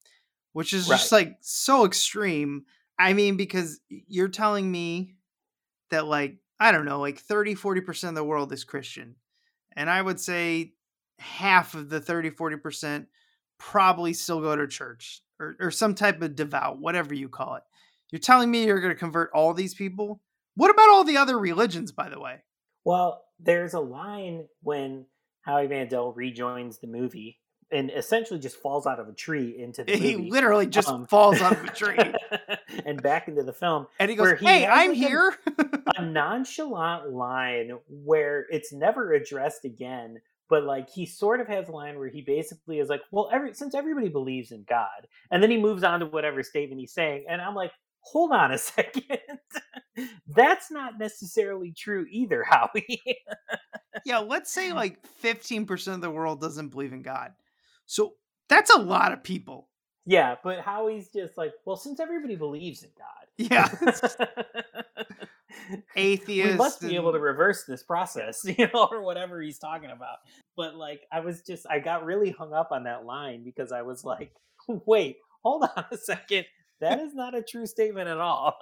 which 0.53 0.73
is 0.73 0.89
just 0.89 1.13
like 1.13 1.37
so 1.41 1.87
extreme. 1.87 2.65
I 2.99 3.13
mean, 3.13 3.37
because 3.37 3.81
you're 3.89 4.29
telling 4.29 4.71
me 4.71 5.15
that 5.91 6.07
like 6.07 6.39
I 6.59 6.73
don't 6.73 6.87
know, 6.87 7.01
like 7.01 7.19
30, 7.19 7.55
40% 7.55 8.09
of 8.09 8.15
the 8.15 8.25
world 8.25 8.53
is 8.53 8.65
Christian. 8.65 9.17
And 9.77 9.91
I 9.91 10.01
would 10.01 10.19
say 10.19 10.73
half 11.19 11.75
of 11.75 11.91
the 11.91 12.01
30, 12.01 12.31
40% 12.31 13.07
probably 13.59 14.13
still 14.13 14.41
go 14.41 14.57
to 14.57 14.67
church 14.67 15.21
or, 15.39 15.57
or 15.61 15.71
some 15.71 15.95
type 15.95 16.23
of 16.23 16.35
devout, 16.35 16.81
whatever 16.81 17.15
you 17.15 17.29
call 17.29 17.57
it. 17.57 17.63
You're 18.11 18.21
telling 18.21 18.51
me 18.51 18.65
you're 18.65 18.81
going 18.81 18.95
to 18.95 18.99
convert 18.99 19.31
all 19.35 19.53
these 19.53 19.75
people? 19.75 20.23
What 20.55 20.71
about 20.71 20.89
all 20.89 21.05
the 21.05 21.19
other 21.19 21.39
religions, 21.39 21.93
by 21.93 22.09
the 22.09 22.21
way? 22.21 22.43
Well, 22.85 23.23
there's 23.39 23.75
a 23.75 23.81
line 23.81 24.47
when 24.63 25.07
Howie 25.43 25.69
Mandel 25.69 26.13
rejoins 26.13 26.79
the 26.79 26.87
movie 26.87 27.39
and 27.73 27.91
essentially 27.91 28.39
just 28.39 28.57
falls 28.57 28.87
out 28.87 29.01
of 29.01 29.09
a 29.09 29.13
tree 29.13 29.57
into 29.59 29.83
the 29.85 29.97
He 29.97 30.17
movie. 30.17 30.31
literally 30.31 30.67
just 30.67 30.89
Um, 30.89 31.07
falls 31.07 31.41
out 31.41 31.53
of 31.53 31.65
a 31.65 31.69
tree. 31.75 31.99
and 32.85 33.03
back 33.03 33.29
into 33.29 33.43
the 33.43 33.53
film. 33.53 33.87
And 33.99 34.09
he 34.11 34.17
goes, 34.17 34.39
Hey, 34.41 34.67
I'm 34.67 34.91
like, 34.91 34.97
a- 34.99 35.01
here. 35.01 35.35
a 35.97 36.05
nonchalant 36.05 37.11
line 37.13 37.73
where 37.89 38.47
it's 38.51 38.73
never 38.73 39.13
addressed 39.15 39.65
again 39.65 40.19
but 40.49 40.63
like 40.65 40.89
he 40.91 41.05
sort 41.07 41.41
of 41.41 41.49
has 41.49 41.69
a 41.69 41.73
line 41.73 41.99
where 41.99 42.09
he 42.09 42.21
basically 42.23 42.79
is 42.79 42.89
like 42.89 43.01
well 43.11 43.29
every 43.33 43.53
since 43.55 43.75
everybody 43.75 44.09
believes 44.09 44.53
in 44.53 44.65
god 44.69 45.07
and 45.31 45.43
then 45.43 45.51
he 45.51 45.57
moves 45.57 45.83
on 45.83 45.99
to 46.01 46.07
whatever 46.07 46.43
statement 46.43 46.79
he's 46.81 46.93
saying 46.93 47.25
and 47.29 47.41
i'm 47.41 47.55
like 47.55 47.73
hold 48.01 48.31
on 48.33 48.53
a 48.53 48.59
second 48.75 49.19
that's 50.29 50.71
not 50.71 50.99
necessarily 50.99 51.73
true 51.73 52.07
either 52.11 52.45
howie 52.45 53.01
yeah, 54.05 54.19
let's 54.19 54.53
say 54.53 54.73
like 54.73 54.99
15% 55.23 55.95
of 55.95 56.01
the 56.03 56.11
world 56.11 56.41
doesn't 56.41 56.69
believe 56.69 56.93
in 56.93 57.03
God. 57.03 57.33
So 57.87 58.15
that's 58.49 58.71
a 58.75 58.79
lot 58.79 59.13
of 59.13 59.23
people. 59.23 59.69
yeah 60.07 60.37
but 60.45 60.61
howie's 60.61 61.09
just 61.09 61.37
like 61.37 61.53
well 61.65 61.77
since 61.77 61.99
everybody 62.01 62.37
believes 62.37 62.83
in 62.85 62.91
god 62.97 63.27
Yeah. 63.39 63.69
atheist, 65.97 66.51
we 66.53 66.57
must 66.57 66.81
be 66.81 66.97
able 66.97 67.13
to 67.13 67.19
reverse 67.19 67.65
this 67.65 67.83
process, 67.83 68.45
you 68.59 68.69
know, 68.73 68.89
or 68.91 69.03
whatever 69.03 69.41
he's 69.41 69.59
talking 69.59 69.91
about. 69.91 70.19
But 70.57 70.77
like, 70.77 71.03
I 71.13 71.21
was 71.21 71.43
just, 71.43 71.67
I 71.69 71.79
got 71.81 72.05
really 72.05 72.31
hung 72.31 72.53
up 72.53 72.73
on 72.73 72.85
that 72.85 73.05
line 73.05 73.43
because 73.45 73.73
I 73.73 73.83
was 73.83 74.05
like, 74.05 74.33
wait, 74.69 75.17
hold 75.43 75.65
on 75.77 75.85
a 75.91 75.97
second. 75.97 76.47
That 76.81 76.99
is 77.01 77.15
not 77.15 77.35
a 77.35 77.43
true 77.43 77.67
statement 77.67 78.09
at 78.09 78.19
all. 78.19 78.55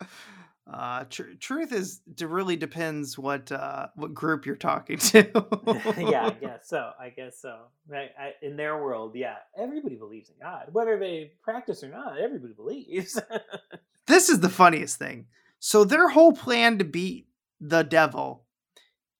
Uh, 0.72 1.04
tr- 1.10 1.34
truth 1.38 1.72
is, 1.72 2.00
it 2.18 2.26
really 2.26 2.56
depends 2.56 3.18
what 3.18 3.52
uh, 3.52 3.88
what 3.96 4.14
group 4.14 4.46
you're 4.46 4.56
talking 4.56 4.96
to. 4.98 5.18
yeah, 5.98 6.26
I 6.26 6.30
guess 6.30 6.68
so. 6.68 6.90
I 6.98 7.10
guess 7.10 7.38
so. 7.38 7.66
Right? 7.86 8.10
I, 8.18 8.32
in 8.40 8.56
their 8.56 8.82
world, 8.82 9.14
yeah, 9.14 9.36
everybody 9.58 9.96
believes 9.96 10.30
in 10.30 10.36
God, 10.40 10.68
whether 10.72 10.98
they 10.98 11.32
practice 11.42 11.84
or 11.84 11.90
not. 11.90 12.18
Everybody 12.18 12.54
believes. 12.54 13.20
this 14.06 14.30
is 14.30 14.40
the 14.40 14.48
funniest 14.48 14.98
thing. 14.98 15.26
So 15.58 15.84
their 15.84 16.08
whole 16.08 16.32
plan 16.32 16.78
to 16.78 16.84
beat 16.84 17.28
the 17.60 17.82
devil 17.82 18.44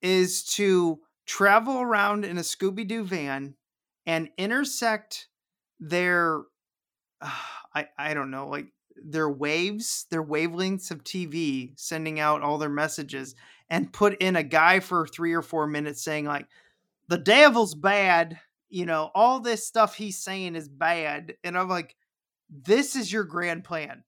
is 0.00 0.44
to 0.44 1.00
travel 1.26 1.80
around 1.80 2.24
in 2.24 2.38
a 2.38 2.42
Scooby 2.42 2.86
Doo 2.86 3.04
van 3.04 3.54
and 4.06 4.28
intersect 4.38 5.28
their 5.78 6.42
I 7.20 7.88
I 7.98 8.14
don't 8.14 8.30
know 8.30 8.48
like 8.48 8.68
their 9.04 9.30
waves, 9.30 10.06
their 10.10 10.24
wavelengths 10.24 10.90
of 10.90 11.04
TV 11.04 11.72
sending 11.76 12.18
out 12.20 12.42
all 12.42 12.58
their 12.58 12.68
messages 12.68 13.34
and 13.68 13.92
put 13.92 14.20
in 14.20 14.36
a 14.36 14.42
guy 14.42 14.80
for 14.80 15.06
3 15.06 15.32
or 15.32 15.42
4 15.42 15.66
minutes 15.66 16.02
saying 16.02 16.24
like 16.24 16.46
the 17.08 17.18
devil's 17.18 17.74
bad, 17.74 18.38
you 18.68 18.86
know, 18.86 19.10
all 19.14 19.40
this 19.40 19.66
stuff 19.66 19.94
he's 19.94 20.18
saying 20.18 20.56
is 20.56 20.68
bad 20.68 21.34
and 21.44 21.56
I'm 21.56 21.68
like 21.68 21.96
this 22.50 22.94
is 22.96 23.12
your 23.12 23.24
grand 23.24 23.64
plan 23.64 24.04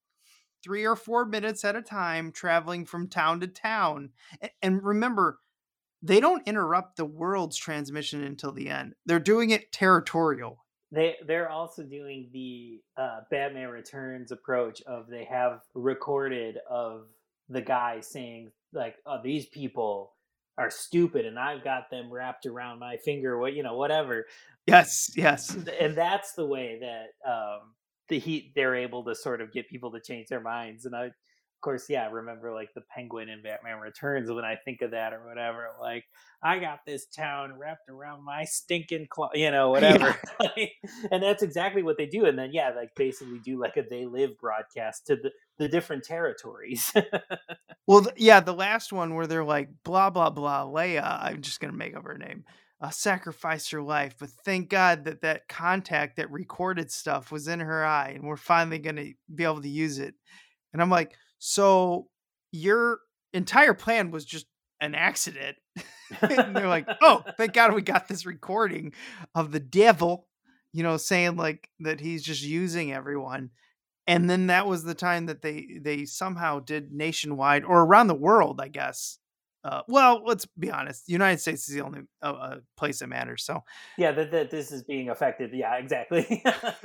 three 0.67 0.85
or 0.85 0.97
four 0.97 1.25
minutes 1.25 1.65
at 1.65 1.77
a 1.77 1.83
time, 1.83 2.33
traveling 2.33 2.85
from 2.85 3.09
town 3.09 3.39
to 3.39 3.47
town. 3.47 4.11
And 4.61 4.83
remember, 4.83 5.39
they 6.03 6.19
don't 6.19 6.47
interrupt 6.47 6.97
the 6.97 7.05
world's 7.05 7.57
transmission 7.57 8.25
until 8.25 8.51
the 8.51 8.69
end. 8.69 8.95
They're 9.07 9.21
doing 9.21 9.51
it 9.51 9.71
territorial. 9.71 10.65
They 10.93 11.17
they're 11.27 11.51
also 11.51 11.83
doing 11.83 12.31
the 12.33 12.81
uh, 12.97 13.21
Batman 13.31 13.69
Returns 13.69 14.33
approach 14.33 14.83
of 14.83 15.09
they 15.09 15.25
have 15.25 15.61
recorded 15.75 16.59
of 16.69 17.07
the 17.49 17.61
guy 17.63 18.01
saying 18.01 18.53
like, 18.73 18.97
"Oh, 19.05 19.21
these 19.23 19.47
people 19.47 20.13
are 20.59 20.71
stupid, 20.71 21.27
and 21.27 21.39
I've 21.39 21.65
got 21.65 21.91
them 21.91 22.11
wrapped 22.13 22.47
around 22.47 22.79
my 22.79 22.97
finger." 22.99 23.39
What 23.39 23.55
you 23.55 23.63
know, 23.63 23.77
whatever. 23.77 24.27
Yes, 24.67 25.11
yes. 25.17 25.57
and 25.81 25.97
that's 25.97 26.33
the 26.33 26.47
way 26.47 26.81
that 26.81 27.31
um 27.31 27.75
the 28.09 28.19
heat 28.19 28.53
they're 28.55 28.75
able 28.77 29.05
to 29.05 29.15
sort 29.15 29.41
of 29.41 29.53
get 29.53 29.69
people 29.69 29.91
to 29.93 30.01
change 30.01 30.29
their 30.29 30.41
minds 30.41 30.87
and 30.87 30.95
i 30.95 31.11
course 31.67 31.87
yeah 31.91 32.05
I 32.05 32.11
remember 32.11 32.55
like 32.55 32.75
the 32.75 32.83
penguin 32.83 33.29
in 33.31 33.43
batman 33.43 33.81
returns 33.81 34.31
when 34.31 34.45
i 34.47 34.57
think 34.65 34.83
of 34.83 34.93
that 34.93 35.13
or 35.15 35.29
whatever 35.29 35.69
like 35.81 36.05
i 36.43 36.59
got 36.61 36.81
this 36.87 37.07
town 37.07 37.59
wrapped 37.59 37.91
around 37.91 38.25
my 38.25 38.45
stinking 38.45 39.09
claw 39.11 39.31
you 39.35 39.51
know 39.53 39.71
whatever 39.73 40.17
and 41.13 41.23
that's 41.23 41.45
exactly 41.45 41.83
what 41.85 41.99
they 41.99 42.07
do 42.07 42.27
and 42.27 42.39
then 42.39 42.53
yeah 42.55 42.71
like 42.77 42.91
basically 42.97 43.41
do 43.41 43.61
like 43.61 43.77
a 43.79 43.85
they 43.91 44.07
live 44.07 44.39
broadcast 44.41 45.07
to 45.09 45.17
the, 45.17 45.33
the 45.59 45.69
different 45.69 46.05
territories 46.05 46.93
Well, 47.87 48.03
th- 48.05 48.17
yeah, 48.19 48.41
the 48.41 48.55
last 48.55 48.93
one 48.93 49.15
where 49.15 49.29
they're 49.29 49.45
like, 49.45 49.71
blah, 49.85 50.11
blah, 50.11 50.31
blah, 50.31 50.67
Leia, 50.67 51.03
I'm 51.05 51.43
just 51.43 51.61
going 51.61 51.73
to 51.73 51.79
make 51.79 51.97
up 51.97 52.05
her 52.05 52.19
name, 52.19 52.45
uh, 52.81 52.91
sacrificed 52.91 53.73
her 53.73 53.83
life. 53.83 54.17
But 54.19 54.31
thank 54.45 54.71
God 54.71 55.05
that 55.05 55.23
that 55.23 55.49
contact 55.49 56.17
that 56.17 56.33
recorded 56.33 56.91
stuff 56.91 57.33
was 57.33 57.49
in 57.49 57.61
her 57.61 57.85
eye 57.85 58.13
and 58.17 58.25
we're 58.25 58.39
finally 58.39 58.81
going 58.81 58.97
to 58.97 59.13
be 59.35 59.45
able 59.45 59.63
to 59.63 59.69
use 59.69 59.99
it. 60.01 60.15
And 60.73 60.83
I'm 60.83 60.91
like, 60.91 61.15
so 61.39 62.09
your 62.53 63.01
entire 63.33 63.75
plan 63.75 64.11
was 64.11 64.25
just 64.25 64.47
an 64.81 64.95
accident. 64.95 65.57
and 66.21 66.57
they're 66.57 66.69
like, 66.69 66.89
oh, 67.03 67.23
thank 67.37 67.53
God 67.53 67.75
we 67.75 67.83
got 67.83 68.09
this 68.09 68.27
recording 68.27 68.93
of 69.35 69.53
the 69.53 69.61
devil, 69.61 70.27
you 70.73 70.83
know, 70.83 70.97
saying 70.97 71.37
like 71.37 71.69
that 71.81 72.01
he's 72.01 72.23
just 72.23 72.43
using 72.43 72.93
everyone. 72.93 73.51
And 74.07 74.31
then 74.31 74.47
that 74.47 74.67
was 74.67 74.85
the 74.85 74.95
time 74.95 75.27
that 75.27 75.43
they 75.43 75.67
they 75.81 76.05
somehow 76.05 76.61
did 76.61 76.93
nationwide 76.93 77.65
or 77.65 77.83
around 77.83 78.07
the 78.07 78.15
world, 78.15 78.61
I 78.61 78.69
guess. 78.69 79.19
Uh, 79.67 79.83
well, 79.89 80.23
let's 80.25 80.47
be 80.47 80.71
honest. 80.71 81.07
The 81.07 81.13
United 81.13 81.41
States 81.41 81.69
is 81.69 81.75
the 81.75 81.81
only 81.81 82.03
uh, 82.23 82.27
uh, 82.27 82.57
place 82.77 83.01
that 83.01 83.09
matters. 83.09 83.43
So, 83.43 83.65
yeah 83.99 84.13
that, 84.13 84.31
that 84.31 84.51
this 84.51 84.71
is 84.71 84.85
being 84.85 85.09
affected 85.09 85.51
yeah 85.53 85.75
exactly 85.75 86.45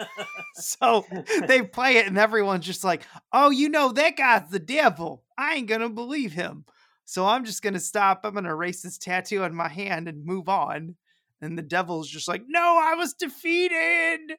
so 0.55 1.05
they 1.47 1.61
play 1.61 1.97
it, 1.97 2.07
and 2.07 2.17
everyone's 2.17 2.65
just 2.65 2.83
like, 2.83 3.03
"Oh, 3.31 3.51
you 3.51 3.69
know 3.69 3.91
that 3.91 4.17
guy's 4.17 4.49
the 4.49 4.59
devil. 4.59 5.23
I 5.37 5.55
ain't 5.55 5.67
gonna 5.67 5.89
believe 5.89 6.33
him." 6.33 6.65
So 7.05 7.27
I'm 7.27 7.45
just 7.45 7.61
gonna 7.61 7.79
stop. 7.79 8.21
I'm 8.23 8.33
gonna 8.33 8.49
erase 8.49 8.81
this 8.81 8.97
tattoo 8.97 9.43
on 9.43 9.53
my 9.53 9.69
hand 9.69 10.07
and 10.07 10.25
move 10.25 10.49
on. 10.49 10.95
And 11.39 11.57
the 11.57 11.63
devil's 11.63 12.09
just 12.09 12.27
like, 12.27 12.43
"No, 12.47 12.79
I 12.81 12.95
was 12.95 13.13
defeated." 13.13 14.37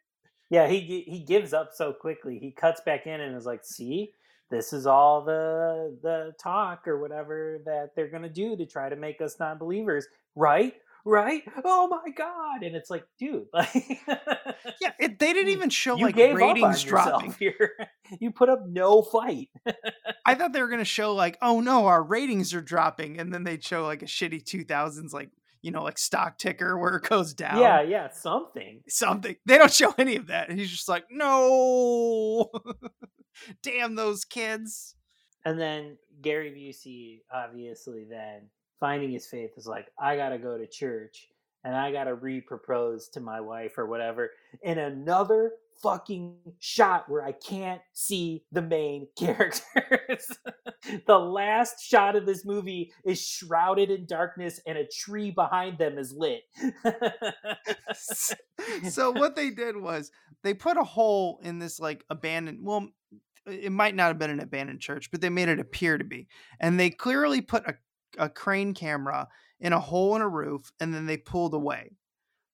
Yeah, 0.51 0.67
he 0.67 1.05
he 1.07 1.21
gives 1.21 1.53
up 1.53 1.71
so 1.73 1.93
quickly. 1.93 2.41
He 2.41 2.51
cuts 2.51 2.81
back 2.81 3.07
in 3.07 3.21
and 3.21 3.37
is 3.37 3.47
like, 3.47 3.65
"See, 3.65 4.15
this 4.53 4.73
is 4.73 4.87
all 4.87 5.25
the 5.25 5.97
the 6.03 6.33
talk 6.41 6.87
or 6.87 7.01
whatever 7.01 7.59
that 7.65 7.91
they're 7.97 8.09
gonna 8.11 8.29
do 8.29 8.57
to 8.57 8.67
try 8.67 8.89
to 8.89 8.95
make 8.97 9.21
us 9.21 9.41
non-believers, 9.41 10.07
right? 10.37 10.75
Right? 11.05 11.43
Oh 11.65 11.89
my 11.89 12.13
god!" 12.13 12.63
And 12.63 12.77
it's 12.77 12.89
like, 12.91 13.05
dude, 13.19 13.47
like, 13.53 13.75
Yeah, 14.81 14.93
it, 15.01 15.19
they 15.19 15.33
didn't 15.33 15.49
even 15.51 15.71
show 15.71 15.97
you 15.97 16.05
like 16.07 16.17
ratings 16.17 16.85
dropping. 16.85 17.33
here. 17.41 17.73
you 18.21 18.31
put 18.31 18.49
up 18.49 18.65
no 18.69 19.03
fight. 19.03 19.49
I 20.25 20.37
thought 20.37 20.53
they 20.53 20.63
were 20.63 20.69
gonna 20.69 20.85
show 20.85 21.15
like, 21.15 21.39
oh 21.43 21.61
no, 21.61 21.87
our 21.87 22.03
ratings 22.03 22.55
are 22.55 22.61
dropping, 22.61 23.19
and 23.19 23.35
then 23.35 23.43
they'd 23.43 23.65
show 23.65 23.85
like 23.85 24.03
a 24.03 24.07
shitty 24.07 24.45
two 24.45 24.63
thousands, 24.65 25.13
like 25.13 25.31
you 25.63 25.71
know, 25.71 25.83
like 25.83 25.97
stock 25.99 26.39
ticker 26.39 26.77
where 26.77 26.97
it 26.97 27.09
goes 27.09 27.33
down. 27.33 27.61
yeah, 27.61 27.81
yeah, 27.81 28.11
something. 28.11 28.83
something. 28.89 29.37
They 29.47 29.59
don't 29.59 29.73
show 29.73 29.95
any 29.97 30.17
of 30.17 30.27
that. 30.27 30.49
And 30.51 30.59
he's 30.59 30.71
just 30.71 30.89
like, 30.89 31.05
no, 31.11 32.51
damn 33.63 33.95
those 33.95 34.25
kids. 34.25 34.97
And 35.45 35.59
then 35.59 35.97
Gary 36.21 36.51
Busey, 36.51 37.21
obviously, 37.33 38.05
then 38.09 38.49
finding 38.79 39.11
his 39.13 39.27
faith 39.27 39.51
is 39.57 39.67
like, 39.67 39.87
I 39.99 40.17
gotta 40.17 40.39
go 40.39 40.59
to 40.59 40.67
church 40.67 41.29
and 41.65 41.75
I 41.75 41.93
gotta 41.93 42.15
re-propose 42.15 43.09
to 43.11 43.21
my 43.21 43.41
wife 43.41 43.79
or 43.79 43.87
whatever. 43.87 44.31
In 44.63 44.79
another 44.79 45.53
fucking 45.83 46.37
shot 46.61 47.09
where 47.09 47.25
I 47.25 47.33
can't 47.33 47.81
see 47.93 48.45
the 48.53 48.63
main 48.63 49.09
characters. 49.19 50.27
The 51.07 51.19
last 51.19 51.81
shot 51.81 52.17
of 52.17 52.27
this 52.27 52.45
movie 52.45 52.93
is 53.05 53.21
shrouded 53.21 53.91
in 53.91 54.07
darkness 54.07 54.61
and 54.67 54.77
a 54.77 54.87
tree 54.87 55.31
behind 55.31 55.79
them 55.79 55.99
is 55.99 56.13
lit. 56.13 56.43
so 58.89 59.11
what 59.13 59.37
they 59.37 59.51
did 59.51 59.77
was 59.77 60.11
they 60.43 60.55
put 60.55 60.77
a 60.77 60.85
hole 60.85 61.41
in 61.43 61.59
this 61.59 61.79
like 61.79 62.05
abandoned. 62.11 62.59
Well, 62.63 62.89
it 63.47 63.73
might 63.73 63.95
not 63.95 64.09
have 64.09 64.19
been 64.19 64.31
an 64.31 64.41
abandoned 64.41 64.81
church, 64.81 65.11
but 65.11 65.21
they 65.21 65.31
made 65.31 65.49
it 65.49 65.61
appear 65.61 65.99
to 65.99 66.05
be. 66.05 66.29
And 66.61 66.79
they 66.79 66.91
clearly 66.91 67.41
put 67.41 67.67
a, 67.67 67.75
a 68.19 68.29
crane 68.29 68.75
camera 68.75 69.29
in 69.61 69.73
a 69.73 69.81
hole 69.81 70.17
in 70.17 70.23
a 70.23 70.29
roof 70.29 70.73
and 70.81 70.93
then 70.93 71.07
they 71.07 71.17
pulled 71.17 71.55
away. 71.55 71.93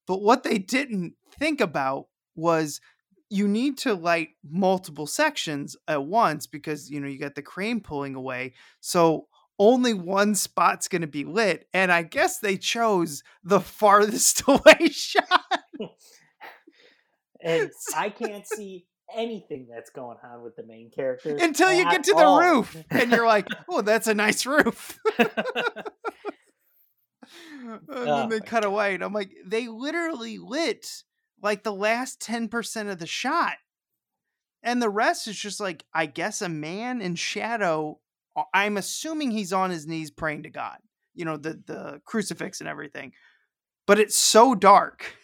But 0.07 0.23
what 0.23 0.43
they 0.43 0.59
didn't 0.59 1.15
think 1.39 1.61
about 1.61 2.07
was 2.35 2.81
you 3.31 3.47
need 3.49 3.79
to 3.79 3.95
light 3.95 4.31
multiple 4.49 5.07
sections 5.07 5.77
at 5.87 6.05
once 6.05 6.47
because 6.47 6.91
you 6.91 7.01
know 7.01 7.09
you 7.09 7.19
got 7.19 7.35
the 7.35 7.43
crane 7.43 7.81
pulling 7.81 8.15
away. 8.15 8.55
So 8.81 9.27
only 9.59 9.93
one 9.93 10.35
spot's 10.35 10.89
going 10.89 11.03
to 11.03 11.09
be 11.09 11.25
lit 11.25 11.67
and 11.75 11.91
I 11.91 12.03
guess 12.03 12.39
they 12.39 12.57
chose 12.57 13.23
the 13.43 13.61
farthest 13.79 14.43
away 14.49 14.89
shot. 14.91 15.61
and 17.43 17.71
I 17.97 18.11
can't 18.11 18.47
see 18.47 18.87
anything 19.15 19.67
that's 19.71 19.91
going 19.91 20.19
on 20.23 20.43
with 20.43 20.55
the 20.57 20.65
main 20.67 20.91
character 20.91 21.37
until 21.41 21.73
you 21.73 21.85
get 21.91 22.05
to 22.05 22.15
the 22.15 22.25
all. 22.25 22.41
roof 22.41 22.77
and 22.91 23.11
you're 23.11 23.27
like, 23.27 23.49
"Oh, 23.69 23.81
that's 23.81 24.07
a 24.07 24.15
nice 24.15 24.45
roof." 24.47 24.99
and 25.19 25.31
Oh 27.89 28.05
then 28.05 28.29
they 28.29 28.41
cut 28.41 28.65
away 28.65 28.95
and 28.95 29.03
I'm 29.03 29.13
like, 29.13 29.31
"They 29.47 29.69
literally 29.69 30.39
lit 30.39 30.87
like 31.43 31.63
the 31.63 31.73
last 31.73 32.21
10% 32.21 32.91
of 32.91 32.99
the 32.99 33.07
shot." 33.07 33.55
And 34.63 34.83
the 34.83 34.91
rest 34.91 35.29
is 35.29 35.39
just 35.39 35.61
like, 35.61 35.85
I 35.95 36.07
guess 36.07 36.43
a 36.43 36.49
man 36.49 37.01
in 37.01 37.15
shadow. 37.15 38.01
uh, 38.37 38.43
I'm 38.53 38.77
assuming 38.77 39.31
he's 39.31 39.53
on 39.53 39.71
his 39.71 39.87
knees 39.87 40.11
praying 40.11 40.43
to 40.45 40.51
God. 40.51 40.79
You 41.15 41.25
know, 41.25 41.37
the 41.37 41.61
the 41.67 42.01
crucifix 42.05 42.61
and 42.61 42.69
everything. 42.69 43.13
But 43.87 43.99
it's 43.99 44.17
so 44.17 44.55
dark. 44.55 45.17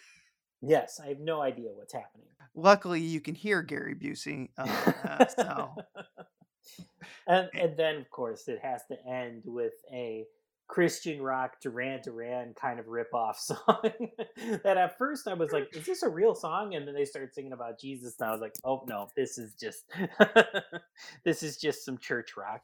yes, 0.61 0.99
I 1.03 1.09
have 1.09 1.19
no 1.19 1.41
idea 1.41 1.69
what's 1.73 1.93
happening. 1.93 2.27
Luckily, 2.55 3.01
you 3.01 3.19
can 3.19 3.35
hear 3.35 3.61
Gary 3.61 3.95
Busey. 3.95 4.49
Uh, 4.57 4.91
uh, 5.07 5.25
so 5.27 5.75
and 7.27 7.49
and 7.53 7.77
then 7.77 7.97
of 7.97 8.09
course 8.09 8.47
it 8.47 8.59
has 8.61 8.81
to 8.89 8.97
end 9.07 9.43
with 9.45 9.73
a 9.91 10.25
Christian 10.67 11.21
rock 11.21 11.61
Duran 11.61 12.01
Duran 12.03 12.53
kind 12.59 12.79
of 12.79 12.87
rip 12.87 13.13
off 13.13 13.39
song 13.39 14.09
that 14.63 14.77
at 14.77 14.97
first 14.97 15.27
I 15.27 15.33
was 15.33 15.51
like, 15.51 15.75
is 15.75 15.85
this 15.85 16.03
a 16.03 16.09
real 16.09 16.35
song? 16.35 16.75
And 16.75 16.87
then 16.87 16.95
they 16.95 17.05
started 17.05 17.33
singing 17.33 17.53
about 17.53 17.79
Jesus, 17.79 18.15
and 18.19 18.29
I 18.29 18.31
was 18.31 18.41
like, 18.41 18.55
oh 18.63 18.83
no, 18.87 19.09
this 19.15 19.37
is 19.37 19.53
just 19.53 19.85
this 21.23 21.43
is 21.43 21.57
just 21.57 21.85
some 21.85 21.97
church 21.97 22.35
rock. 22.37 22.61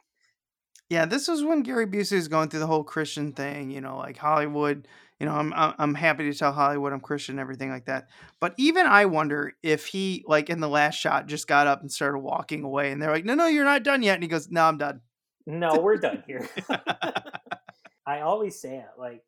Yeah, 0.90 1.06
this 1.06 1.30
was 1.30 1.44
when 1.44 1.64
Gary 1.64 1.88
Busey 1.88 2.16
was 2.16 2.28
going 2.28 2.50
through 2.50 2.60
the 2.60 2.68
whole 2.68 2.84
Christian 2.84 3.32
thing, 3.32 3.72
you 3.72 3.80
know, 3.80 3.98
like 3.98 4.18
Hollywood. 4.18 4.88
You 5.20 5.28
know, 5.28 5.34
I'm 5.34 5.54
I'm 5.54 5.74
I'm 5.78 5.94
happy 5.94 6.30
to 6.30 6.38
tell 6.38 6.52
Hollywood 6.52 6.92
I'm 6.92 7.00
Christian 7.00 7.34
and 7.34 7.40
everything 7.40 7.70
like 7.70 7.86
that. 7.86 8.10
But 8.40 8.56
even 8.58 8.88
I 8.88 9.06
wonder 9.06 9.54
if 9.62 9.86
he, 9.86 10.26
like 10.28 10.50
in 10.50 10.60
the 10.60 10.68
last 10.68 10.96
shot, 10.96 11.28
just 11.28 11.48
got 11.48 11.68
up 11.68 11.82
and 11.82 11.92
started 11.92 12.18
walking 12.20 12.64
away, 12.64 12.92
and 12.92 13.02
they're 13.02 13.12
like, 13.12 13.24
"No, 13.24 13.36
no, 13.36 13.46
you're 13.46 13.64
not 13.64 13.84
done 13.84 14.02
yet," 14.02 14.16
and 14.16 14.24
he 14.24 14.28
goes, 14.28 14.50
"No, 14.50 14.64
I'm 14.64 14.78
done." 14.78 15.02
No, 15.46 15.80
we're 15.80 15.98
done 15.98 16.24
here. 16.28 16.50
I 18.06 18.22
always 18.22 18.60
say 18.60 18.78
it 18.78 19.00
like 19.00 19.24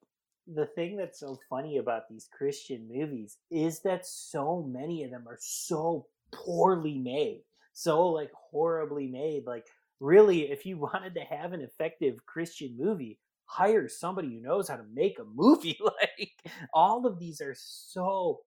the 0.48 0.66
thing 0.66 0.98
that's 0.98 1.20
so 1.20 1.40
funny 1.50 1.78
about 1.78 2.10
these 2.10 2.28
Christian 2.32 2.88
movies 2.92 3.38
is 3.50 3.82
that 3.82 4.06
so 4.06 4.64
many 4.64 5.04
of 5.04 5.12
them 5.12 5.26
are 5.28 5.38
so 5.40 6.08
poorly 6.32 6.98
made, 6.98 7.44
so 7.74 8.08
like 8.10 8.32
horribly 8.34 9.08
made. 9.08 9.46
Like, 9.46 9.68
really, 10.00 10.52
if 10.52 10.66
you 10.66 10.78
wanted 10.94 11.16
to 11.16 11.22
have 11.22 11.54
an 11.54 11.62
effective 11.62 12.26
Christian 12.26 12.76
movie, 12.78 13.20
hire 13.46 13.88
somebody 13.88 14.30
who 14.30 14.42
knows 14.42 14.68
how 14.68 14.76
to 14.76 14.86
make 14.94 15.20
a 15.20 15.26
movie. 15.34 15.78
like, 15.84 16.34
all 16.74 17.06
of 17.06 17.20
these 17.20 17.42
are 17.42 17.56
so 17.58 18.42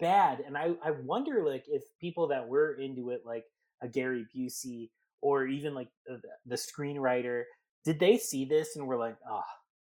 bad, 0.00 0.42
and 0.46 0.56
I 0.56 0.72
I 0.82 0.90
wonder 0.90 1.44
like 1.46 1.64
if 1.68 1.82
people 2.00 2.28
that 2.28 2.48
were 2.48 2.74
into 2.74 3.10
it, 3.10 3.22
like 3.24 3.44
a 3.82 3.88
Gary 3.88 4.26
Busey 4.34 4.90
or 5.20 5.46
even 5.46 5.74
like 5.74 5.88
the, 6.06 6.20
the 6.44 6.56
screenwriter, 6.56 7.44
did 7.84 7.98
they 7.98 8.18
see 8.18 8.44
this 8.44 8.76
and 8.76 8.86
were 8.86 8.98
like, 8.98 9.16
oh, 9.28 9.42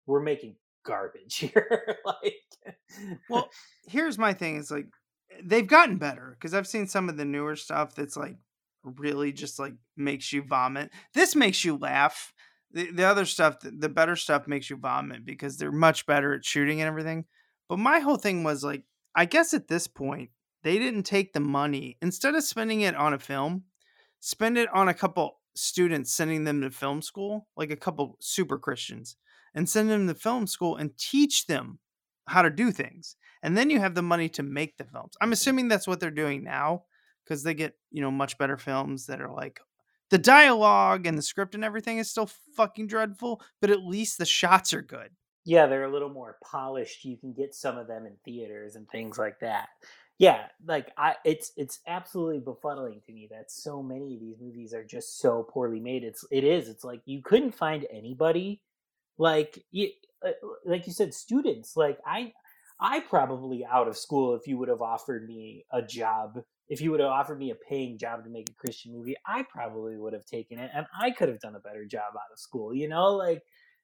we're 0.06 0.22
making 0.22 0.56
garbage 0.86 1.36
here? 1.38 1.97
like, 2.06 2.36
Well, 3.30 3.49
here's 3.88 4.18
my 4.18 4.34
thing: 4.34 4.58
is 4.58 4.72
like 4.72 4.88
eh, 5.32 5.41
they've 5.43 5.68
gotten 5.68 5.97
better 5.97 6.36
because 6.39 6.53
I've 6.53 6.68
seen 6.68 6.88
some 6.88 7.10
of 7.10 7.18
the 7.18 7.26
newer 7.26 7.56
stuff 7.56 7.95
that's 7.95 8.18
like 8.18 8.38
really 8.84 9.32
just 9.32 9.60
like 9.60 9.74
makes 9.97 10.32
you 10.32 10.43
vomit. 10.43 10.91
This 11.14 11.36
makes 11.36 11.64
you 11.64 11.78
laugh. 11.78 12.34
The, 12.72 12.91
the 12.91 13.06
other 13.06 13.26
stuff, 13.26 13.60
the, 13.60 13.72
the 13.72 13.89
better 13.89 14.16
stuff, 14.16 14.47
makes 14.47 14.70
you 14.70 14.76
vomit 14.76 15.26
because 15.26 15.58
they're 15.58 15.72
much 15.72 16.06
better 16.06 16.34
at 16.34 16.43
shooting 16.45 16.82
and 16.82 16.88
everything. 16.88 17.26
But 17.70 17.80
my 17.80 17.99
whole 17.99 18.18
thing 18.18 18.43
was 18.43 18.64
like, 18.64 18.84
I 19.16 19.26
guess 19.26 19.53
at 19.53 19.68
this 19.68 19.88
point 19.88 20.30
they 20.64 20.78
didn't 20.78 21.03
take 21.03 21.34
the 21.34 21.39
money 21.39 21.97
instead 22.01 22.36
of 22.36 22.43
spending 22.43 22.82
it 22.82 22.95
on 22.95 23.14
a 23.14 23.20
film, 23.20 23.64
spend 24.20 24.58
it 24.58 24.68
on 24.74 24.89
a 24.89 24.93
couple 24.93 25.39
students 25.56 26.12
sending 26.12 26.43
them 26.43 26.62
to 26.62 26.70
film 26.70 27.01
school, 27.01 27.47
like 27.56 27.72
a 27.72 27.78
couple 27.78 28.18
super 28.20 28.58
Christians, 28.58 29.16
and 29.56 29.68
send 29.68 29.89
them 29.89 30.08
to 30.08 30.14
film 30.14 30.45
school 30.45 30.76
and 30.76 30.95
teach 30.97 31.47
them 31.47 31.80
how 32.28 32.43
to 32.43 32.49
do 32.51 32.72
things. 32.72 33.16
And 33.41 33.58
then 33.58 33.70
you 33.72 33.80
have 33.80 33.95
the 33.95 34.01
money 34.03 34.30
to 34.30 34.43
make 34.43 34.78
the 34.78 34.84
films. 34.84 35.14
I'm 35.22 35.32
assuming 35.32 35.68
that's 35.68 35.88
what 35.88 35.99
they're 35.99 36.12
doing 36.12 36.43
now 36.43 36.84
because 37.24 37.41
they 37.43 37.53
get, 37.56 37.74
you 37.91 38.01
know, 38.01 38.12
much 38.12 38.38
better 38.38 38.58
films 38.58 39.08
that 39.08 39.22
are 39.22 39.32
like 39.32 39.60
the 40.12 40.18
dialogue 40.20 41.08
and 41.08 41.18
the 41.18 41.22
script 41.24 41.56
and 41.56 41.64
everything 41.64 41.97
is 41.97 42.10
still 42.10 42.30
fucking 42.56 42.88
dreadful, 42.88 43.41
but 43.62 43.72
at 43.72 43.82
least 43.84 44.18
the 44.20 44.26
shots 44.26 44.74
are 44.74 44.82
good. 44.84 45.10
yeah, 45.45 45.68
they're 45.68 45.84
a 45.86 45.91
little 45.91 46.10
more 46.10 46.38
polished. 46.43 47.06
You 47.06 47.18
can 47.18 47.34
get 47.34 47.53
some 47.53 47.78
of 47.78 47.88
them 47.88 48.06
in 48.06 48.14
theaters 48.26 48.76
and 48.76 48.89
things 48.89 49.18
like 49.18 49.39
that. 49.41 49.70
Yeah, 50.18 50.45
like 50.66 50.91
I, 50.97 51.16
it's 51.26 51.51
it's 51.58 51.82
absolutely 51.88 52.39
befuddling 52.39 53.03
to 53.06 53.12
me 53.12 53.28
that 53.32 53.51
so 53.51 53.84
many 53.84 54.16
of 54.16 54.22
these 54.22 54.38
movies 54.39 54.74
are 54.74 54.84
just 54.84 55.20
so 55.20 55.43
poorly 55.43 55.80
made. 55.80 56.03
It's 56.03 56.26
it 56.32 56.43
is. 56.43 56.70
It's 56.70 56.84
like 56.84 57.01
you 57.06 57.22
couldn't 57.22 57.51
find 57.53 57.86
anybody 57.91 58.62
like 59.18 59.63
you, 59.72 59.89
uh, 60.26 60.32
like 60.66 60.88
you 60.88 60.93
said, 60.93 61.13
students. 61.13 61.76
Like 61.76 61.99
I, 62.05 62.34
I 62.80 63.01
probably 63.01 63.66
out 63.66 63.88
of 63.88 63.97
school 63.97 64.36
if 64.36 64.47
you 64.47 64.57
would 64.57 64.70
have 64.70 64.82
offered 64.82 65.28
me 65.28 65.66
a 65.72 65.82
job, 65.82 66.39
if 66.68 66.82
you 66.82 66.91
would 66.91 66.99
have 66.99 67.09
offered 67.09 67.39
me 67.39 67.51
a 67.51 67.55
paying 67.55 67.97
job 67.97 68.24
to 68.24 68.30
make 68.30 68.49
a 68.49 68.53
Christian 68.53 68.93
movie, 68.93 69.16
I 69.26 69.43
probably 69.43 69.97
would 69.97 70.13
have 70.13 70.26
taken 70.26 70.59
it, 70.59 70.72
and 70.74 70.86
I 70.99 71.11
could 71.11 71.30
have 71.30 71.39
done 71.39 71.55
a 71.55 71.59
better 71.59 71.86
job 71.86 72.13
out 72.16 72.34
of 72.34 72.39
school. 72.39 72.74
You 72.74 72.89
know, 72.89 73.13
like 73.13 73.43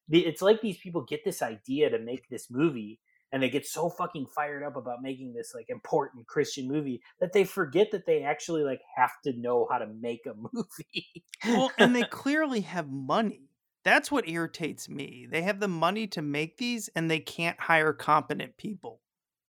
it's 0.10 0.42
like 0.42 0.62
these 0.62 0.78
people 0.78 1.04
get 1.04 1.24
this 1.24 1.42
idea 1.42 1.90
to 1.90 2.00
make 2.00 2.28
this 2.30 2.50
movie 2.50 3.00
and 3.34 3.42
they 3.42 3.50
get 3.50 3.66
so 3.66 3.90
fucking 3.90 4.26
fired 4.36 4.62
up 4.62 4.76
about 4.76 5.02
making 5.02 5.32
this 5.32 5.54
like 5.56 5.70
important 5.70 6.28
christian 6.28 6.68
movie 6.68 7.02
that 7.22 7.32
they 7.32 7.46
forget 7.46 7.90
that 7.92 8.06
they 8.06 8.24
actually 8.24 8.64
like 8.64 8.82
have 8.98 9.14
to 9.24 9.32
know 9.40 9.66
how 9.72 9.78
to 9.78 9.88
make 9.88 10.26
a 10.26 10.34
movie 10.52 11.24
Well, 11.46 11.72
and 11.78 11.96
they 11.96 12.04
clearly 12.04 12.62
have 12.62 12.90
money. 12.90 13.51
That's 13.84 14.12
what 14.12 14.28
irritates 14.30 14.88
me. 14.90 15.28
They 15.30 15.42
have 15.44 15.60
the 15.60 15.68
money 15.68 16.08
to 16.08 16.22
make 16.22 16.58
these 16.58 16.90
and 16.96 17.10
they 17.10 17.20
can't 17.20 17.60
hire 17.60 17.94
competent 17.94 18.58
people. 18.58 19.02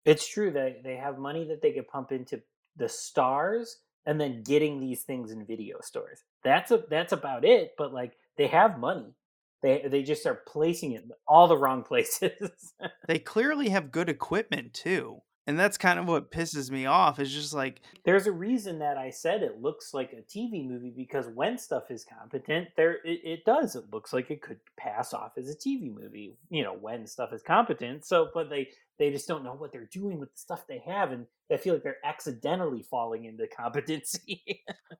it's 0.05 0.27
true 0.27 0.51
that 0.51 0.83
they 0.83 0.95
have 0.95 1.17
money 1.19 1.45
that 1.47 1.61
they 1.61 1.71
could 1.73 1.87
pump 1.87 2.11
into 2.11 2.41
the 2.77 2.89
stars 2.89 3.77
and 4.05 4.19
then 4.19 4.41
getting 4.43 4.79
these 4.79 5.03
things 5.03 5.31
in 5.31 5.45
video 5.45 5.77
stores 5.81 6.23
that's 6.43 6.71
a 6.71 6.83
that's 6.89 7.11
about 7.13 7.45
it 7.45 7.73
but 7.77 7.93
like 7.93 8.13
they 8.37 8.47
have 8.47 8.79
money 8.79 9.13
they 9.61 9.83
they 9.91 10.01
just 10.01 10.25
are 10.25 10.41
placing 10.47 10.93
it 10.93 11.03
in 11.03 11.11
all 11.27 11.47
the 11.47 11.57
wrong 11.57 11.83
places 11.91 12.73
They 13.07 13.19
clearly 13.19 13.69
have 13.69 13.91
good 13.91 14.09
equipment 14.09 14.73
too. 14.73 15.21
And 15.47 15.59
that's 15.59 15.77
kind 15.77 15.99
of 15.99 16.07
what 16.07 16.31
pisses 16.31 16.69
me 16.69 16.85
off. 16.85 17.19
Is 17.19 17.33
just 17.33 17.53
like 17.53 17.81
there's 18.05 18.27
a 18.27 18.31
reason 18.31 18.79
that 18.79 18.97
I 18.97 19.09
said 19.09 19.41
it 19.41 19.61
looks 19.61 19.93
like 19.93 20.13
a 20.13 20.21
TV 20.21 20.67
movie 20.67 20.93
because 20.95 21.27
when 21.33 21.57
stuff 21.57 21.89
is 21.89 22.05
competent, 22.05 22.69
there 22.77 22.99
it, 23.03 23.21
it 23.23 23.45
does. 23.45 23.75
It 23.75 23.85
looks 23.91 24.13
like 24.13 24.29
it 24.29 24.41
could 24.41 24.59
pass 24.77 25.13
off 25.13 25.31
as 25.37 25.49
a 25.49 25.55
TV 25.55 25.93
movie, 25.93 26.37
you 26.49 26.63
know, 26.63 26.73
when 26.73 27.07
stuff 27.07 27.33
is 27.33 27.41
competent. 27.41 28.05
So, 28.05 28.29
but 28.33 28.49
they 28.49 28.69
they 28.99 29.09
just 29.09 29.27
don't 29.27 29.43
know 29.43 29.55
what 29.55 29.71
they're 29.71 29.89
doing 29.91 30.19
with 30.19 30.31
the 30.31 30.39
stuff 30.39 30.67
they 30.67 30.83
have, 30.85 31.11
and 31.11 31.25
they 31.49 31.57
feel 31.57 31.73
like 31.73 31.81
they're 31.81 31.97
accidentally 32.05 32.83
falling 32.83 33.25
into 33.25 33.47
competency. 33.47 34.43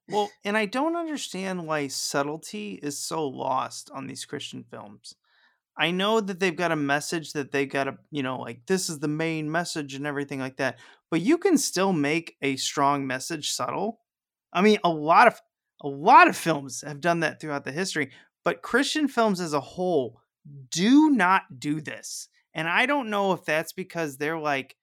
Well, 0.10 0.30
and 0.44 0.58
I 0.58 0.66
don't 0.66 0.98
understand 0.98 1.68
why 1.68 1.88
subtlety 1.88 2.80
is 2.84 2.98
so 2.98 3.26
lost 3.26 3.90
on 3.94 4.08
these 4.08 4.26
Christian 4.26 4.66
films. 4.70 5.16
I 5.78 5.92
know 5.92 6.20
that 6.20 6.40
they've 6.40 6.56
got 6.56 6.72
a 6.72 6.76
message 6.76 7.34
that 7.34 7.52
they 7.52 7.66
got 7.66 7.86
to, 7.86 7.98
you 8.12 8.24
know, 8.24 8.40
like 8.40 8.66
this 8.68 8.90
is 8.90 9.00
the 9.00 9.08
main 9.08 9.52
message 9.52 9.94
and 9.96 10.06
everything 10.06 10.40
like 10.40 10.58
that, 10.58 10.80
but 11.10 11.22
you 11.22 11.38
can 11.38 11.58
still 11.58 11.94
make 11.94 12.36
a 12.42 12.58
strong 12.58 13.08
message 13.08 13.52
subtle. 13.52 14.00
I 14.54 14.62
mean, 14.62 14.80
a 14.84 14.90
lot 14.90 15.28
of 15.28 15.42
a 15.84 15.88
lot 15.88 16.28
of 16.28 16.38
films 16.38 16.84
have 16.86 17.02
done 17.02 17.22
that 17.22 17.40
throughout 17.40 17.64
the 17.64 17.72
history, 17.72 18.12
but 18.44 18.62
Christian 18.62 19.08
films 19.08 19.42
as 19.42 19.54
a 19.54 19.60
whole 19.60 20.20
do 20.70 21.10
not 21.10 21.60
do 21.60 21.82
this. 21.82 22.28
And 22.54 22.68
I 22.68 22.86
don't 22.86 23.10
know 23.10 23.32
if 23.32 23.46
that's 23.46 23.74
because 23.74 24.18
they're 24.18 24.40
like 24.40 24.76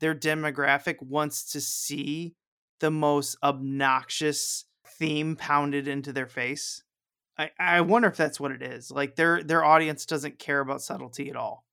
their 0.00 0.14
demographic 0.14 1.02
wants 1.02 1.52
to 1.52 1.60
see 1.60 2.34
the 2.80 2.90
most 2.90 3.36
obnoxious 3.42 4.64
theme 4.98 5.36
pounded 5.36 5.86
into 5.86 6.12
their 6.12 6.26
face. 6.26 6.82
I, 7.58 7.80
wonder 7.80 8.08
if 8.08 8.16
that's 8.16 8.40
what 8.40 8.52
it 8.52 8.62
is. 8.62 8.90
Like 8.90 9.16
their 9.16 9.42
their 9.42 9.64
audience 9.64 10.06
doesn't 10.06 10.38
care 10.38 10.60
about 10.60 10.82
subtlety 10.82 11.30
at 11.30 11.36
all. 11.36 11.64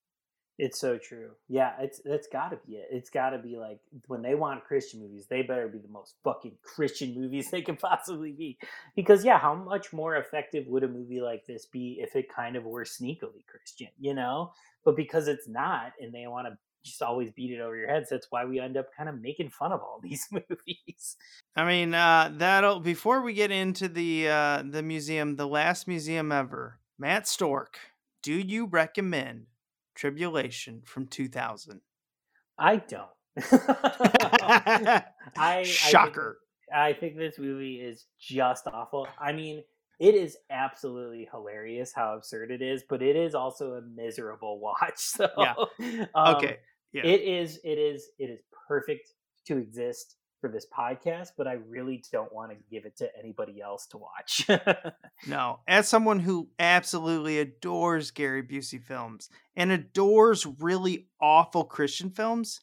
It's 0.57 0.79
so 0.79 0.97
true. 0.97 1.31
Yeah, 1.47 1.73
it's 1.79 2.01
that's 2.03 2.27
got 2.27 2.49
to 2.49 2.59
be 2.65 2.77
it. 2.77 2.87
It's 2.91 3.11
got 3.11 3.29
to 3.29 3.37
be 3.37 3.57
like 3.57 3.79
when 4.07 4.23
they 4.23 4.33
want 4.33 4.63
Christian 4.63 5.01
movies, 5.01 5.27
they 5.27 5.43
better 5.43 5.67
be 5.67 5.77
the 5.77 5.87
most 5.87 6.15
fucking 6.23 6.57
Christian 6.63 7.13
movies 7.13 7.49
they 7.51 7.61
can 7.61 7.75
possibly 7.75 8.31
be. 8.31 8.57
Because 8.95 9.23
yeah, 9.23 9.37
how 9.37 9.53
much 9.53 9.93
more 9.93 10.15
effective 10.15 10.65
would 10.67 10.83
a 10.83 10.87
movie 10.87 11.21
like 11.21 11.45
this 11.45 11.67
be 11.67 11.99
if 12.01 12.15
it 12.15 12.33
kind 12.33 12.55
of 12.55 12.63
were 12.63 12.85
sneakily 12.85 13.45
Christian, 13.47 13.89
you 13.99 14.15
know? 14.15 14.51
But 14.83 14.95
because 14.95 15.27
it's 15.27 15.47
not, 15.47 15.91
and 15.99 16.13
they 16.13 16.27
want 16.27 16.47
to 16.47 16.57
just 16.87 17.01
always 17.03 17.31
beat 17.31 17.51
it 17.51 17.59
over 17.61 17.75
your 17.75 17.87
heads, 17.89 18.09
that's 18.09 18.27
why 18.31 18.45
we 18.45 18.59
end 18.59 18.77
up 18.77 18.87
kind 18.97 19.07
of 19.09 19.21
making 19.21 19.49
fun 19.49 19.71
of 19.71 19.81
all 19.81 19.99
these 20.03 20.27
movies. 20.31 21.15
I 21.55 21.65
mean, 21.65 21.93
uh, 21.93 22.31
that'll 22.35 22.79
before 22.79 23.21
we 23.21 23.33
get 23.33 23.51
into 23.51 23.87
the 23.87 24.29
uh, 24.29 24.63
the 24.67 24.81
museum, 24.81 25.35
the 25.35 25.47
last 25.47 25.87
museum 25.87 26.31
ever, 26.31 26.79
Matt 26.97 27.27
Stork. 27.27 27.77
Do 28.23 28.33
you 28.33 28.65
recommend 28.65 29.45
Tribulation 29.95 30.81
from 30.85 31.07
2000? 31.07 31.81
I 32.57 32.77
don't. 32.77 33.07
I, 33.37 35.03
I 35.37 35.63
think- 35.63 35.67
Shocker. 35.67 36.39
I 36.75 36.91
think 36.93 37.15
this 37.15 37.39
movie 37.39 37.75
is 37.75 38.05
just 38.19 38.67
awful. 38.67 39.07
I 39.19 39.31
mean, 39.31 39.63
it 39.99 40.15
is 40.15 40.35
absolutely 40.49 41.29
hilarious 41.31 41.93
how 41.95 42.15
absurd 42.15 42.51
it 42.51 42.61
is, 42.61 42.83
but 42.89 43.01
it 43.01 43.15
is 43.15 43.33
also 43.35 43.75
a 43.75 43.81
miserable 43.81 44.59
watch. 44.59 44.97
So, 44.97 45.29
Yeah. 45.37 45.53
um, 46.13 46.35
okay. 46.35 46.57
Yeah. 46.97 47.11
it 47.11 47.21
is. 47.21 47.59
It 47.63 47.77
is. 47.77 48.09
It 48.19 48.29
is 48.29 48.39
perfect 48.67 49.09
to 49.47 49.57
exist 49.57 50.15
for 50.39 50.49
this 50.49 50.67
podcast, 50.75 51.29
but 51.37 51.47
I 51.47 51.53
really 51.53 52.03
don't 52.11 52.31
want 52.31 52.51
to 52.51 52.57
give 52.69 52.85
it 52.85 52.95
to 52.97 53.09
anybody 53.17 53.61
else 53.61 53.87
to 53.87 53.97
watch. 53.97 54.47
No, 55.25 55.59
as 55.67 55.89
someone 55.89 56.19
who 56.19 56.49
absolutely 56.59 57.39
adores 57.39 58.11
Gary 58.11 58.43
Busey 58.43 58.81
films 58.81 59.29
and 59.55 59.71
adores 59.71 60.45
really 60.59 61.07
awful 61.19 61.63
Christian 61.63 62.11
films, 62.11 62.61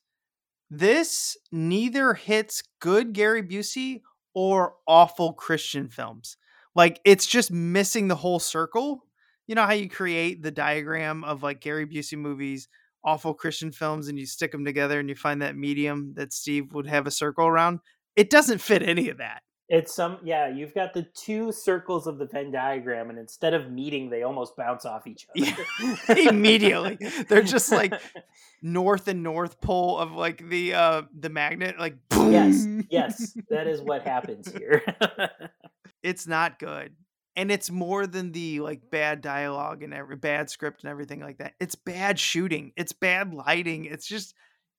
this 0.71 1.37
neither 1.51 2.15
hits 2.15 2.63
good 2.81 3.13
Gary 3.13 3.43
Busey 3.43 4.03
or 4.35 4.75
awful 4.87 5.33
Christian 5.33 5.89
films. 5.89 6.37
Like 6.77 7.01
it's 7.05 7.27
just 7.27 7.51
missing 7.51 8.07
the 8.07 8.15
whole 8.17 8.39
circle. 8.39 9.05
You 9.49 9.57
know 9.57 9.67
how 9.67 9.73
you 9.73 9.91
create 9.91 10.43
the 10.43 10.53
diagram 10.53 11.25
of 11.25 11.43
like 11.43 11.61
Gary 11.61 11.87
Busey 11.87 12.17
movies, 12.17 12.69
awful 13.05 13.35
Christian 13.35 13.73
films, 13.73 14.09
and 14.09 14.19
you 14.19 14.27
stick 14.27 14.53
them 14.53 14.65
together 14.65 15.01
and 15.01 15.09
you 15.09 15.15
find 15.15 15.43
that 15.43 15.57
medium 15.57 16.13
that 16.15 16.33
Steve 16.33 16.73
would 16.73 16.87
have 16.87 17.07
a 17.07 17.11
circle 17.11 17.47
around? 17.47 17.81
It 18.17 18.31
doesn't 18.31 18.59
fit 18.59 18.83
any 18.83 19.09
of 19.09 19.19
that. 19.19 19.43
It's 19.71 19.95
some 19.95 20.19
yeah, 20.23 20.49
you've 20.49 20.75
got 20.75 20.93
the 20.93 21.07
two 21.15 21.51
circles 21.51 22.07
of 22.07 22.19
the 22.19 22.27
Venn 22.27 22.53
diagram, 22.53 23.09
and 23.09 23.19
instead 23.19 23.55
of 23.55 23.71
meeting, 23.71 24.11
they 24.11 24.23
almost 24.23 24.57
bounce 24.57 24.85
off 24.85 25.07
each 25.07 25.27
other. 25.35 26.19
Immediately. 26.29 26.99
They're 27.29 27.43
just 27.43 27.73
like 27.73 27.95
north 28.63 29.09
and 29.09 29.23
north 29.23 29.63
pole 29.63 29.99
of 29.99 30.13
like 30.13 30.47
the 30.51 30.75
uh 30.75 31.03
the 31.19 31.31
magnet 31.31 31.79
like 31.79 31.97
yes, 32.15 32.67
yes, 32.91 33.37
that 33.49 33.67
is 33.67 33.81
what 33.81 34.03
happens 34.03 34.53
here. 34.59 34.83
it's 36.03 36.27
not 36.27 36.59
good 36.59 36.95
and 37.37 37.51
it's 37.51 37.71
more 37.71 38.07
than 38.07 38.33
the 38.33 38.61
like 38.61 38.91
bad 38.91 39.21
dialogue 39.21 39.83
and 39.83 39.93
every 39.93 40.17
bad 40.17 40.49
script 40.51 40.83
and 40.83 40.91
everything 40.91 41.21
like 41.21 41.39
that 41.39 41.55
it's 41.61 41.75
bad 41.75 42.19
shooting 42.19 42.73
it's 42.77 42.93
bad 42.93 43.35
lighting 43.35 43.85
it's 43.85 44.07
just 44.07 44.35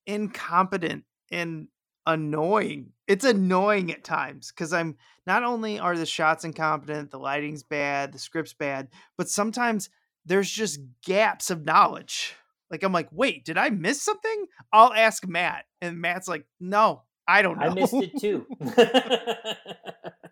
incompetent 0.05 1.03
and 1.31 1.67
annoying 2.07 2.91
it's 3.07 3.25
annoying 3.25 3.91
at 3.91 4.03
times 4.03 4.51
because 4.51 4.71
i'm 4.73 4.95
not 5.25 5.43
only 5.43 5.79
are 5.79 5.97
the 5.97 6.05
shots 6.05 6.43
incompetent 6.43 7.09
the 7.09 7.17
lighting's 7.17 7.63
bad 7.63 8.11
the 8.11 8.19
script's 8.19 8.53
bad 8.53 8.87
but 9.17 9.27
sometimes 9.27 9.89
there's 10.27 10.49
just 10.49 10.79
gaps 11.05 11.51
of 11.51 11.65
knowledge. 11.65 12.33
Like 12.71 12.83
i'm 12.83 12.93
like 12.93 13.09
wait 13.11 13.45
did 13.45 13.57
i 13.57 13.69
miss 13.69 14.01
something? 14.01 14.45
I'll 14.71 14.93
ask 14.93 15.25
matt 15.27 15.65
and 15.81 15.99
matt's 15.99 16.27
like 16.27 16.45
no 16.59 17.03
i 17.27 17.41
don't 17.41 17.59
know 17.59 17.67
I 17.67 17.73
missed 17.73 17.93
it 17.93 18.19
too. 18.19 18.45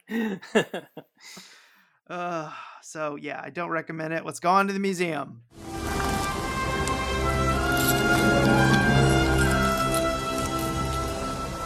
Uh, 2.10 2.52
so 2.82 3.16
yeah, 3.16 3.42
I 3.44 3.50
don't 3.50 3.70
recommend 3.70 4.14
it. 4.14 4.26
Let's 4.26 4.40
go 4.40 4.50
on 4.50 4.68
to 4.68 4.74
the 4.74 4.80
museum. 4.80 5.44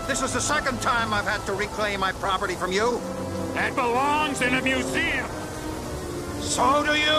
This 0.08 0.22
is 0.22 0.34
the 0.34 0.42
second 0.42 0.82
time 0.82 1.14
I've 1.14 1.28
had 1.28 1.46
to 1.48 1.54
reclaim 1.54 2.00
my 2.00 2.12
property 2.14 2.56
from 2.56 2.72
you. 2.72 3.02
That 3.54 3.76
belongs 3.76 4.42
in 4.42 4.54
a 4.54 4.62
museum. 4.62 5.28
So 6.40 6.84
do 6.86 6.94
you. 6.98 7.12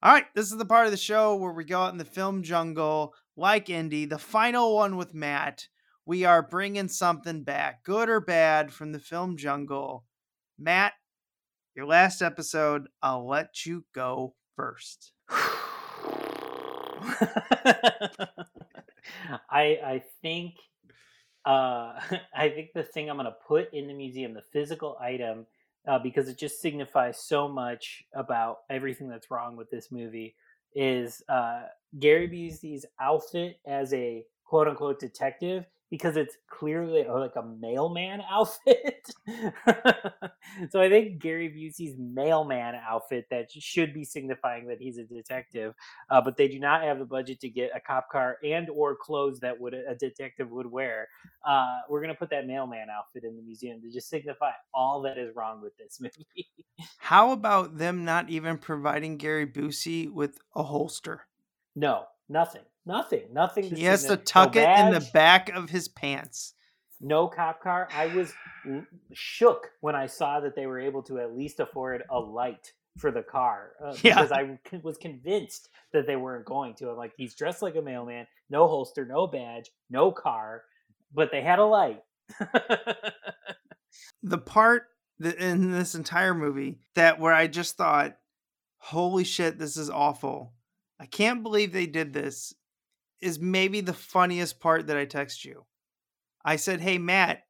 All 0.00 0.12
right, 0.12 0.26
this 0.34 0.50
is 0.50 0.58
the 0.58 0.64
part 0.64 0.86
of 0.86 0.90
the 0.90 0.96
show 0.96 1.36
where 1.36 1.52
we 1.52 1.64
go 1.64 1.80
out 1.80 1.92
in 1.92 1.98
the 1.98 2.04
film 2.04 2.42
jungle, 2.42 3.14
like 3.36 3.70
Indy, 3.70 4.06
the 4.06 4.18
final 4.18 4.74
one 4.74 4.96
with 4.96 5.14
Matt. 5.14 5.68
We 6.04 6.24
are 6.24 6.42
bringing 6.42 6.88
something 6.88 7.42
back, 7.42 7.84
good 7.84 8.08
or 8.08 8.20
bad, 8.20 8.72
from 8.72 8.92
the 8.92 8.98
film 8.98 9.36
jungle. 9.36 10.04
Matt, 10.58 10.94
your 11.78 11.86
last 11.86 12.22
episode, 12.22 12.88
I'll 13.04 13.28
let 13.28 13.64
you 13.64 13.84
go 13.94 14.34
first. 14.56 15.12
I 15.30 15.38
I 19.48 20.02
think 20.20 20.54
uh, 21.44 22.00
I 22.34 22.48
think 22.48 22.70
the 22.74 22.82
thing 22.82 23.08
I'm 23.08 23.16
going 23.16 23.26
to 23.26 23.36
put 23.46 23.72
in 23.72 23.86
the 23.86 23.94
museum, 23.94 24.34
the 24.34 24.42
physical 24.52 24.98
item, 25.00 25.46
uh, 25.86 26.00
because 26.00 26.26
it 26.28 26.36
just 26.36 26.60
signifies 26.60 27.22
so 27.22 27.46
much 27.48 28.02
about 28.12 28.62
everything 28.68 29.08
that's 29.08 29.30
wrong 29.30 29.56
with 29.56 29.70
this 29.70 29.92
movie, 29.92 30.34
is 30.74 31.22
uh, 31.28 31.62
Gary 32.00 32.28
Busey's 32.28 32.86
outfit 33.00 33.60
as 33.68 33.94
a 33.94 34.24
quote 34.44 34.66
unquote 34.66 34.98
detective. 34.98 35.64
Because 35.90 36.16
it's 36.16 36.36
clearly 36.50 37.06
like 37.08 37.36
a 37.36 37.42
mailman 37.42 38.20
outfit. 38.30 39.08
so 40.70 40.80
I 40.80 40.88
think 40.90 41.18
Gary 41.18 41.48
Busey's 41.48 41.96
mailman 41.98 42.74
outfit 42.74 43.26
that 43.30 43.50
should 43.50 43.94
be 43.94 44.04
signifying 44.04 44.66
that 44.68 44.78
he's 44.80 44.98
a 44.98 45.04
detective, 45.04 45.74
uh, 46.10 46.20
but 46.20 46.36
they 46.36 46.46
do 46.46 46.60
not 46.60 46.82
have 46.82 46.98
the 46.98 47.06
budget 47.06 47.40
to 47.40 47.48
get 47.48 47.70
a 47.74 47.80
cop 47.80 48.10
car 48.10 48.36
and 48.44 48.68
or 48.68 48.96
clothes 48.96 49.40
that 49.40 49.58
would 49.58 49.72
a 49.72 49.94
detective 49.94 50.50
would 50.50 50.70
wear. 50.70 51.08
Uh, 51.46 51.78
we're 51.88 52.02
gonna 52.02 52.14
put 52.14 52.30
that 52.30 52.46
mailman 52.46 52.88
outfit 52.90 53.24
in 53.24 53.34
the 53.36 53.42
museum 53.42 53.80
to 53.80 53.90
just 53.90 54.10
signify 54.10 54.50
all 54.74 55.00
that 55.02 55.16
is 55.16 55.34
wrong 55.34 55.62
with 55.62 55.76
this 55.78 56.00
movie. 56.00 56.48
How 56.98 57.32
about 57.32 57.78
them 57.78 58.04
not 58.04 58.28
even 58.28 58.58
providing 58.58 59.16
Gary 59.16 59.46
Busey 59.46 60.12
with 60.12 60.38
a 60.54 60.62
holster? 60.64 61.22
no, 61.78 62.04
nothing, 62.28 62.62
nothing, 62.88 63.22
nothing. 63.32 63.64
He 63.64 63.84
has 63.84 64.04
to 64.06 64.16
tuck 64.16 64.56
no 64.56 64.62
it 64.62 64.80
in 64.80 64.92
the 64.92 65.08
back 65.12 65.50
of 65.50 65.70
his 65.70 65.86
pants. 65.86 66.54
No 67.00 67.28
cop 67.28 67.62
car. 67.62 67.88
I 67.94 68.06
was 68.08 68.32
shook 69.12 69.70
when 69.80 69.94
I 69.94 70.06
saw 70.06 70.40
that 70.40 70.56
they 70.56 70.66
were 70.66 70.80
able 70.80 71.02
to 71.04 71.18
at 71.20 71.36
least 71.36 71.60
afford 71.60 72.02
a 72.10 72.18
light 72.18 72.72
for 72.98 73.12
the 73.12 73.22
car 73.22 73.72
uh, 73.84 73.94
Yeah. 74.02 74.16
because 74.16 74.32
I 74.32 74.58
was 74.82 74.98
convinced 74.98 75.68
that 75.92 76.06
they 76.08 76.16
weren't 76.16 76.44
going 76.44 76.74
to. 76.76 76.90
I'm 76.90 76.96
like, 76.96 77.12
he's 77.16 77.36
dressed 77.36 77.62
like 77.62 77.76
a 77.76 77.82
mailman, 77.82 78.26
no 78.50 78.66
holster, 78.66 79.04
no 79.04 79.28
badge, 79.28 79.70
no 79.90 80.10
car, 80.10 80.62
but 81.14 81.30
they 81.30 81.42
had 81.42 81.60
a 81.60 81.64
light. 81.64 82.02
the 84.22 84.38
part 84.38 84.88
that 85.20 85.36
in 85.36 85.70
this 85.70 85.94
entire 85.94 86.34
movie 86.34 86.80
that 86.94 87.20
where 87.20 87.32
I 87.32 87.46
just 87.46 87.76
thought, 87.76 88.16
holy 88.78 89.24
shit, 89.24 89.58
this 89.58 89.76
is 89.76 89.88
awful. 89.90 90.52
I 91.00 91.06
can't 91.06 91.42
believe 91.44 91.72
they 91.72 91.86
did 91.86 92.12
this 92.12 92.54
is 93.20 93.38
maybe 93.38 93.80
the 93.80 93.92
funniest 93.92 94.60
part 94.60 94.86
that 94.86 94.96
I 94.96 95.04
text 95.04 95.44
you. 95.44 95.64
I 96.44 96.56
said, 96.56 96.80
Hey 96.80 96.98
Matt, 96.98 97.42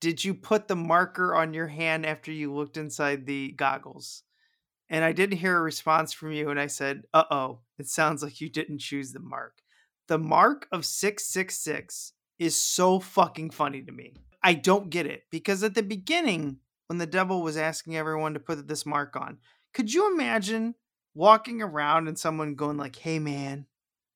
did 0.00 0.24
you 0.24 0.34
put 0.34 0.68
the 0.68 0.76
marker 0.76 1.34
on 1.34 1.54
your 1.54 1.68
hand 1.68 2.04
after 2.04 2.30
you 2.30 2.52
looked 2.52 2.76
inside 2.76 3.24
the 3.26 3.52
goggles? 3.52 4.22
And 4.88 5.04
I 5.04 5.12
didn't 5.12 5.38
hear 5.38 5.56
a 5.56 5.62
response 5.62 6.12
from 6.12 6.32
you. 6.32 6.50
And 6.50 6.60
I 6.60 6.66
said, 6.66 7.04
Uh 7.14 7.24
oh, 7.30 7.60
it 7.78 7.88
sounds 7.88 8.22
like 8.22 8.40
you 8.40 8.48
didn't 8.48 8.78
choose 8.78 9.12
the 9.12 9.20
mark. 9.20 9.62
The 10.08 10.18
mark 10.18 10.68
of 10.70 10.84
666 10.84 12.12
is 12.38 12.56
so 12.56 13.00
fucking 13.00 13.50
funny 13.50 13.82
to 13.82 13.92
me. 13.92 14.14
I 14.42 14.54
don't 14.54 14.90
get 14.90 15.06
it 15.06 15.24
because 15.30 15.62
at 15.64 15.74
the 15.74 15.82
beginning, 15.82 16.58
when 16.86 16.98
the 16.98 17.06
devil 17.06 17.42
was 17.42 17.56
asking 17.56 17.96
everyone 17.96 18.34
to 18.34 18.40
put 18.40 18.68
this 18.68 18.86
mark 18.86 19.16
on, 19.16 19.38
could 19.74 19.92
you 19.92 20.12
imagine 20.12 20.76
walking 21.14 21.60
around 21.60 22.06
and 22.06 22.16
someone 22.16 22.54
going 22.54 22.76
like, 22.76 22.94
"Hey 22.94 23.18
man, 23.18 23.66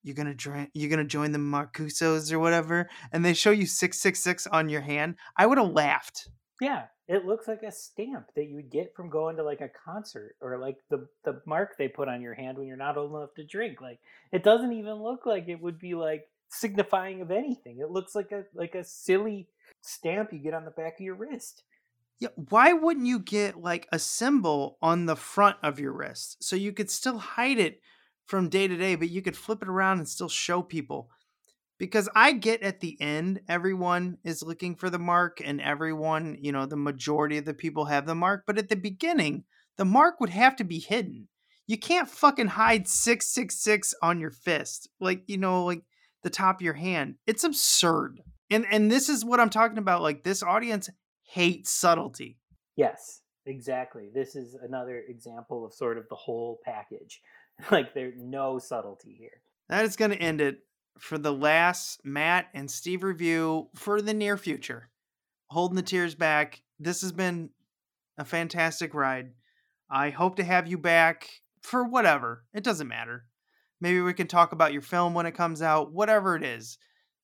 you're 0.03 0.15
gonna 0.15 0.35
join 0.35 0.69
you're 0.75 0.91
gonna 0.91 1.05
join 1.05 1.33
the 1.33 1.39
Marcusos 1.39 2.33
or 2.33 2.39
whatever," 2.39 2.89
and 3.13 3.25
they 3.25 3.35
show 3.35 3.51
you 3.51 3.67
six 3.67 4.01
six 4.01 4.21
six 4.21 4.47
on 4.47 4.69
your 4.69 4.81
hand? 4.81 5.17
I 5.37 5.47
would 5.47 5.59
have 5.59 5.73
laughed. 5.73 6.29
Yeah, 6.61 6.85
it 7.09 7.25
looks 7.25 7.49
like 7.49 7.63
a 7.63 7.73
stamp 7.73 8.27
that 8.37 8.47
you 8.47 8.55
would 8.57 8.71
get 8.71 8.95
from 8.95 9.11
going 9.11 9.37
to 9.37 9.43
like 9.43 9.61
a 9.61 9.69
concert 9.69 10.37
or 10.41 10.59
like 10.59 10.77
the 10.91 11.09
the 11.25 11.41
mark 11.47 11.77
they 11.77 11.89
put 11.89 12.09
on 12.09 12.21
your 12.21 12.35
hand 12.35 12.57
when 12.57 12.67
you're 12.67 12.77
not 12.77 12.97
old 12.97 13.13
enough 13.13 13.35
to 13.35 13.45
drink. 13.45 13.81
Like 13.81 13.99
it 14.33 14.45
doesn't 14.45 14.73
even 14.73 15.03
look 15.03 15.27
like 15.27 15.49
it 15.49 15.61
would 15.61 15.79
be 15.79 15.95
like 15.95 16.29
signifying 16.51 17.21
of 17.21 17.31
anything. 17.31 17.79
It 17.81 17.91
looks 17.91 18.15
like 18.15 18.33
a 18.33 18.45
like 18.55 18.75
a 18.75 18.85
silly 18.85 19.49
stamp 19.81 20.33
you 20.33 20.39
get 20.39 20.55
on 20.55 20.65
the 20.65 20.71
back 20.71 20.95
of 20.95 21.01
your 21.01 21.15
wrist. 21.15 21.65
Yeah, 22.21 22.29
why 22.37 22.75
wouldn't 22.75 23.07
you 23.07 23.19
get 23.19 23.61
like 23.61 23.89
a 23.93 23.99
symbol 23.99 24.77
on 24.83 25.07
the 25.07 25.17
front 25.17 25.57
of 25.63 25.81
your 25.81 25.93
wrist 25.93 26.45
so 26.45 26.55
you 26.55 26.73
could 26.73 26.91
still 26.91 27.19
hide 27.19 27.59
it 27.59 27.81
from 28.31 28.49
day 28.49 28.69
to 28.69 28.77
day, 28.77 28.95
but 28.95 29.11
you 29.11 29.21
could 29.21 29.37
flip 29.37 29.61
it 29.61 29.69
around 29.69 29.99
and 29.99 30.09
still 30.09 30.29
show 30.29 30.63
people. 30.63 31.11
Because 31.79 32.09
I 32.15 32.33
get 32.33 32.63
at 32.63 32.81
the 32.81 32.97
end, 33.01 33.41
everyone 33.49 34.19
is 34.23 34.43
looking 34.43 34.77
for 34.77 34.89
the 34.89 34.99
mark, 34.99 35.41
and 35.45 35.61
everyone, 35.61 36.39
you 36.41 36.53
know, 36.53 36.67
the 36.67 36.77
majority 36.77 37.39
of 37.39 37.45
the 37.45 37.55
people 37.55 37.87
have 37.87 38.07
the 38.07 38.15
mark. 38.15 38.45
But 38.47 38.59
at 38.59 38.69
the 38.69 38.77
beginning, 38.77 39.45
the 39.77 39.85
mark 39.85 40.21
would 40.21 40.31
have 40.31 40.57
to 40.57 40.65
be 40.65 40.79
hidden. 40.79 41.29
You 41.67 41.79
can't 41.79 42.09
fucking 42.09 42.49
hide 42.49 42.87
666 42.87 43.95
on 44.03 44.21
your 44.21 44.31
fist, 44.31 44.89
like, 45.01 45.23
you 45.27 45.39
know, 45.39 45.65
like 45.65 45.83
the 46.23 46.31
top 46.31 46.57
of 46.57 46.63
your 46.63 46.75
hand. 46.75 47.17
It's 47.27 47.45
absurd. 47.45 48.21
And 48.51 48.67
and 48.71 48.91
this 48.91 49.09
is 49.09 49.25
what 49.25 49.41
I'm 49.41 49.51
talking 49.51 49.79
about. 49.79 50.03
Like 50.03 50.23
this 50.23 50.43
audience 50.43 50.89
hates 51.23 51.71
subtlety. 51.71 52.39
Yes, 52.77 53.23
exactly. 53.47 54.11
This 54.13 54.35
is 54.35 54.55
another 54.55 55.03
example 55.09 55.65
of 55.65 55.73
sort 55.73 55.99
of 55.99 56.09
the 56.09 56.17
whole 56.17 56.61
package. 56.65 57.21
Like 57.71 57.95
there's 57.95 58.15
no 58.19 58.59
subtlety 58.59 59.15
here. 59.19 59.43
That 59.69 59.85
is 59.85 59.97
going 59.97 60.11
to 60.11 60.17
end 60.17 60.41
it 60.41 60.61
for 60.99 61.19
the 61.19 61.33
last 61.33 62.01
Matt 62.05 62.47
and 62.55 62.71
Steve 62.71 63.03
review 63.03 63.69
for 63.75 64.03
the 64.03 64.15
near 64.15 64.37
future. 64.37 64.91
Holding 65.49 65.77
the 65.77 65.83
tears 65.83 66.15
back. 66.15 66.63
This 66.79 67.01
has 67.03 67.13
been 67.13 67.51
a 68.19 68.25
fantastic 68.25 68.95
ride. 68.95 69.33
I 69.91 70.11
hope 70.11 70.37
to 70.37 70.45
have 70.45 70.69
you 70.69 70.79
back 70.79 71.29
for 71.63 71.85
whatever. 71.85 72.45
It 72.55 72.65
doesn't 72.65 72.89
matter. 72.89 73.27
Maybe 73.81 74.01
we 74.01 74.15
can 74.15 74.27
talk 74.27 74.53
about 74.53 74.73
your 74.73 74.83
film 74.83 75.15
when 75.15 75.27
it 75.27 75.35
comes 75.35 75.63
out, 75.63 75.93
whatever 75.93 76.37
it 76.37 76.45
is. 76.45 76.79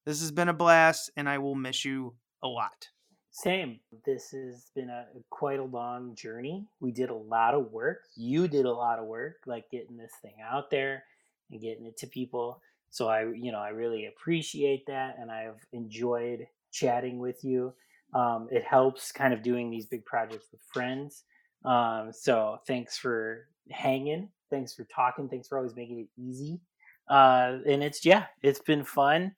This 0.05 0.20
has 0.20 0.32
been 0.32 0.49
a 0.49 0.55
blast, 0.55 1.11
and 1.16 1.28
I 1.28 1.39
will 1.39 1.55
miss 1.55 1.84
you 1.84 2.16
a 2.43 2.49
lot. 2.49 2.89
Same. 3.37 3.80
This 4.07 4.30
has 4.30 4.70
been 4.74 4.89
a 4.89 5.05
quite 5.28 5.59
a 5.59 5.64
long 5.64 6.14
journey. 6.14 6.66
We 6.80 6.91
did 6.91 7.11
a 7.11 7.14
lot 7.14 7.53
of 7.53 7.70
work. 7.70 8.05
You 8.16 8.49
did 8.49 8.64
a 8.64 8.72
lot 8.72 8.99
of 8.99 9.05
work, 9.05 9.41
like 9.45 9.70
getting 9.70 9.99
this 9.99 10.12
thing 10.22 10.37
out 10.43 10.70
there 10.70 11.05
and 11.51 11.61
getting 11.61 11.84
it 11.84 11.99
to 11.99 12.07
people. 12.07 12.62
So 12.89 13.09
I, 13.09 13.26
you 13.34 13.53
know, 13.53 13.59
I 13.59 13.68
really 13.68 14.07
appreciate 14.07 14.87
that, 14.87 15.16
and 15.20 15.30
I've 15.30 15.61
enjoyed 15.74 16.47
chatting 16.72 17.18
with 17.18 17.45
you. 17.45 17.74
Um, 18.14 18.49
it 18.51 18.64
helps 18.64 19.12
kind 19.12 19.34
of 19.34 19.43
doing 19.43 19.68
these 19.68 19.84
big 19.84 20.07
projects 20.07 20.47
with 20.51 20.62
friends. 20.72 21.24
Um, 21.62 22.12
so 22.14 22.61
thanks 22.66 22.97
for 22.97 23.49
hanging. 23.70 24.30
Thanks 24.49 24.72
for 24.72 24.84
talking. 24.84 25.28
Thanks 25.28 25.47
for 25.47 25.59
always 25.59 25.76
making 25.76 26.01
it 26.01 26.09
easy. 26.18 26.59
Uh, 27.07 27.59
and 27.66 27.82
it's 27.82 28.03
yeah, 28.03 28.24
it's 28.43 28.61
been 28.61 28.82
fun. 28.82 29.34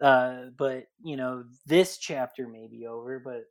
Uh, 0.00 0.46
but 0.56 0.84
you 1.02 1.16
know, 1.16 1.44
this 1.66 1.98
chapter 1.98 2.46
may 2.46 2.68
be 2.68 2.86
over, 2.86 3.20
but 3.24 3.44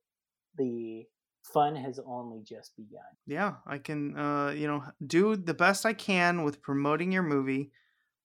the 0.57 1.05
fun 1.43 1.75
has 1.75 1.99
only 2.05 2.41
just 2.43 2.75
begun. 2.75 3.01
Yeah, 3.25 3.55
I 3.65 3.77
can, 3.77 4.17
uh, 4.17 4.51
you 4.51 4.67
know, 4.67 4.83
do 5.05 5.35
the 5.35 5.53
best 5.53 5.85
I 5.85 5.93
can 5.93 6.43
with 6.43 6.61
promoting 6.61 7.11
your 7.11 7.23
movie. 7.23 7.71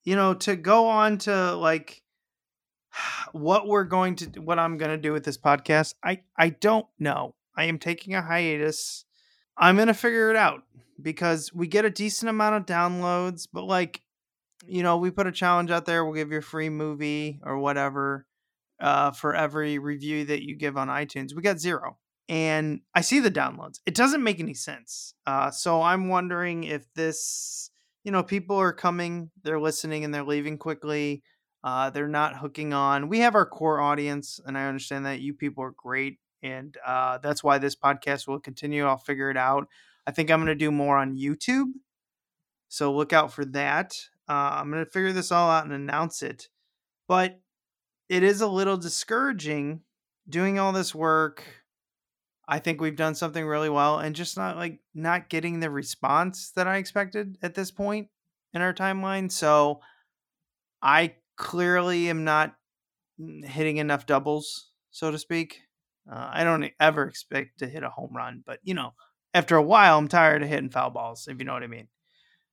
You 0.05 0.17
know, 0.17 0.35
to 0.35 0.57
go 0.57 0.89
on 0.89 1.19
to 1.19 1.55
like 1.55 2.03
what 3.33 3.67
we're 3.67 3.85
going 3.85 4.17
to, 4.17 4.41
what 4.41 4.59
I'm 4.59 4.79
going 4.79 4.91
to 4.91 4.99
do 4.99 5.13
with 5.13 5.25
this 5.25 5.39
podcast, 5.39 5.95
I 6.05 6.21
I 6.37 6.51
don't 6.51 6.87
know. 6.99 7.35
I 7.57 7.65
am 7.65 7.79
taking 7.79 8.15
a 8.15 8.23
hiatus. 8.23 9.05
I'm 9.57 9.77
gonna 9.77 9.95
figure 9.95 10.31
it 10.31 10.37
out 10.37 10.63
because 11.01 11.53
we 11.53 11.67
get 11.67 11.85
a 11.85 11.91
decent 11.91 12.31
amount 12.31 12.57
of 12.57 12.67
downloads, 12.67 13.47
but 13.53 13.65
like 13.65 14.01
you 14.67 14.83
know, 14.83 14.97
we 14.97 15.11
put 15.11 15.27
a 15.27 15.33
challenge 15.33 15.71
out 15.71 15.87
there. 15.87 16.05
We'll 16.05 16.15
give 16.15 16.33
you 16.33 16.39
a 16.39 16.43
free 16.43 16.69
movie 16.69 17.41
or 17.43 17.59
whatever 17.59 18.27
uh, 18.81 19.13
for 19.13 19.35
every 19.35 19.79
review 19.79 20.25
that 20.27 20.43
you 20.43 20.57
give 20.57 20.77
on 20.77 20.89
iTunes. 20.89 21.35
We 21.35 21.43
got 21.43 21.59
zero. 21.59 21.99
And 22.29 22.81
I 22.95 23.01
see 23.01 23.21
the 23.21 23.31
downloads. 23.31 23.81
It 23.85 23.95
doesn't 23.95 24.23
make 24.23 24.41
any 24.41 24.55
sense. 24.55 25.15
Uh, 25.27 25.51
so 25.51 25.83
I'm 25.83 26.09
wondering 26.09 26.65
if 26.65 26.87
this, 26.95 27.71
you 28.05 28.13
know, 28.13 28.23
people 28.23 28.57
are 28.57 28.73
coming, 28.73 29.31
they're 29.43 29.61
listening, 29.61 30.05
and 30.05 30.15
they're 30.15 30.25
leaving 30.25 30.57
quickly. 30.57 31.23
Uh, 31.65 31.91
they're 31.91 32.09
not 32.09 32.37
hooking 32.37 32.73
on. 32.73 33.09
We 33.09 33.19
have 33.21 33.35
our 33.35 33.47
core 33.47 33.81
audience, 33.81 34.41
and 34.45 34.57
I 34.57 34.67
understand 34.67 35.07
that 35.07 35.21
you 35.21 35.35
people 35.35 35.63
are 35.65 35.75
great. 35.77 36.19
And 36.43 36.77
uh, 36.85 37.19
that's 37.19 37.45
why 37.45 37.59
this 37.59 37.77
podcast 37.77 38.27
will 38.27 38.41
continue. 38.41 38.85
I'll 38.85 38.97
figure 38.99 39.31
it 39.31 39.37
out. 39.37 39.69
I 40.07 40.11
think 40.11 40.31
I'm 40.31 40.39
going 40.39 40.47
to 40.47 40.55
do 40.55 40.73
more 40.73 40.99
on 40.99 41.17
YouTube. 41.17 41.69
So 42.69 42.93
look 42.93 43.13
out 43.13 43.33
for 43.33 43.45
that. 43.47 43.93
Uh, 44.33 44.61
I'm 44.61 44.71
going 44.71 44.83
to 44.83 44.91
figure 44.91 45.13
this 45.13 45.31
all 45.31 45.51
out 45.51 45.65
and 45.65 45.75
announce 45.75 46.23
it. 46.23 46.49
But 47.07 47.39
it 48.09 48.23
is 48.23 48.41
a 48.41 48.47
little 48.47 48.79
discouraging 48.79 49.83
doing 50.27 50.59
all 50.59 50.73
this 50.73 50.95
work. 50.95 51.45
I 52.49 52.59
think 52.59 52.81
we've 52.81 52.97
done 52.97 53.15
something 53.15 53.47
really 53.47 53.69
well 53.69 53.99
and 53.99 54.17
just 54.17 54.39
not 54.39 54.57
like 54.57 54.81
not 54.95 55.29
getting 55.29 55.61
the 55.61 55.69
response 55.69 56.51
that 56.57 56.67
I 56.67 56.79
expected 56.79 57.37
at 57.43 57.55
this 57.55 57.71
point 57.71 58.09
in 58.55 58.63
our 58.63 58.73
timeline. 58.73 59.31
So 59.31 59.81
I 60.81 61.17
clearly 61.37 62.09
am 62.09 62.25
not 62.25 62.55
hitting 63.19 63.77
enough 63.77 64.07
doubles, 64.07 64.71
so 64.91 65.11
to 65.11 65.19
speak. 65.19 65.61
Uh, 66.11 66.31
I 66.33 66.45
don't 66.45 66.71
ever 66.81 67.05
expect 67.05 67.59
to 67.59 67.67
hit 67.67 67.83
a 67.83 67.91
home 67.91 68.17
run, 68.17 68.43
but 68.47 68.61
you 68.63 68.73
know, 68.73 68.95
after 69.35 69.57
a 69.57 69.63
while, 69.63 69.99
I'm 69.99 70.09
tired 70.09 70.43
of 70.43 70.49
hitting 70.49 70.71
foul 70.71 70.91
balls, 70.91 71.29
if 71.29 71.39
you 71.39 71.45
know 71.45 71.53
what 71.53 71.63
I 71.63 71.67
mean. 71.69 71.89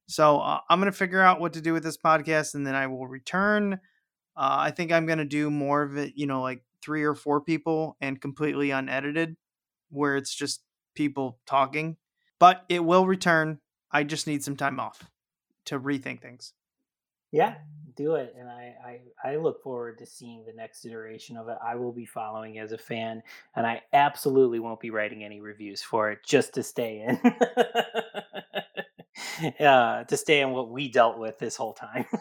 So 0.09 0.39
uh, 0.39 0.59
I'm 0.67 0.79
going 0.79 0.91
to 0.91 0.97
figure 0.97 1.21
out 1.21 1.39
what 1.39 1.53
to 1.53 1.61
do 1.61 1.71
with 1.71 1.83
this 1.83 1.97
podcast 1.97 2.55
and 2.55 2.65
then 2.65 2.73
I 2.73 2.87
will 2.87 3.07
return. 3.07 3.73
Uh, 4.35 4.57
I 4.57 4.71
think 4.71 4.91
I'm 4.91 5.05
going 5.05 5.19
to 5.19 5.25
do 5.25 5.51
more 5.51 5.83
of 5.83 5.97
it, 5.97 6.13
you 6.15 6.25
know, 6.25 6.41
like 6.41 6.63
three 6.81 7.03
or 7.03 7.13
four 7.13 7.41
people 7.41 7.95
and 8.01 8.19
completely 8.19 8.71
unedited, 8.71 9.37
where 9.91 10.17
it's 10.17 10.33
just 10.33 10.63
people 10.95 11.37
talking. 11.45 11.95
But 12.39 12.65
it 12.69 12.83
will 12.83 13.05
return. 13.05 13.59
I 13.91 14.03
just 14.03 14.25
need 14.25 14.43
some 14.43 14.55
time 14.55 14.79
off 14.79 15.11
to 15.65 15.79
rethink 15.79 16.23
things. 16.23 16.53
Yeah, 17.31 17.55
do 17.95 18.15
it. 18.15 18.33
And 18.35 18.49
I, 18.49 18.73
I, 19.23 19.31
I 19.33 19.35
look 19.35 19.61
forward 19.61 19.99
to 19.99 20.07
seeing 20.07 20.43
the 20.43 20.53
next 20.53 20.85
iteration 20.85 21.37
of 21.37 21.49
it. 21.49 21.57
I 21.63 21.75
will 21.75 21.91
be 21.91 22.05
following 22.05 22.57
as 22.57 22.71
a 22.71 22.77
fan, 22.79 23.21
and 23.55 23.67
I 23.67 23.83
absolutely 23.93 24.59
won't 24.59 24.79
be 24.79 24.89
writing 24.89 25.23
any 25.23 25.39
reviews 25.39 25.83
for 25.83 26.09
it 26.09 26.19
just 26.25 26.55
to 26.55 26.63
stay 26.63 27.05
in. 27.07 27.19
uh, 29.59 30.03
to 30.03 30.17
stay 30.17 30.41
in 30.41 30.51
what 30.51 30.69
we 30.69 30.89
dealt 30.89 31.17
with 31.17 31.37
this 31.39 31.55
whole 31.55 31.73
time. 31.73 32.05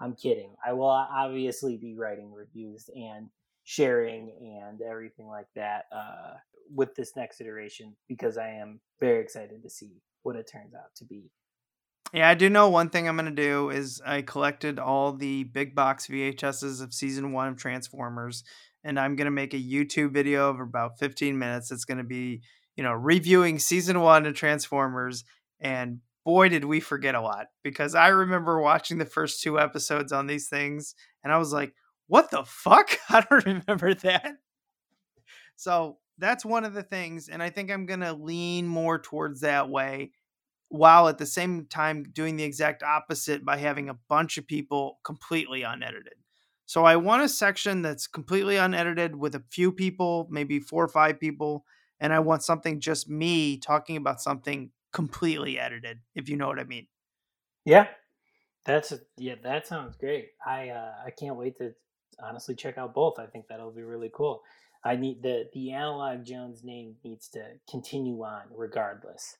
I'm 0.00 0.14
kidding. 0.14 0.54
I 0.64 0.72
will 0.72 0.88
obviously 0.88 1.76
be 1.76 1.94
writing 1.94 2.32
reviews 2.32 2.90
and 2.94 3.28
sharing 3.64 4.32
and 4.40 4.80
everything 4.82 5.26
like 5.26 5.46
that 5.54 5.84
uh, 5.94 6.34
with 6.74 6.94
this 6.94 7.12
next 7.16 7.40
iteration 7.40 7.96
because 8.08 8.36
I 8.36 8.50
am 8.50 8.80
very 9.00 9.22
excited 9.22 9.62
to 9.62 9.70
see 9.70 10.02
what 10.22 10.36
it 10.36 10.48
turns 10.50 10.74
out 10.74 10.94
to 10.96 11.04
be. 11.04 11.30
Yeah, 12.12 12.28
I 12.28 12.34
do 12.34 12.48
know 12.48 12.68
one 12.68 12.90
thing 12.90 13.08
I'm 13.08 13.16
going 13.16 13.34
to 13.34 13.42
do 13.42 13.70
is 13.70 14.00
I 14.06 14.22
collected 14.22 14.78
all 14.78 15.12
the 15.12 15.44
big 15.44 15.74
box 15.74 16.06
VHSs 16.06 16.80
of 16.80 16.94
season 16.94 17.32
one 17.32 17.48
of 17.48 17.56
Transformers, 17.56 18.44
and 18.84 19.00
I'm 19.00 19.16
going 19.16 19.24
to 19.24 19.32
make 19.32 19.52
a 19.52 19.58
YouTube 19.58 20.12
video 20.12 20.48
of 20.48 20.60
about 20.60 20.98
15 20.98 21.36
minutes. 21.36 21.72
It's 21.72 21.84
going 21.84 21.98
to 21.98 22.04
be 22.04 22.42
you 22.76 22.82
know, 22.82 22.92
reviewing 22.92 23.58
season 23.58 24.00
one 24.00 24.26
of 24.26 24.34
Transformers, 24.34 25.24
and 25.60 26.00
boy, 26.24 26.48
did 26.48 26.64
we 26.64 26.80
forget 26.80 27.14
a 27.14 27.20
lot 27.20 27.46
because 27.62 27.94
I 27.94 28.08
remember 28.08 28.60
watching 28.60 28.98
the 28.98 29.04
first 29.04 29.42
two 29.42 29.60
episodes 29.60 30.12
on 30.12 30.26
these 30.26 30.48
things, 30.48 30.94
and 31.22 31.32
I 31.32 31.38
was 31.38 31.52
like, 31.52 31.74
what 32.06 32.30
the 32.30 32.44
fuck? 32.44 32.98
I 33.08 33.20
don't 33.28 33.46
remember 33.46 33.94
that. 33.94 34.36
So 35.56 35.98
that's 36.18 36.44
one 36.44 36.64
of 36.64 36.74
the 36.74 36.82
things, 36.82 37.28
and 37.28 37.42
I 37.42 37.50
think 37.50 37.70
I'm 37.70 37.86
gonna 37.86 38.12
lean 38.12 38.66
more 38.66 38.98
towards 38.98 39.40
that 39.40 39.68
way, 39.68 40.12
while 40.68 41.08
at 41.08 41.18
the 41.18 41.26
same 41.26 41.66
time 41.66 42.04
doing 42.12 42.36
the 42.36 42.44
exact 42.44 42.82
opposite 42.82 43.44
by 43.44 43.56
having 43.56 43.88
a 43.88 43.98
bunch 44.08 44.38
of 44.38 44.46
people 44.46 44.98
completely 45.04 45.62
unedited. 45.62 46.14
So 46.66 46.84
I 46.84 46.96
want 46.96 47.22
a 47.22 47.28
section 47.28 47.82
that's 47.82 48.06
completely 48.06 48.56
unedited 48.56 49.16
with 49.16 49.34
a 49.34 49.44
few 49.50 49.70
people, 49.70 50.26
maybe 50.30 50.60
four 50.60 50.84
or 50.84 50.88
five 50.88 51.20
people, 51.20 51.64
and 52.04 52.12
I 52.12 52.18
want 52.18 52.42
something 52.42 52.80
just 52.80 53.08
me 53.08 53.56
talking 53.56 53.96
about 53.96 54.20
something 54.20 54.70
completely 54.92 55.58
edited, 55.58 56.00
if 56.14 56.28
you 56.28 56.36
know 56.36 56.46
what 56.46 56.58
I 56.58 56.64
mean. 56.64 56.86
Yeah. 57.64 57.86
That's 58.66 58.92
a, 58.92 58.98
yeah, 59.16 59.36
that 59.42 59.66
sounds 59.66 59.96
great. 59.96 60.32
I 60.46 60.68
uh 60.68 60.92
I 61.06 61.10
can't 61.10 61.36
wait 61.36 61.56
to 61.58 61.72
honestly 62.22 62.54
check 62.54 62.76
out 62.76 62.92
both. 62.92 63.18
I 63.18 63.24
think 63.24 63.48
that'll 63.48 63.70
be 63.70 63.82
really 63.82 64.10
cool. 64.12 64.42
I 64.84 64.96
need 64.96 65.22
the 65.22 65.48
the 65.54 65.72
analog 65.72 66.24
Jones 66.24 66.62
name 66.62 66.96
needs 67.04 67.28
to 67.30 67.42
continue 67.70 68.22
on 68.22 68.42
regardless. 68.54 69.38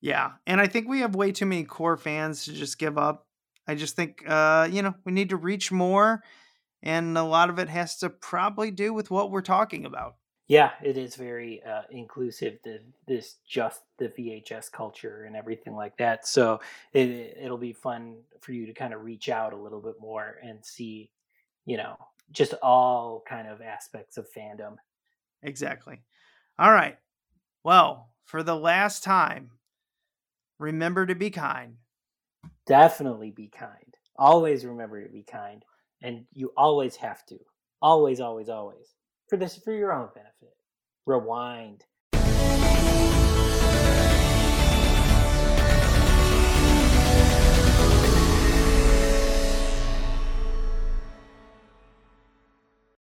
Yeah, 0.00 0.32
and 0.46 0.60
I 0.60 0.68
think 0.68 0.88
we 0.88 1.00
have 1.00 1.16
way 1.16 1.32
too 1.32 1.46
many 1.46 1.64
core 1.64 1.96
fans 1.96 2.44
to 2.44 2.52
just 2.52 2.78
give 2.78 2.98
up. 2.98 3.26
I 3.66 3.74
just 3.74 3.96
think 3.96 4.22
uh, 4.28 4.68
you 4.70 4.82
know, 4.82 4.94
we 5.04 5.10
need 5.10 5.30
to 5.30 5.36
reach 5.36 5.72
more 5.72 6.22
and 6.84 7.18
a 7.18 7.24
lot 7.24 7.50
of 7.50 7.58
it 7.58 7.68
has 7.68 7.96
to 7.98 8.10
probably 8.10 8.70
do 8.70 8.94
with 8.94 9.10
what 9.10 9.32
we're 9.32 9.42
talking 9.42 9.84
about. 9.84 10.14
Yeah, 10.46 10.72
it 10.82 10.98
is 10.98 11.16
very 11.16 11.62
uh, 11.62 11.82
inclusive. 11.90 12.58
The 12.64 12.80
this 13.06 13.36
just 13.48 13.80
the 13.98 14.08
VHS 14.08 14.70
culture 14.70 15.24
and 15.24 15.34
everything 15.34 15.74
like 15.74 15.96
that. 15.96 16.26
So 16.26 16.60
it 16.92 17.38
it'll 17.40 17.56
be 17.56 17.72
fun 17.72 18.18
for 18.40 18.52
you 18.52 18.66
to 18.66 18.74
kind 18.74 18.92
of 18.92 19.02
reach 19.02 19.30
out 19.30 19.54
a 19.54 19.58
little 19.58 19.80
bit 19.80 19.94
more 20.00 20.36
and 20.42 20.64
see, 20.64 21.10
you 21.64 21.78
know, 21.78 21.96
just 22.30 22.52
all 22.62 23.24
kind 23.26 23.48
of 23.48 23.62
aspects 23.62 24.18
of 24.18 24.30
fandom. 24.30 24.76
Exactly. 25.42 26.02
All 26.58 26.72
right. 26.72 26.98
Well, 27.62 28.10
for 28.26 28.42
the 28.42 28.56
last 28.56 29.02
time, 29.02 29.50
remember 30.58 31.06
to 31.06 31.14
be 31.14 31.30
kind, 31.30 31.76
definitely 32.66 33.30
be 33.30 33.48
kind. 33.48 33.96
Always 34.16 34.64
remember 34.64 35.02
to 35.02 35.08
be 35.10 35.22
kind, 35.22 35.64
and 36.02 36.26
you 36.32 36.52
always 36.56 36.96
have 36.96 37.24
to. 37.26 37.38
Always, 37.80 38.20
always, 38.20 38.48
always. 38.48 38.94
For 39.34 39.38
this, 39.38 39.56
for 39.56 39.72
your 39.72 39.92
own 39.92 40.10
benefit. 40.14 40.54
Rewind. 41.06 41.82